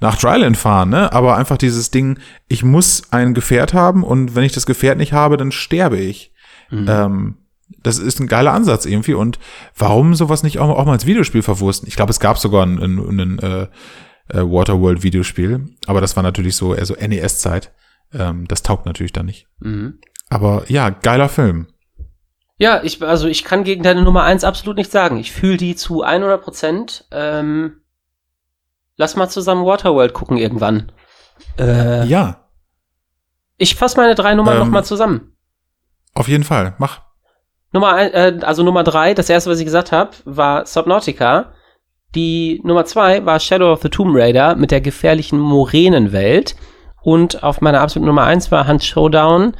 nach 0.00 0.16
Dryland 0.16 0.56
fahren, 0.56 0.90
ne? 0.90 1.12
Aber 1.12 1.36
einfach 1.36 1.56
dieses 1.56 1.90
Ding, 1.90 2.18
ich 2.48 2.62
muss 2.62 3.04
ein 3.10 3.34
Gefährt 3.34 3.74
haben 3.74 4.02
und 4.04 4.34
wenn 4.34 4.44
ich 4.44 4.52
das 4.52 4.66
Gefährt 4.66 4.98
nicht 4.98 5.12
habe, 5.12 5.36
dann 5.36 5.52
sterbe 5.52 5.98
ich. 5.98 6.32
Mhm. 6.70 6.86
Ähm, 6.88 7.36
das 7.82 7.98
ist 7.98 8.18
ein 8.20 8.28
geiler 8.28 8.52
Ansatz 8.52 8.86
irgendwie 8.86 9.14
und 9.14 9.38
warum 9.76 10.14
sowas 10.14 10.42
nicht 10.42 10.58
auch, 10.58 10.68
auch 10.70 10.84
mal 10.84 10.92
als 10.92 11.06
Videospiel 11.06 11.42
verwursten? 11.42 11.88
Ich 11.88 11.96
glaube, 11.96 12.10
es 12.10 12.20
gab 12.20 12.38
sogar 12.38 12.64
ein, 12.64 12.78
ein, 12.78 13.20
ein 13.20 13.38
äh, 13.38 13.62
äh, 14.30 14.42
Waterworld 14.42 15.02
Videospiel, 15.02 15.66
aber 15.86 16.00
das 16.00 16.16
war 16.16 16.22
natürlich 16.22 16.56
so 16.56 16.74
eher 16.74 16.86
so 16.86 16.94
NES-Zeit. 16.94 17.72
Ähm, 18.12 18.46
das 18.48 18.62
taugt 18.62 18.86
natürlich 18.86 19.12
dann 19.12 19.26
nicht. 19.26 19.46
Mhm. 19.60 19.98
Aber 20.30 20.64
ja, 20.68 20.90
geiler 20.90 21.28
Film. 21.28 21.68
Ja, 22.58 22.82
ich, 22.82 23.02
also 23.02 23.28
ich 23.28 23.44
kann 23.44 23.64
gegen 23.64 23.82
deine 23.82 24.02
Nummer 24.02 24.24
eins 24.24 24.44
absolut 24.44 24.76
nichts 24.76 24.92
sagen. 24.92 25.18
Ich 25.18 25.32
fühle 25.32 25.56
die 25.56 25.76
zu 25.76 26.02
100 26.02 26.42
Prozent. 26.42 27.06
Ähm, 27.12 27.80
Lass 28.98 29.16
mal 29.16 29.28
zusammen 29.28 29.64
Waterworld 29.64 30.12
gucken 30.12 30.36
irgendwann. 30.36 30.92
Äh, 31.58 32.04
ja. 32.06 32.48
Ich 33.56 33.76
fasse 33.76 33.96
meine 33.96 34.14
drei 34.14 34.34
Nummern 34.34 34.60
ähm, 34.60 34.70
noch 34.70 34.82
zusammen. 34.82 35.36
Auf 36.14 36.28
jeden 36.28 36.44
Fall, 36.44 36.74
mach. 36.78 37.00
Nummer 37.72 37.94
ein, 37.94 38.12
äh, 38.12 38.40
also 38.42 38.64
Nummer 38.64 38.82
drei, 38.82 39.14
das 39.14 39.30
erste, 39.30 39.50
was 39.50 39.60
ich 39.60 39.64
gesagt 39.64 39.92
habe, 39.92 40.10
war 40.24 40.66
Subnautica. 40.66 41.52
Die 42.14 42.60
Nummer 42.64 42.84
zwei 42.86 43.24
war 43.24 43.38
Shadow 43.38 43.72
of 43.72 43.82
the 43.82 43.88
Tomb 43.88 44.14
Raider 44.14 44.56
mit 44.56 44.72
der 44.72 44.80
gefährlichen 44.80 45.38
Moränenwelt. 45.38 46.56
Und 47.00 47.44
auf 47.44 47.60
meiner 47.60 47.80
absoluten 47.80 48.08
Nummer 48.08 48.24
eins 48.24 48.50
war 48.50 48.66
Hunt 48.66 48.82
Showdown, 48.82 49.56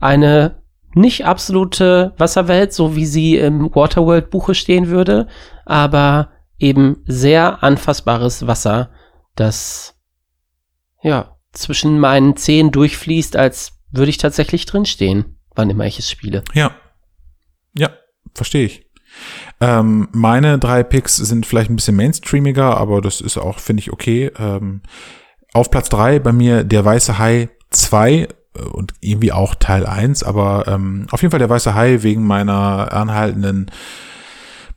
eine 0.00 0.62
nicht 0.94 1.24
absolute 1.24 2.12
Wasserwelt, 2.18 2.74
so 2.74 2.94
wie 2.94 3.06
sie 3.06 3.38
im 3.38 3.74
Waterworld 3.74 4.28
Buche 4.28 4.54
stehen 4.54 4.88
würde, 4.88 5.28
aber 5.64 6.28
eben 6.62 7.02
sehr 7.06 7.62
anfassbares 7.62 8.46
Wasser, 8.46 8.90
das 9.34 9.94
ja 11.02 11.36
zwischen 11.52 11.98
meinen 11.98 12.36
Zehen 12.36 12.70
durchfließt, 12.70 13.36
als 13.36 13.72
würde 13.90 14.10
ich 14.10 14.16
tatsächlich 14.16 14.64
drinstehen, 14.64 15.36
wann 15.54 15.68
immer 15.68 15.84
ich 15.84 15.98
es 15.98 16.10
spiele. 16.10 16.42
Ja. 16.54 16.74
Ja, 17.74 17.90
verstehe 18.34 18.66
ich. 18.66 18.86
Ähm, 19.60 20.08
meine 20.12 20.58
drei 20.58 20.82
Picks 20.82 21.16
sind 21.16 21.44
vielleicht 21.44 21.70
ein 21.70 21.76
bisschen 21.76 21.96
mainstreamiger, 21.96 22.76
aber 22.76 23.00
das 23.00 23.20
ist 23.20 23.36
auch, 23.36 23.58
finde 23.58 23.80
ich, 23.80 23.92
okay. 23.92 24.30
Ähm, 24.38 24.82
auf 25.52 25.70
Platz 25.70 25.88
drei 25.88 26.18
bei 26.18 26.32
mir 26.32 26.64
der 26.64 26.84
Weiße 26.84 27.18
Hai 27.18 27.50
2 27.70 28.12
äh, 28.12 28.26
und 28.72 28.94
irgendwie 29.00 29.32
auch 29.32 29.54
Teil 29.54 29.84
1, 29.84 30.22
aber 30.22 30.66
ähm, 30.68 31.06
auf 31.10 31.20
jeden 31.20 31.30
Fall 31.30 31.38
der 31.38 31.50
Weiße 31.50 31.74
Hai 31.74 32.02
wegen 32.02 32.26
meiner 32.26 32.92
anhaltenden 32.92 33.70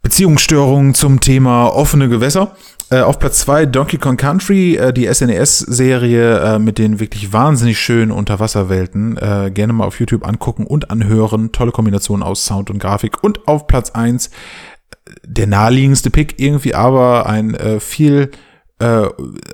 Beziehungsstörungen 0.06 0.94
zum 0.94 1.20
Thema 1.20 1.66
offene 1.66 2.08
Gewässer. 2.08 2.56
Äh, 2.92 3.02
auf 3.02 3.18
Platz 3.18 3.40
zwei 3.40 3.66
Donkey 3.66 3.98
Kong 3.98 4.18
Country, 4.18 4.76
äh, 4.76 4.94
die 4.94 5.12
SNES-Serie 5.12 6.38
äh, 6.42 6.60
mit 6.60 6.78
den 6.78 7.00
wirklich 7.00 7.34
wahnsinnig 7.34 7.80
schönen 7.80 8.12
Unterwasserwelten. 8.12 9.18
Äh, 9.18 9.50
gerne 9.52 9.74
mal 9.74 9.86
auf 9.86 10.00
YouTube 10.00 10.24
angucken 10.24 10.68
und 10.68 10.92
anhören. 10.92 11.52
Tolle 11.52 11.72
Kombination 11.72 12.22
aus 12.22 12.46
Sound 12.46 12.70
und 12.70 12.78
Grafik. 12.78 13.24
Und 13.24 13.48
auf 13.48 13.66
Platz 13.66 13.90
eins 13.90 14.30
der 15.26 15.48
naheliegendste 15.48 16.12
Pick 16.12 16.40
irgendwie, 16.40 16.76
aber 16.76 17.26
ein 17.26 17.56
äh, 17.56 17.80
viel 17.80 18.30
äh, 18.78 19.08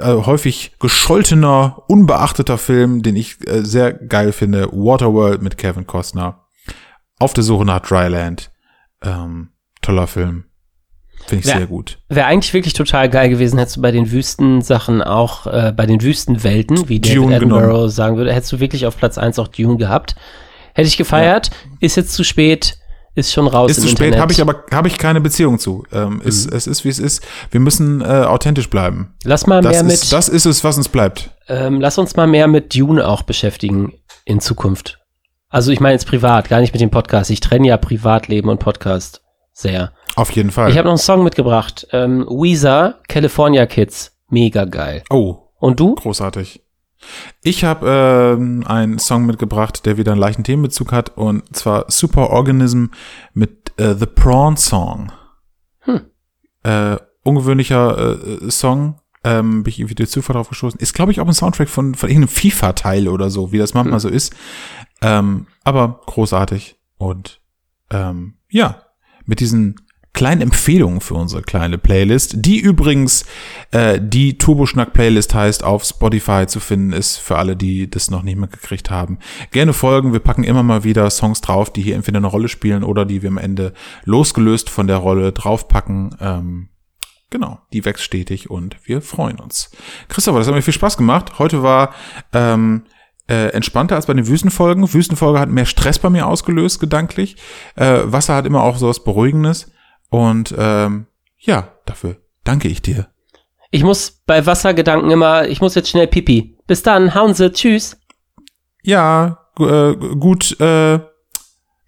häufig 0.03 0.73
gescholtener, 0.81 1.81
unbeachteter 1.87 2.57
Film, 2.57 3.03
den 3.03 3.15
ich 3.15 3.37
äh, 3.47 3.63
sehr 3.63 3.93
geil 3.93 4.33
finde. 4.33 4.67
Waterworld 4.73 5.41
mit 5.41 5.57
Kevin 5.57 5.87
Costner. 5.87 6.45
Auf 7.19 7.33
der 7.33 7.45
Suche 7.45 7.63
nach 7.63 7.79
Dryland. 7.79 8.51
Ähm, 9.01 9.51
toller 9.81 10.07
Film. 10.07 10.50
Finde 11.27 11.41
ich 11.43 11.47
Wär- 11.47 11.57
sehr 11.57 11.67
gut. 11.67 11.99
Wäre 12.09 12.25
eigentlich 12.27 12.53
wirklich 12.53 12.73
total 12.73 13.09
geil 13.09 13.29
gewesen, 13.29 13.57
hättest 13.59 13.77
du 13.77 13.81
bei 13.81 13.91
den 13.91 14.11
Wüstensachen 14.11 15.01
auch, 15.01 15.47
äh, 15.47 15.73
bei 15.75 15.85
den 15.85 16.01
Wüstenwelten, 16.01 16.89
wie 16.89 16.99
David 16.99 17.17
Dune 17.17 17.35
Attenborough 17.35 17.67
genommen. 17.67 17.89
sagen 17.89 18.17
würde, 18.17 18.33
hättest 18.33 18.51
du 18.53 18.59
wirklich 18.59 18.85
auf 18.85 18.97
Platz 18.97 19.17
1 19.17 19.39
auch 19.39 19.47
Dune 19.47 19.77
gehabt. 19.77 20.15
Hätte 20.73 20.87
ich 20.87 20.97
gefeiert, 20.97 21.51
ist 21.79 21.95
jetzt 21.97 22.13
zu 22.13 22.23
spät, 22.23 22.77
ist 23.13 23.33
schon 23.33 23.47
raus 23.47 23.71
Ist 23.71 23.81
zu 23.81 23.89
spät, 23.89 24.17
habe 24.17 24.31
ich 24.31 24.41
aber 24.41 24.63
habe 24.71 24.87
ich 24.87 24.97
keine 24.97 25.19
Beziehung 25.19 25.59
zu. 25.59 25.83
Ähm, 25.91 26.21
ist, 26.23 26.49
Mhm. 26.49 26.55
Es 26.57 26.65
ist, 26.65 26.85
wie 26.85 26.89
es 26.89 26.97
ist. 26.99 27.21
Wir 27.51 27.59
müssen 27.59 27.99
äh, 28.01 28.05
authentisch 28.05 28.69
bleiben. 28.69 29.13
Lass 29.25 29.47
mal 29.47 29.61
Das 29.61 29.73
mehr 29.73 29.83
mit, 29.83 29.93
ist, 29.93 30.13
das 30.13 30.29
ist 30.29 30.45
es, 30.45 30.63
was 30.63 30.77
uns 30.77 30.87
bleibt. 30.87 31.29
ähm, 31.49 31.81
lass 31.81 31.97
uns 31.97 32.15
mal 32.15 32.27
mehr 32.27 32.47
mit 32.47 32.73
Dune 32.73 33.05
auch 33.05 33.23
beschäftigen 33.23 33.93
in 34.23 34.39
Zukunft. 34.39 34.99
Also 35.49 35.71
ich 35.73 35.81
meine 35.81 35.95
jetzt 35.95 36.07
privat, 36.07 36.47
gar 36.47 36.61
nicht 36.61 36.71
mit 36.73 36.79
dem 36.81 36.89
Podcast. 36.91 37.29
Ich 37.31 37.41
trenne 37.41 37.67
ja 37.67 37.75
Privatleben 37.75 38.47
und 38.49 38.59
Podcast 38.59 39.21
sehr. 39.51 39.91
Auf 40.21 40.29
jeden 40.33 40.51
Fall. 40.51 40.69
Ich 40.69 40.77
habe 40.77 40.85
noch 40.85 40.91
einen 40.91 40.99
Song 40.99 41.23
mitgebracht. 41.23 41.87
Ähm, 41.91 42.27
Weezer, 42.29 42.99
California 43.07 43.65
Kids. 43.65 44.15
Mega 44.29 44.65
geil. 44.65 45.03
oh, 45.09 45.47
Und 45.59 45.79
du? 45.79 45.95
großartig. 45.95 46.63
Ich 47.41 47.63
habe 47.63 48.37
ähm, 48.39 48.63
einen 48.67 48.99
Song 48.99 49.25
mitgebracht, 49.25 49.83
der 49.87 49.97
wieder 49.97 50.11
einen 50.11 50.21
leichten 50.21 50.43
Themenbezug 50.43 50.91
hat, 50.91 51.17
und 51.17 51.55
zwar 51.55 51.85
Superorganism 51.89 52.85
mit 53.33 53.73
äh, 53.79 53.95
The 53.95 54.05
Prawn 54.05 54.57
Song. 54.57 55.11
Hm. 55.79 56.01
Äh, 56.61 56.97
ungewöhnlicher 57.23 58.43
äh, 58.43 58.51
Song, 58.51 58.99
ähm, 59.23 59.63
bin 59.63 59.71
ich 59.71 59.79
irgendwie 59.79 59.95
durch 59.95 60.11
Zufall 60.11 60.35
drauf 60.35 60.49
gestoßen. 60.49 60.79
Ist, 60.79 60.93
glaube 60.93 61.11
ich, 61.11 61.19
auch 61.19 61.25
ein 61.25 61.33
Soundtrack 61.33 61.67
von, 61.67 61.95
von 61.95 62.09
irgendeinem 62.09 62.29
FIFA-Teil 62.29 63.07
oder 63.07 63.31
so, 63.31 63.51
wie 63.51 63.57
das 63.57 63.73
manchmal 63.73 63.99
so 63.99 64.07
ist. 64.07 64.35
Ähm, 65.01 65.47
aber 65.63 66.01
großartig. 66.05 66.77
Und 66.99 67.41
ähm, 67.89 68.35
ja, 68.51 68.83
mit 69.25 69.39
diesen 69.39 69.77
kleinen 70.13 70.41
Empfehlungen 70.41 71.01
für 71.01 71.13
unsere 71.13 71.41
kleine 71.41 71.77
Playlist, 71.77 72.35
die 72.37 72.59
übrigens 72.59 73.25
äh, 73.71 73.99
die 74.01 74.37
Turboschnack-Playlist 74.37 75.33
heißt, 75.33 75.63
auf 75.63 75.83
Spotify 75.83 76.45
zu 76.47 76.59
finden 76.59 76.91
ist, 76.91 77.17
für 77.17 77.37
alle, 77.37 77.55
die 77.55 77.89
das 77.89 78.11
noch 78.11 78.21
nicht 78.21 78.37
mitgekriegt 78.37 78.91
haben. 78.91 79.19
Gerne 79.51 79.73
folgen, 79.73 80.13
wir 80.13 80.19
packen 80.19 80.43
immer 80.43 80.63
mal 80.63 80.83
wieder 80.83 81.09
Songs 81.09 81.41
drauf, 81.41 81.71
die 81.71 81.81
hier 81.81 81.95
entweder 81.95 82.17
eine 82.17 82.27
Rolle 82.27 82.49
spielen 82.49 82.83
oder 82.83 83.05
die 83.05 83.21
wir 83.21 83.29
am 83.29 83.37
Ende 83.37 83.73
losgelöst 84.03 84.69
von 84.69 84.87
der 84.87 84.97
Rolle 84.97 85.31
draufpacken. 85.31 86.15
Ähm, 86.19 86.67
Genau, 87.31 87.59
die 87.71 87.85
wächst 87.85 88.03
stetig 88.03 88.49
und 88.49 88.75
wir 88.83 89.01
freuen 89.01 89.39
uns. 89.39 89.71
Christopher, 90.09 90.39
das 90.39 90.47
hat 90.47 90.53
mir 90.53 90.61
viel 90.61 90.73
Spaß 90.73 90.97
gemacht. 90.97 91.39
Heute 91.39 91.63
war 91.63 91.95
ähm, 92.33 92.83
äh, 93.29 93.53
entspannter 93.53 93.95
als 93.95 94.07
bei 94.07 94.13
den 94.13 94.27
Wüstenfolgen. 94.27 94.93
Wüstenfolge 94.93 95.39
hat 95.39 95.47
mehr 95.47 95.65
Stress 95.65 95.97
bei 95.97 96.09
mir 96.09 96.27
ausgelöst, 96.27 96.81
gedanklich. 96.81 97.37
Äh, 97.75 97.99
Wasser 98.03 98.35
hat 98.35 98.45
immer 98.45 98.63
auch 98.63 98.75
so 98.75 98.89
was 98.89 99.05
Beruhigendes. 99.05 99.71
Und 100.11 100.53
ähm, 100.57 101.07
ja, 101.39 101.69
dafür 101.85 102.17
danke 102.43 102.67
ich 102.67 102.81
dir. 102.81 103.07
Ich 103.71 103.83
muss 103.83 104.21
bei 104.25 104.45
Wassergedanken 104.45 105.09
immer, 105.09 105.47
ich 105.47 105.61
muss 105.61 105.73
jetzt 105.73 105.89
schnell 105.89 106.07
pipi. 106.07 106.57
Bis 106.67 106.83
dann, 106.83 107.15
hauen 107.15 107.33
Sie, 107.33 107.51
tschüss. 107.51 107.97
Ja, 108.83 109.39
äh, 109.57 109.95
gut, 109.95 110.59
äh, 110.59 110.99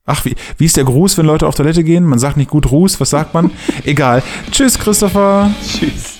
ach, 0.06 0.24
wie, 0.26 0.36
wie 0.58 0.66
ist 0.66 0.78
der 0.78 0.86
Gruß, 0.86 1.18
wenn 1.18 1.26
Leute 1.26 1.46
auf 1.46 1.56
Toilette 1.56 1.84
gehen? 1.84 2.06
Man 2.06 2.20
sagt 2.20 2.38
nicht 2.38 2.50
gut 2.50 2.72
Ruß, 2.72 3.02
was 3.02 3.10
sagt 3.10 3.34
man? 3.34 3.52
Egal. 3.84 4.24
Tschüss, 4.52 4.80
Christopher. 4.80 5.52
Tschüss. 5.62 6.14